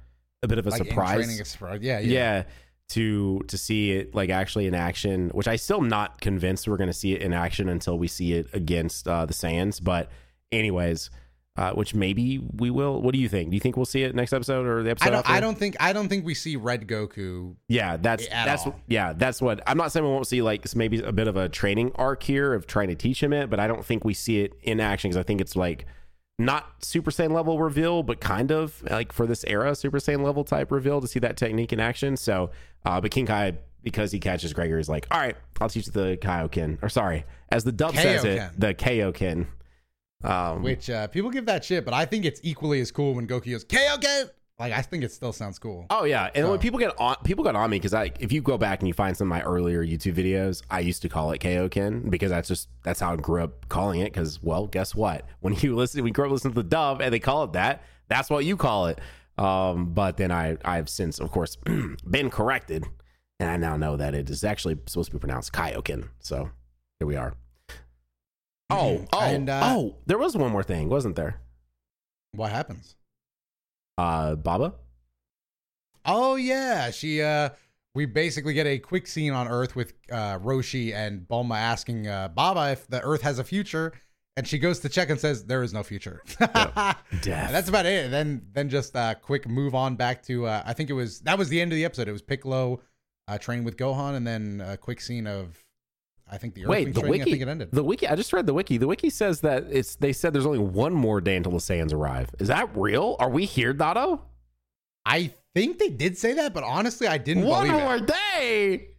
a 0.43 0.47
bit 0.47 0.57
of 0.57 0.67
a 0.67 0.69
Like 0.69 0.77
surprise. 0.85 1.39
a 1.39 1.45
surprise. 1.45 1.79
Yeah, 1.81 1.99
yeah. 1.99 2.07
yeah. 2.11 2.43
to 2.89 3.39
to 3.47 3.57
see 3.57 3.91
it 3.91 4.15
like 4.15 4.29
actually 4.29 4.67
in 4.67 4.73
action, 4.75 5.29
which 5.29 5.47
I 5.47 5.55
still 5.57 5.81
not 5.81 6.21
convinced 6.21 6.67
we're 6.67 6.77
going 6.77 6.87
to 6.89 6.93
see 6.93 7.13
it 7.13 7.21
in 7.21 7.33
action 7.33 7.69
until 7.69 7.97
we 7.99 8.07
see 8.07 8.33
it 8.33 8.47
against 8.53 9.07
uh, 9.07 9.25
the 9.25 9.33
Saiyans. 9.33 9.83
But 9.83 10.09
anyways, 10.51 11.09
uh, 11.59 11.73
which 11.73 11.93
maybe 11.93 12.39
we 12.55 12.69
will. 12.69 13.01
What 13.01 13.13
do 13.13 13.19
you 13.19 13.27
think? 13.27 13.49
Do 13.49 13.55
you 13.57 13.59
think 13.59 13.75
we'll 13.75 13.85
see 13.85 14.03
it 14.03 14.15
next 14.15 14.31
episode 14.31 14.65
or 14.65 14.81
the 14.81 14.91
episode? 14.91 15.07
I 15.07 15.11
don't. 15.11 15.19
after? 15.19 15.31
I 15.33 15.39
don't 15.41 15.57
think. 15.57 15.75
I 15.81 15.91
don't 15.91 16.07
think 16.07 16.25
we 16.25 16.33
see 16.33 16.55
Red 16.55 16.87
Goku. 16.87 17.57
Yeah, 17.67 17.97
that's 17.97 18.25
at 18.27 18.45
that's 18.45 18.65
all. 18.65 18.79
yeah, 18.87 19.11
that's 19.11 19.41
what 19.41 19.61
I'm 19.67 19.75
not 19.75 19.91
saying 19.91 20.05
we 20.05 20.09
won't 20.09 20.25
see 20.25 20.41
like 20.41 20.73
maybe 20.73 21.01
a 21.01 21.11
bit 21.11 21.27
of 21.27 21.35
a 21.35 21.49
training 21.49 21.91
arc 21.95 22.23
here 22.23 22.53
of 22.53 22.65
trying 22.65 22.87
to 22.87 22.95
teach 22.95 23.21
him 23.21 23.33
it, 23.33 23.49
but 23.49 23.59
I 23.59 23.67
don't 23.67 23.83
think 23.83 24.05
we 24.05 24.13
see 24.13 24.39
it 24.39 24.53
in 24.63 24.79
action 24.79 25.09
because 25.09 25.19
I 25.19 25.23
think 25.23 25.41
it's 25.41 25.57
like 25.57 25.85
not 26.37 26.65
Super 26.81 27.11
Saiyan 27.11 27.33
level 27.33 27.59
reveal, 27.59 28.03
but 28.03 28.21
kind 28.21 28.53
of 28.53 28.81
like 28.89 29.11
for 29.11 29.27
this 29.27 29.43
era 29.43 29.75
Super 29.75 29.97
Saiyan 29.97 30.23
level 30.23 30.45
type 30.45 30.71
reveal 30.71 31.01
to 31.01 31.09
see 31.09 31.19
that 31.19 31.35
technique 31.35 31.73
in 31.73 31.81
action. 31.81 32.15
So, 32.15 32.51
uh, 32.85 33.01
but 33.01 33.11
King 33.11 33.25
Kai 33.25 33.57
because 33.83 34.13
he 34.13 34.19
catches 34.19 34.53
Gregor 34.53 34.79
is 34.79 34.87
like, 34.87 35.07
all 35.11 35.19
right, 35.19 35.35
I'll 35.59 35.67
teach 35.67 35.87
the 35.87 36.17
Kaioken, 36.21 36.81
or 36.81 36.87
sorry, 36.87 37.25
as 37.49 37.65
the 37.65 37.73
dub 37.73 37.95
says 37.95 38.23
it, 38.23 38.49
the 38.57 38.73
Kaioken. 38.73 39.47
Um, 40.23 40.63
Which 40.63 40.89
uh, 40.89 41.07
people 41.07 41.29
give 41.29 41.45
that 41.45 41.63
shit, 41.63 41.85
but 41.85 41.93
I 41.93 42.05
think 42.05 42.25
it's 42.25 42.41
equally 42.43 42.81
as 42.81 42.91
cool 42.91 43.13
when 43.15 43.27
Goku 43.27 43.51
goes 43.51 43.63
Kaioken. 43.65 44.29
Like 44.57 44.73
I 44.73 44.81
think 44.81 45.05
it 45.05 45.13
still 45.13 45.31
sounds 45.31 45.57
cool. 45.57 45.85
Oh 45.89 46.03
yeah, 46.03 46.29
and 46.35 46.43
So- 46.43 46.51
when 46.51 46.59
people 46.59 46.79
get 46.79 46.91
on, 46.99 47.15
people 47.23 47.45
got 47.45 47.55
on 47.55 47.69
me 47.69 47.77
because 47.77 47.93
I, 47.93 48.11
if 48.19 48.33
you 48.33 48.41
go 48.41 48.57
back 48.57 48.79
and 48.79 48.89
you 48.89 48.93
find 48.93 49.15
some 49.15 49.27
of 49.27 49.29
my 49.29 49.41
earlier 49.43 49.81
YouTube 49.85 50.15
videos, 50.15 50.61
I 50.69 50.81
used 50.81 51.01
to 51.03 51.09
call 51.09 51.31
it 51.31 51.39
Kaioken 51.39 52.09
because 52.09 52.29
that's 52.31 52.49
just 52.49 52.67
that's 52.83 52.99
how 52.99 53.13
I 53.13 53.15
grew 53.15 53.41
up 53.41 53.69
calling 53.69 54.01
it. 54.01 54.11
Because 54.11 54.43
well, 54.43 54.67
guess 54.67 54.93
what? 54.93 55.25
When 55.39 55.53
you 55.55 55.75
listen, 55.77 56.03
we 56.03 56.11
grew 56.11 56.25
up 56.25 56.31
listening 56.31 56.55
to 56.55 56.61
the 56.63 56.67
dub 56.69 56.99
and 57.01 57.13
they 57.13 57.19
call 57.19 57.45
it 57.45 57.53
that, 57.53 57.83
that's 58.09 58.29
what 58.29 58.43
you 58.43 58.57
call 58.57 58.87
it. 58.87 58.99
Um, 59.37 59.93
but 59.93 60.17
then 60.17 60.33
I, 60.33 60.57
I've 60.65 60.89
since, 60.89 61.19
of 61.19 61.31
course, 61.31 61.55
been 62.11 62.29
corrected, 62.29 62.83
and 63.39 63.49
I 63.49 63.55
now 63.55 63.77
know 63.77 63.95
that 63.95 64.13
it 64.13 64.29
is 64.29 64.43
actually 64.43 64.77
supposed 64.87 65.11
to 65.11 65.15
be 65.15 65.19
pronounced 65.21 65.53
Kaioken. 65.53 66.09
So 66.19 66.49
here 66.99 67.07
we 67.07 67.15
are. 67.15 67.33
Oh, 68.69 69.05
oh, 69.13 69.19
And, 69.19 69.49
uh, 69.49 69.61
oh! 69.63 69.95
There 70.05 70.17
was 70.17 70.35
one 70.37 70.51
more 70.51 70.63
thing, 70.63 70.89
wasn't 70.89 71.15
there? 71.15 71.41
What 72.33 72.51
happens? 72.51 72.95
Uh, 73.97 74.35
Baba. 74.35 74.75
Oh 76.05 76.35
yeah, 76.35 76.91
she. 76.91 77.21
uh 77.21 77.49
We 77.95 78.05
basically 78.05 78.53
get 78.53 78.67
a 78.67 78.77
quick 78.79 79.07
scene 79.07 79.33
on 79.33 79.47
Earth 79.47 79.75
with 79.75 79.93
uh 80.11 80.39
Roshi 80.39 80.93
and 80.93 81.27
Bulma 81.27 81.57
asking 81.57 82.07
uh 82.07 82.29
Baba 82.29 82.71
if 82.71 82.87
the 82.87 83.01
Earth 83.01 83.21
has 83.23 83.39
a 83.39 83.43
future, 83.43 83.91
and 84.37 84.47
she 84.47 84.57
goes 84.59 84.79
to 84.81 84.89
check 84.89 85.09
and 85.09 85.19
says 85.19 85.45
there 85.45 85.63
is 85.63 85.73
no 85.73 85.83
future. 85.83 86.21
That's 87.51 87.67
about 87.69 87.85
it. 87.85 88.05
And 88.05 88.13
then 88.13 88.41
then 88.53 88.69
just 88.69 88.95
uh 88.95 89.15
quick 89.15 89.47
move 89.49 89.75
on 89.75 89.95
back 89.95 90.23
to 90.23 90.45
uh 90.45 90.63
I 90.65 90.73
think 90.73 90.89
it 90.89 90.93
was 90.93 91.19
that 91.21 91.37
was 91.37 91.49
the 91.49 91.59
end 91.59 91.71
of 91.71 91.75
the 91.75 91.85
episode. 91.85 92.07
It 92.07 92.13
was 92.13 92.21
Piccolo 92.21 92.81
uh 93.27 93.37
training 93.37 93.65
with 93.65 93.75
Gohan 93.77 94.15
and 94.15 94.25
then 94.25 94.63
a 94.65 94.77
quick 94.77 95.01
scene 95.01 95.27
of 95.27 95.57
I 96.31 96.37
think 96.37 96.53
the 96.53 96.65
Wait, 96.65 96.93
the 96.93 97.01
training. 97.01 97.07
I 97.07 97.09
wiki. 97.25 97.31
think 97.31 97.41
it 97.43 97.47
ended. 97.47 97.69
The 97.71 97.83
wiki. 97.83 98.07
I 98.07 98.15
just 98.15 98.31
read 98.33 98.45
the 98.45 98.53
wiki. 98.53 98.77
The 98.77 98.87
wiki 98.87 99.09
says 99.09 99.41
that 99.41 99.65
it's. 99.69 99.95
They 99.95 100.13
said 100.13 100.31
there's 100.33 100.45
only 100.45 100.59
one 100.59 100.93
more 100.93 101.21
day 101.21 101.35
until 101.35 101.51
the 101.53 101.57
Saiyans 101.57 101.93
arrive. 101.93 102.29
Is 102.39 102.47
that 102.49 102.69
real? 102.75 103.15
Are 103.19 103.29
we 103.29 103.45
here, 103.45 103.73
Dotto? 103.73 104.21
I 105.05 105.33
think 105.55 105.79
they 105.79 105.89
did 105.89 106.17
say 106.17 106.33
that, 106.33 106.53
but 106.53 106.63
honestly 106.63 107.07
I 107.07 107.17
didn't 107.17 107.45
One 107.45 107.67
more 107.67 107.95
it. 107.95 108.07
day, 108.07 108.89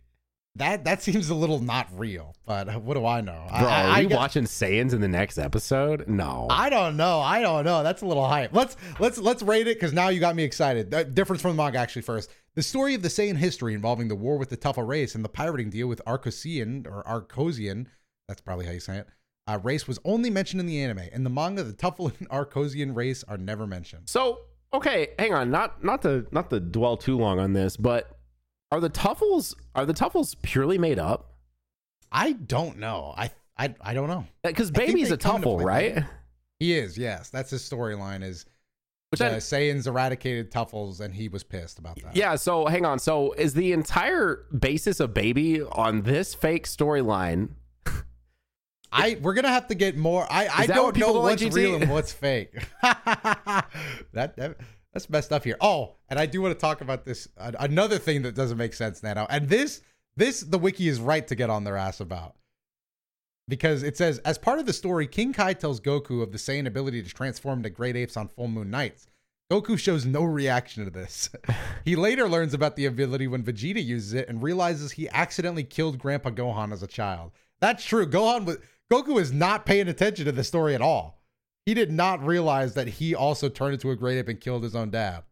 That 0.61 0.85
that 0.85 1.03
seems 1.03 1.31
a 1.31 1.35
little 1.35 1.59
not 1.59 1.89
real, 1.97 2.35
but 2.45 2.83
what 2.83 2.95
do 2.95 3.07
I 3.07 3.23
know? 3.23 3.47
bro. 3.49 3.67
I, 3.67 3.83
I, 3.83 3.83
are 3.83 3.91
I 3.91 4.01
we 4.01 4.07
watching 4.15 4.45
Saiyans 4.45 4.93
in 4.93 5.01
the 5.01 5.09
next 5.09 5.39
episode? 5.39 6.07
No. 6.07 6.49
I 6.51 6.69
don't 6.69 6.99
know. 6.99 7.21
I 7.21 7.41
don't 7.41 7.65
know. 7.65 7.83
That's 7.83 8.03
a 8.03 8.07
little 8.07 8.29
hype. 8.29 8.55
Let's 8.55 8.77
let's 8.99 9.17
let's 9.17 9.43
rate 9.43 9.67
it 9.67 9.77
because 9.77 9.95
now 9.95 10.09
you 10.09 10.21
got 10.21 10.37
me 10.37 10.45
excited. 10.45 10.91
The 10.91 11.05
difference 11.05 11.41
from 11.41 11.57
the 11.57 11.63
manga 11.63 11.79
actually 11.79 12.03
first. 12.03 12.31
The 12.57 12.63
story 12.63 12.95
of 12.95 13.01
the 13.01 13.09
Saiyan 13.09 13.37
history 13.37 13.73
involving 13.73 14.09
the 14.09 14.15
war 14.15 14.37
with 14.37 14.51
the 14.51 14.57
Tuffle 14.57 14.87
race 14.87 15.15
and 15.15 15.25
the 15.25 15.29
pirating 15.31 15.71
deal 15.71 15.89
with 15.89 16.03
Arcosian 16.07 16.87
or 16.87 17.05
Arcosian, 17.05 17.87
that's 18.29 18.43
probably 18.43 18.67
how 18.67 18.73
you 18.73 18.81
say 18.81 18.99
it. 18.99 19.09
Uh, 19.47 19.59
race 19.63 19.89
was 19.89 19.99
only 20.05 20.29
mentioned 20.29 20.61
in 20.61 20.67
the 20.67 20.83
anime. 20.83 21.09
In 21.13 21.25
the 21.25 21.31
manga, 21.31 21.63
the 21.63 21.73
Tuffle 21.73 22.13
and 22.19 22.29
Arcosian 22.29 22.95
race 22.95 23.25
are 23.27 23.39
never 23.39 23.67
mentioned. 23.67 24.11
so 24.11 24.41
okay, 24.75 25.09
hang 25.19 25.33
on. 25.33 25.51
Not 25.51 25.83
not 25.83 26.03
to 26.03 26.27
not 26.33 26.51
to 26.51 26.61
dwell 26.61 26.99
too 26.99 27.17
long 27.17 27.39
on 27.39 27.55
this, 27.55 27.79
but 27.79 28.20
are 28.71 28.81
the 28.81 28.91
Tuffles 28.91 29.55
are 29.75 29.87
the 29.87 29.95
Tuffles 29.95 30.37
purely 30.43 30.79
made 30.79 30.99
up? 30.99 31.35
I 32.13 32.33
don't 32.33 32.79
know. 32.79 33.15
I 33.17 33.31
I, 33.59 33.75
I 33.81 33.95
don't 33.95 34.09
know. 34.09 34.27
Because 34.43 34.71
Baby's 34.71 35.11
a 35.11 35.19
Tuffle, 35.19 35.63
right? 35.63 36.03
He 36.59 36.75
is, 36.75 36.97
yes. 36.97 37.31
That's 37.31 37.51
his 37.51 37.63
storyline. 37.63 38.23
Is 38.23 38.47
Which 39.11 39.21
the 39.21 39.35
I- 39.35 39.39
Saiyans 39.39 39.87
eradicated 39.87 40.51
Tuffles, 40.51 41.01
and 41.01 41.15
he 41.15 41.29
was 41.29 41.43
pissed 41.43 41.79
about 41.79 42.01
that. 42.03 42.17
Yeah, 42.17 42.37
so 42.37 42.67
hang 42.67 42.85
on. 42.85 42.99
So 42.99 43.33
is 43.33 43.55
the 43.55 43.73
entire 43.73 44.47
basis 44.59 45.01
of 45.01 45.13
Baby 45.15 45.63
on 45.63 46.03
this 46.03 46.35
fake 46.35 46.67
storyline? 46.67 47.51
I 48.93 49.19
we're 49.23 49.35
gonna 49.35 49.49
have 49.49 49.69
to 49.69 49.75
get 49.75 49.97
more. 49.97 50.27
I 50.31 50.49
I 50.49 50.67
don't 50.67 50.97
know 50.97 51.13
what's 51.13 51.43
real 51.43 51.77
and 51.77 51.91
what's 51.91 52.13
fake. 52.13 52.55
that, 52.83 53.67
that 54.13 54.57
that's 54.93 55.09
messed 55.09 55.33
up 55.33 55.45
here. 55.45 55.57
Oh, 55.61 55.97
and 56.09 56.19
I 56.19 56.27
do 56.27 56.43
want 56.43 56.55
to 56.55 56.61
talk 56.61 56.81
about 56.81 57.05
this 57.05 57.29
uh, 57.39 57.53
another 57.59 57.99
thing 57.99 58.23
that 58.23 58.35
doesn't 58.35 58.59
make 58.59 58.75
sense, 58.75 59.03
Nano. 59.03 59.27
And 59.31 59.49
this 59.49 59.83
this 60.17 60.41
the 60.41 60.59
wiki 60.59 60.89
is 60.89 61.01
right 61.01 61.27
to 61.29 61.35
get 61.35 61.51
on 61.51 61.65
their 61.65 61.77
ass 61.77 62.01
about 62.01 62.35
because 63.49 63.83
it 63.83 63.97
says 63.97 64.19
as 64.21 64.39
part 64.39 64.59
of 64.59 64.67
the 64.67 64.73
story, 64.73 65.07
King 65.07 65.33
Kai 65.33 65.53
tells 65.53 65.81
Goku 65.81 66.23
of 66.23 66.33
the 66.33 66.39
Saiyan 66.39 66.67
ability 66.67 67.03
to 67.03 67.11
transform 67.11 67.59
into 67.59 67.71
great 67.71 67.97
apes 67.97 68.17
on 68.17 68.29
full 68.29 68.49
moon 68.49 68.71
nights. 68.71 69.07
Goku 69.51 69.77
shows 69.77 70.07
no 70.07 70.23
reaction 70.23 70.85
to 70.85 70.91
this. 70.91 71.29
he 71.85 71.97
later 71.97 72.29
learns 72.29 72.55
about 72.55 72.77
the 72.77 72.87
ability 72.87 73.27
when 73.27 73.43
Vegeta 73.43 73.85
uses 73.85 74.13
it 74.13 74.29
and 74.29 74.43
realizes 74.43 74.93
he 74.93 75.09
accidentally 75.09 75.65
killed 75.65 75.99
Grandpa 75.99 76.31
Gohan 76.31 76.73
as 76.73 76.85
a 76.85 76.87
child. 76.87 77.33
That's 77.61 77.85
true. 77.85 78.07
Gohan 78.07 78.45
was 78.45 78.59
Goku 78.91 79.21
is 79.21 79.33
not 79.33 79.67
paying 79.67 79.89
attention 79.89 80.25
to 80.25 80.33
the 80.33 80.45
story 80.45 80.75
at 80.75 80.81
all. 80.81 81.20
He 81.67 81.75
did 81.75 81.93
not 81.93 82.25
realize 82.25 82.75
that 82.75 82.89
he 82.89 83.15
also 83.15 83.49
turned 83.49 83.75
into 83.75 83.91
a 83.91 83.97
great 83.97 84.19
ape 84.19 84.29
and 84.29 84.41
killed 84.41 84.63
his 84.63 84.75
own 84.75 84.91
dad. 84.91 85.25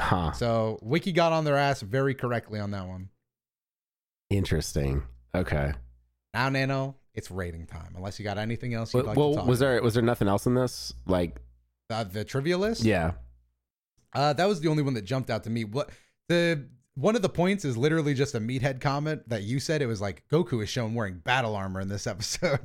Huh. 0.00 0.32
So 0.32 0.78
Wiki 0.82 1.12
got 1.12 1.32
on 1.32 1.44
their 1.44 1.56
ass 1.56 1.80
very 1.80 2.14
correctly 2.14 2.58
on 2.58 2.72
that 2.72 2.86
one. 2.86 3.10
Interesting. 4.30 5.02
Okay. 5.34 5.72
Now, 6.32 6.48
Nano, 6.48 6.96
it's 7.14 7.30
rating 7.30 7.66
time. 7.66 7.94
Unless 7.96 8.18
you 8.18 8.24
got 8.24 8.38
anything 8.38 8.74
else 8.74 8.92
you'd 8.92 9.00
Well, 9.00 9.06
like 9.06 9.16
well, 9.16 9.30
to 9.30 9.36
talk 9.36 9.46
was 9.46 9.58
there 9.60 9.80
was 9.82 9.94
there 9.94 10.02
nothing 10.02 10.26
else 10.28 10.46
in 10.46 10.54
this? 10.54 10.92
Like. 11.06 11.40
Uh, 11.90 12.02
the 12.02 12.24
trivia 12.24 12.56
list? 12.58 12.82
yeah. 12.82 13.12
Uh, 14.14 14.32
that 14.32 14.46
was 14.46 14.60
the 14.60 14.68
only 14.68 14.82
one 14.82 14.94
that 14.94 15.04
jumped 15.04 15.28
out 15.28 15.44
to 15.44 15.50
me. 15.50 15.64
What 15.64 15.90
the 16.28 16.66
one 16.94 17.16
of 17.16 17.22
the 17.22 17.28
points 17.28 17.64
is 17.64 17.76
literally 17.76 18.14
just 18.14 18.34
a 18.34 18.40
meathead 18.40 18.80
comment 18.80 19.28
that 19.28 19.42
you 19.42 19.58
said. 19.60 19.82
It 19.82 19.86
was 19.86 20.00
like 20.00 20.24
Goku 20.30 20.62
is 20.62 20.68
shown 20.68 20.94
wearing 20.94 21.18
battle 21.18 21.56
armor 21.56 21.80
in 21.80 21.88
this 21.88 22.06
episode. 22.06 22.60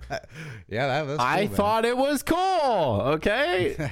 yeah, 0.68 0.88
that 0.88 1.08
was. 1.08 1.20
I 1.20 1.48
thought 1.48 1.86
it 1.86 1.98
was 1.98 2.24
cool. 2.24 3.02
Okay. 3.16 3.90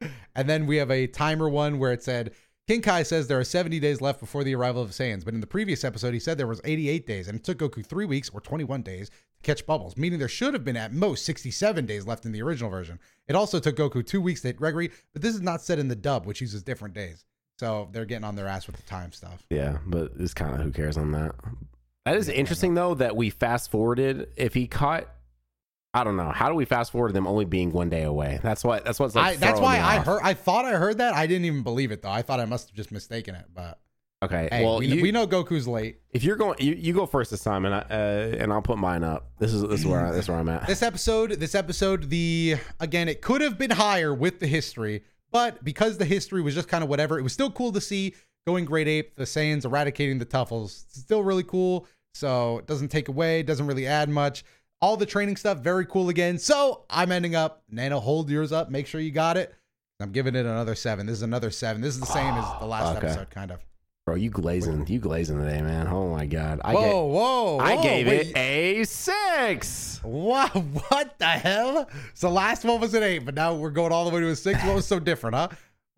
and 0.34 0.48
then 0.48 0.66
we 0.66 0.76
have 0.76 0.90
a 0.90 1.06
timer 1.06 1.48
one 1.48 1.78
where 1.78 1.92
it 1.92 2.02
said 2.02 2.32
King 2.68 2.82
Kai 2.82 3.02
says 3.02 3.26
there 3.26 3.40
are 3.40 3.44
70 3.44 3.80
days 3.80 4.02
left 4.02 4.20
before 4.20 4.44
the 4.44 4.54
arrival 4.54 4.82
of 4.82 4.90
Saiyans, 4.90 5.24
but 5.24 5.32
in 5.32 5.40
the 5.40 5.46
previous 5.46 5.84
episode 5.84 6.12
he 6.12 6.20
said 6.20 6.36
there 6.36 6.46
was 6.46 6.60
88 6.64 7.06
days, 7.06 7.26
and 7.26 7.38
it 7.38 7.42
took 7.42 7.56
Goku 7.58 7.84
three 7.84 8.04
weeks 8.04 8.28
or 8.28 8.42
21 8.42 8.82
days 8.82 9.08
to 9.08 9.42
catch 9.42 9.64
bubbles, 9.64 9.96
meaning 9.96 10.18
there 10.18 10.28
should 10.28 10.52
have 10.52 10.66
been 10.66 10.76
at 10.76 10.92
most 10.92 11.24
67 11.24 11.86
days 11.86 12.06
left 12.06 12.26
in 12.26 12.32
the 12.32 12.42
original 12.42 12.68
version. 12.68 12.98
It 13.26 13.34
also 13.34 13.58
took 13.58 13.76
Goku 13.76 14.06
two 14.06 14.20
weeks 14.20 14.42
to 14.42 14.48
hit 14.48 14.58
Gregory, 14.58 14.90
but 15.14 15.22
this 15.22 15.34
is 15.34 15.40
not 15.40 15.62
said 15.62 15.78
in 15.78 15.88
the 15.88 15.96
dub, 15.96 16.26
which 16.26 16.42
uses 16.42 16.62
different 16.62 16.92
days. 16.92 17.24
So 17.58 17.88
they're 17.92 18.04
getting 18.04 18.24
on 18.24 18.36
their 18.36 18.46
ass 18.46 18.66
with 18.66 18.76
the 18.76 18.82
time 18.82 19.12
stuff. 19.12 19.44
yeah, 19.50 19.78
but 19.86 20.12
it's 20.18 20.34
kind 20.34 20.54
of 20.54 20.60
who 20.60 20.70
cares 20.70 20.96
on 20.96 21.12
that. 21.12 21.32
That 22.04 22.16
is 22.16 22.28
interesting 22.28 22.74
though 22.74 22.94
that 22.94 23.16
we 23.16 23.30
fast 23.30 23.70
forwarded. 23.70 24.28
If 24.36 24.54
he 24.54 24.66
caught, 24.66 25.08
I 25.92 26.04
don't 26.04 26.16
know. 26.16 26.30
How 26.30 26.48
do 26.48 26.54
we 26.54 26.64
fast 26.64 26.92
forward 26.92 27.12
them 27.14 27.26
only 27.26 27.44
being 27.44 27.72
one 27.72 27.90
day 27.90 28.02
away? 28.04 28.38
That's 28.42 28.62
what. 28.64 28.84
That's 28.84 29.00
what's 29.00 29.14
like. 29.14 29.34
I, 29.34 29.36
that's 29.36 29.60
why 29.60 29.78
I 29.78 29.98
off. 29.98 30.06
heard. 30.06 30.20
I 30.22 30.34
thought 30.34 30.64
I 30.64 30.72
heard 30.72 30.98
that. 30.98 31.14
I 31.14 31.26
didn't 31.26 31.46
even 31.46 31.62
believe 31.62 31.90
it 31.90 32.02
though. 32.02 32.10
I 32.10 32.22
thought 32.22 32.40
I 32.40 32.44
must 32.44 32.68
have 32.68 32.76
just 32.76 32.92
mistaken 32.92 33.34
it. 33.34 33.46
But 33.54 33.78
Okay. 34.22 34.48
hey, 34.50 34.64
well, 34.64 34.78
we, 34.80 34.86
you, 34.86 35.02
we 35.02 35.12
know 35.12 35.26
Goku's 35.26 35.68
late. 35.68 36.00
if 36.10 36.24
you're 36.24 36.34
going, 36.36 36.56
you, 36.58 36.74
you 36.74 36.92
go 36.92 37.06
first 37.06 37.30
this 37.30 37.42
time, 37.44 37.64
and 37.64 37.74
I, 37.74 37.78
uh, 37.78 38.36
and 38.38 38.52
I'll 38.52 38.62
put 38.62 38.76
mine 38.78 39.04
up. 39.04 39.30
This 39.38 39.52
is 39.52 39.62
this 39.62 39.80
is 39.80 39.86
where 39.86 40.06
I, 40.06 40.10
this 40.12 40.24
is 40.24 40.28
where 40.28 40.38
I'm 40.38 40.48
at. 40.48 40.66
this 40.66 40.82
episode 40.82 41.32
this 41.32 41.54
episode 41.54 42.08
the 42.10 42.56
again 42.80 43.08
it 43.08 43.20
could 43.22 43.40
have 43.42 43.58
been 43.58 43.70
higher 43.70 44.14
with 44.14 44.40
the 44.40 44.46
history 44.46 45.02
but 45.30 45.62
because 45.64 45.98
the 45.98 46.04
history 46.04 46.42
was 46.42 46.54
just 46.54 46.68
kind 46.68 46.82
of 46.82 46.90
whatever 46.90 47.18
it 47.18 47.22
was 47.22 47.32
still 47.32 47.50
cool 47.50 47.72
to 47.72 47.80
see 47.80 48.14
going 48.46 48.64
great 48.64 48.88
ape 48.88 49.14
the 49.16 49.24
saiyans 49.24 49.64
eradicating 49.64 50.18
the 50.18 50.26
tuffles. 50.26 50.84
It's 50.86 51.00
still 51.00 51.22
really 51.22 51.42
cool. 51.42 51.86
So 52.14 52.58
it 52.58 52.66
doesn't 52.66 52.88
take 52.88 53.08
away 53.08 53.42
doesn't 53.42 53.66
really 53.66 53.86
add 53.86 54.08
much. 54.08 54.44
All 54.80 54.96
the 54.96 55.06
training 55.06 55.36
stuff 55.36 55.58
very 55.58 55.84
cool 55.86 56.08
again. 56.08 56.38
So 56.38 56.84
i'm 56.88 57.12
ending 57.12 57.34
up 57.34 57.62
nano 57.70 58.00
hold 58.00 58.30
yours 58.30 58.52
up. 58.52 58.70
Make 58.70 58.86
sure 58.86 59.00
you 59.00 59.10
got 59.10 59.36
it. 59.36 59.54
I'm 60.00 60.12
giving 60.12 60.34
it 60.36 60.46
another 60.46 60.74
seven. 60.76 61.06
This 61.06 61.16
is 61.16 61.22
another 61.22 61.50
seven. 61.50 61.82
This 61.82 61.94
is 61.94 62.00
the 62.00 62.06
same 62.06 62.32
as 62.34 62.60
the 62.60 62.66
last 62.66 62.96
Okay. 62.96 63.06
episode 63.08 63.30
kind 63.30 63.50
of 63.50 63.58
Bro, 64.08 64.14
you 64.14 64.30
glazing, 64.30 64.86
you 64.86 65.00
glazing 65.00 65.36
today, 65.36 65.60
man. 65.60 65.86
Oh 65.86 66.08
my 66.10 66.24
god. 66.24 66.62
I 66.64 66.72
whoa 66.72 66.80
ga- 66.80 67.06
whoa 67.08 67.58
I 67.58 67.74
whoa, 67.74 67.82
gave 67.82 68.06
wait. 68.06 68.28
it 68.28 68.36
a 68.38 68.84
six. 68.84 70.00
Wow, 70.02 70.48
what 70.88 71.18
the 71.18 71.26
hell? 71.26 71.90
So 72.14 72.30
last 72.30 72.64
one 72.64 72.80
was 72.80 72.94
an 72.94 73.02
eight, 73.02 73.26
but 73.26 73.34
now 73.34 73.54
we're 73.54 73.68
going 73.68 73.92
all 73.92 74.08
the 74.08 74.14
way 74.14 74.22
to 74.22 74.28
a 74.30 74.34
six. 74.34 74.64
What 74.64 74.74
was 74.76 74.86
so 74.86 74.98
different, 74.98 75.36
huh? 75.36 75.48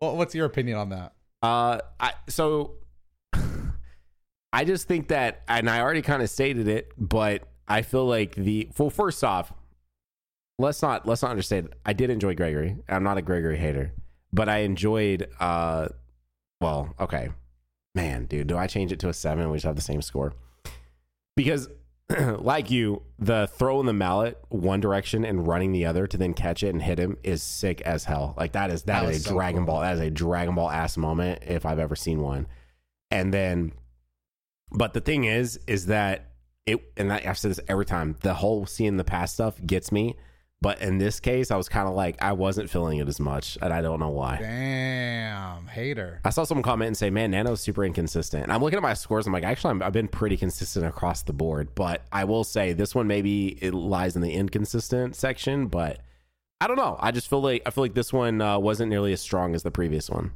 Well, 0.01 0.17
what's 0.17 0.35
your 0.35 0.45
opinion 0.45 0.77
on 0.77 0.89
that? 0.89 1.13
Uh, 1.41 1.79
I 2.01 2.11
so 2.27 2.73
I 4.51 4.65
just 4.65 4.89
think 4.89 5.07
that, 5.07 5.43
and 5.47 5.69
I 5.69 5.79
already 5.79 6.01
kind 6.01 6.21
of 6.21 6.29
stated 6.29 6.67
it, 6.67 6.91
but 6.97 7.43
I 7.65 7.81
feel 7.81 8.05
like 8.05 8.35
the 8.35 8.67
well, 8.77 8.89
first 8.89 9.23
off, 9.23 9.53
let's 10.59 10.81
not 10.81 11.07
let's 11.07 11.21
not 11.21 11.31
understand. 11.31 11.69
I 11.85 11.93
did 11.93 12.09
enjoy 12.09 12.35
Gregory. 12.35 12.75
I'm 12.89 13.03
not 13.03 13.17
a 13.17 13.21
Gregory 13.21 13.55
hater, 13.55 13.93
but 14.33 14.49
I 14.49 14.63
enjoyed. 14.63 15.29
uh 15.39 15.87
Well, 16.59 16.93
okay, 16.99 17.29
man, 17.95 18.25
dude, 18.25 18.47
do 18.47 18.57
I 18.57 18.67
change 18.67 18.91
it 18.91 18.99
to 18.99 19.09
a 19.09 19.13
seven? 19.13 19.49
We 19.49 19.57
just 19.57 19.65
have 19.65 19.75
the 19.75 19.81
same 19.81 20.01
score 20.01 20.33
because. 21.35 21.67
like 22.39 22.69
you, 22.69 23.01
the 23.19 23.47
throwing 23.47 23.85
the 23.85 23.93
mallet 23.93 24.37
one 24.49 24.79
direction 24.81 25.23
and 25.23 25.47
running 25.47 25.71
the 25.71 25.85
other 25.85 26.07
to 26.07 26.17
then 26.17 26.33
catch 26.33 26.63
it 26.63 26.69
and 26.69 26.81
hit 26.81 26.99
him 26.99 27.17
is 27.23 27.41
sick 27.41 27.79
as 27.81 28.03
hell. 28.03 28.33
Like 28.37 28.51
that 28.53 28.69
is 28.69 28.83
that 28.83 29.03
That 29.03 29.11
is 29.11 29.25
a 29.25 29.29
so 29.29 29.33
Dragon 29.35 29.59
cool. 29.59 29.75
Ball. 29.75 29.81
That 29.81 29.93
is 29.93 29.99
a 30.01 30.09
Dragon 30.09 30.55
Ball 30.55 30.69
ass 30.69 30.97
moment 30.97 31.43
if 31.47 31.65
I've 31.65 31.79
ever 31.79 31.95
seen 31.95 32.19
one. 32.21 32.47
And 33.11 33.33
then, 33.33 33.71
but 34.71 34.93
the 34.93 35.01
thing 35.01 35.23
is, 35.25 35.59
is 35.67 35.85
that 35.85 36.31
it, 36.65 36.81
and 36.97 37.11
I, 37.13 37.23
I've 37.25 37.37
said 37.37 37.51
this 37.51 37.59
every 37.67 37.85
time. 37.85 38.17
The 38.21 38.33
whole 38.33 38.65
seeing 38.65 38.97
the 38.97 39.03
past 39.03 39.35
stuff 39.35 39.55
gets 39.65 39.91
me, 39.91 40.17
but 40.61 40.79
in 40.79 40.99
this 40.99 41.19
case, 41.19 41.49
I 41.49 41.57
was 41.57 41.67
kind 41.67 41.87
of 41.87 41.95
like 41.95 42.21
I 42.21 42.33
wasn't 42.33 42.69
feeling 42.69 42.99
it 42.99 43.07
as 43.07 43.19
much, 43.19 43.57
and 43.61 43.73
I 43.73 43.81
don't 43.81 43.99
know 43.99 44.09
why. 44.09 44.37
Damn, 44.37 45.65
hater. 45.65 46.21
I 46.23 46.29
saw 46.29 46.43
someone 46.43 46.61
comment 46.61 46.87
and 46.87 46.97
say, 46.97 47.09
"Man, 47.09 47.31
Nano's 47.31 47.61
super 47.61 47.83
inconsistent." 47.83 48.43
And 48.43 48.53
I'm 48.53 48.61
looking 48.61 48.77
at 48.77 48.83
my 48.83 48.93
scores. 48.93 49.25
I'm 49.25 49.33
like, 49.33 49.43
actually, 49.43 49.71
I'm, 49.71 49.81
I've 49.81 49.93
been 49.93 50.07
pretty 50.07 50.37
consistent 50.37 50.85
across 50.85 51.23
the 51.23 51.33
board. 51.33 51.73
But 51.73 52.03
I 52.11 52.25
will 52.25 52.43
say 52.43 52.73
this 52.73 52.93
one 52.93 53.07
maybe 53.07 53.57
it 53.61 53.73
lies 53.73 54.15
in 54.15 54.21
the 54.21 54.33
inconsistent 54.33 55.15
section. 55.15 55.65
But 55.65 55.99
I 56.59 56.67
don't 56.67 56.77
know. 56.77 56.95
I 56.99 57.09
just 57.09 57.27
feel 57.27 57.41
like 57.41 57.63
I 57.65 57.71
feel 57.71 57.83
like 57.83 57.95
this 57.95 58.13
one 58.13 58.39
uh, 58.39 58.59
wasn't 58.59 58.91
nearly 58.91 59.13
as 59.13 59.21
strong 59.21 59.55
as 59.55 59.63
the 59.63 59.71
previous 59.71 60.11
one. 60.11 60.31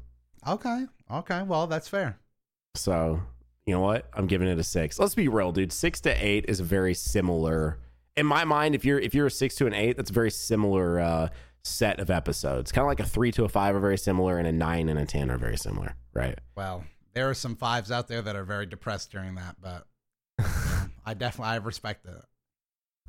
Okay, 0.48 0.86
okay. 1.12 1.44
Well, 1.44 1.68
that's 1.68 1.88
fair. 1.88 2.18
So 2.74 3.22
you 3.68 3.76
know 3.76 3.82
what? 3.82 4.10
I'm 4.12 4.26
giving 4.26 4.48
it 4.48 4.58
a 4.58 4.64
six. 4.64 4.98
Let's 4.98 5.14
be 5.14 5.28
real, 5.28 5.52
dude. 5.52 5.72
Six 5.72 6.02
to 6.02 6.12
eight 6.12 6.46
is 6.48 6.62
very 6.62 6.96
similar 6.96 7.78
in 8.16 8.26
my 8.26 8.46
mind. 8.46 8.76
If 8.76 8.86
you're 8.86 9.00
if 9.00 9.14
you're 9.14 9.28
a 9.28 9.32
six 9.32 9.56
to 9.56 9.68
an 9.68 9.74
eight, 9.74 9.98
that's 9.98 10.10
a 10.10 10.14
very 10.14 10.32
similar 10.32 11.00
uh, 11.00 11.30
set 11.64 12.00
of 12.00 12.10
episodes. 12.10 12.72
Kind 12.72 12.84
of 12.84 12.88
like 12.88 13.00
a 13.00 13.06
three 13.06 13.32
to 13.34 13.44
a 13.44 13.50
five 13.50 13.76
are 13.76 13.80
very 13.80 13.98
similar, 13.98 14.38
and 14.38 14.48
a 14.48 14.52
nine 14.52 14.90
and 14.90 15.00
a 15.00 15.06
ten 15.06 15.30
are 15.30 15.38
very 15.38 15.58
similar, 15.58 15.96
right? 16.14 16.38
Well, 16.56 16.84
there 17.14 17.30
are 17.30 17.34
some 17.34 17.56
fives 17.56 17.92
out 17.92 18.08
there 18.08 18.22
that 18.22 18.36
are 18.36 18.46
very 18.46 18.66
depressed 18.66 19.12
during 19.12 19.36
that, 19.36 19.56
but 19.62 19.88
I 21.06 21.14
definitely 21.14 21.52
I 21.52 21.56
respect 21.58 22.06
it. 22.06 22.14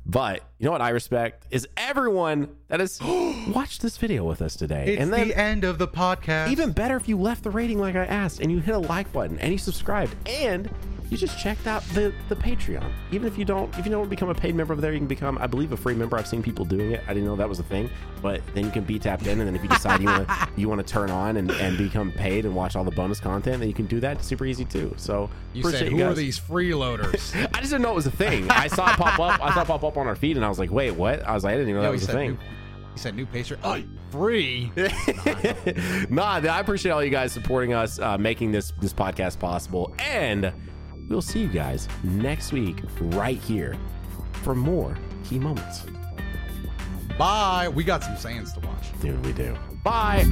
But 0.09 0.41
you 0.57 0.65
know 0.65 0.71
what 0.71 0.81
I 0.81 0.89
respect 0.89 1.47
is 1.51 1.67
everyone 1.75 2.55
that 2.69 2.79
has 2.79 2.99
watched 3.49 3.81
this 3.81 3.97
video 3.97 4.23
with 4.23 4.41
us 4.41 4.55
today. 4.55 4.93
It's 4.93 5.01
and 5.01 5.11
then 5.11 5.27
the 5.27 5.37
end 5.37 5.65
of 5.65 5.77
the 5.77 5.87
podcast. 5.87 6.49
even 6.49 6.71
better 6.71 6.95
if 6.95 7.09
you 7.09 7.17
left 7.17 7.43
the 7.43 7.49
rating 7.49 7.77
like 7.79 7.95
I 7.95 8.05
asked 8.05 8.39
and 8.39 8.49
you 8.49 8.59
hit 8.59 8.73
a 8.73 8.79
like 8.79 9.11
button 9.11 9.37
and 9.39 9.51
you 9.51 9.57
subscribed 9.57 10.15
and 10.25 10.69
you 11.09 11.17
just 11.17 11.39
checked 11.39 11.67
out 11.67 11.83
the 11.89 12.13
the 12.29 12.35
Patreon. 12.35 12.91
Even 13.11 13.27
if 13.27 13.37
you 13.37 13.45
don't 13.45 13.75
if 13.77 13.85
you 13.85 13.91
don't 13.91 14.09
become 14.09 14.29
a 14.29 14.35
paid 14.35 14.55
member 14.55 14.73
over 14.73 14.81
there, 14.81 14.91
you 14.91 14.99
can 14.99 15.07
become 15.07 15.37
I 15.37 15.47
believe 15.47 15.71
a 15.71 15.77
free 15.77 15.93
member. 15.93 16.17
I've 16.17 16.27
seen 16.27 16.43
people 16.43 16.65
doing 16.65 16.91
it. 16.91 17.03
I 17.07 17.13
didn't 17.13 17.25
know 17.25 17.35
that 17.35 17.47
was 17.47 17.59
a 17.59 17.63
thing. 17.63 17.89
But 18.21 18.41
then 18.53 18.65
you 18.65 18.71
can 18.71 18.83
be 18.83 18.99
tapped 18.99 19.27
in 19.27 19.39
and 19.39 19.47
then 19.47 19.55
if 19.55 19.63
you 19.63 19.69
decide 19.69 20.01
you 20.01 20.07
want 20.07 20.27
to 20.27 20.49
you 20.57 20.69
want 20.69 20.85
to 20.85 20.93
turn 20.93 21.09
on 21.09 21.37
and, 21.37 21.51
and 21.51 21.77
become 21.77 22.11
paid 22.11 22.45
and 22.45 22.55
watch 22.55 22.75
all 22.75 22.83
the 22.83 22.91
bonus 22.91 23.19
content, 23.19 23.59
then 23.59 23.67
you 23.67 23.73
can 23.73 23.85
do 23.85 23.99
that. 23.99 24.17
It's 24.17 24.27
super 24.27 24.45
easy 24.45 24.65
too. 24.65 24.93
So 24.97 25.29
you 25.53 25.61
appreciate 25.61 25.89
said, 25.89 25.91
you 25.91 26.03
"Who 26.03 26.11
are 26.11 26.13
these 26.13 26.39
freeloaders?" 26.39 27.35
I 27.53 27.59
just 27.59 27.71
didn't 27.71 27.83
know 27.83 27.91
it 27.91 27.95
was 27.95 28.07
a 28.07 28.11
thing. 28.11 28.49
I 28.49 28.67
saw 28.67 28.91
it 28.91 28.97
pop 28.97 29.19
up. 29.19 29.43
I 29.43 29.53
saw 29.53 29.61
it 29.61 29.67
pop 29.67 29.83
up 29.83 29.97
on 29.97 30.07
our 30.07 30.15
feed, 30.15 30.35
and 30.35 30.45
I 30.45 30.49
was 30.49 30.59
like, 30.59 30.71
"Wait, 30.71 30.91
what?" 30.91 31.25
I 31.25 31.33
was 31.33 31.43
like, 31.43 31.53
"I 31.53 31.57
didn't 31.57 31.69
even 31.69 31.81
know 31.81 31.87
Yo, 31.87 31.91
that 31.91 31.99
he 31.99 32.05
was 32.05 32.09
a 32.09 32.13
thing." 32.13 32.31
new. 32.31 32.39
He 32.93 32.99
said 32.99 33.15
new 33.15 33.27
Patreon. 33.27 33.59
Oh, 33.63 33.83
free. 34.09 34.71
nah, 36.09 36.37
I 36.37 36.59
appreciate 36.59 36.91
all 36.91 37.03
you 37.03 37.11
guys 37.11 37.31
supporting 37.31 37.73
us, 37.73 37.99
uh, 37.99 38.17
making 38.17 38.51
this 38.51 38.73
this 38.79 38.93
podcast 38.93 39.37
possible, 39.37 39.93
and 39.99 40.51
we'll 41.07 41.21
see 41.21 41.39
you 41.41 41.47
guys 41.47 41.87
next 42.03 42.51
week 42.51 42.77
right 42.99 43.37
here 43.37 43.75
for 44.43 44.55
more 44.55 44.97
Ki 45.23 45.39
Moments. 45.39 45.85
Bye. 47.17 47.69
We 47.73 47.83
got 47.83 48.03
some 48.03 48.15
Saiyans 48.15 48.53
to 48.53 48.67
watch. 48.67 48.87
Dude, 49.01 49.25
we 49.25 49.33
do. 49.33 49.57
Bye. 49.83 50.25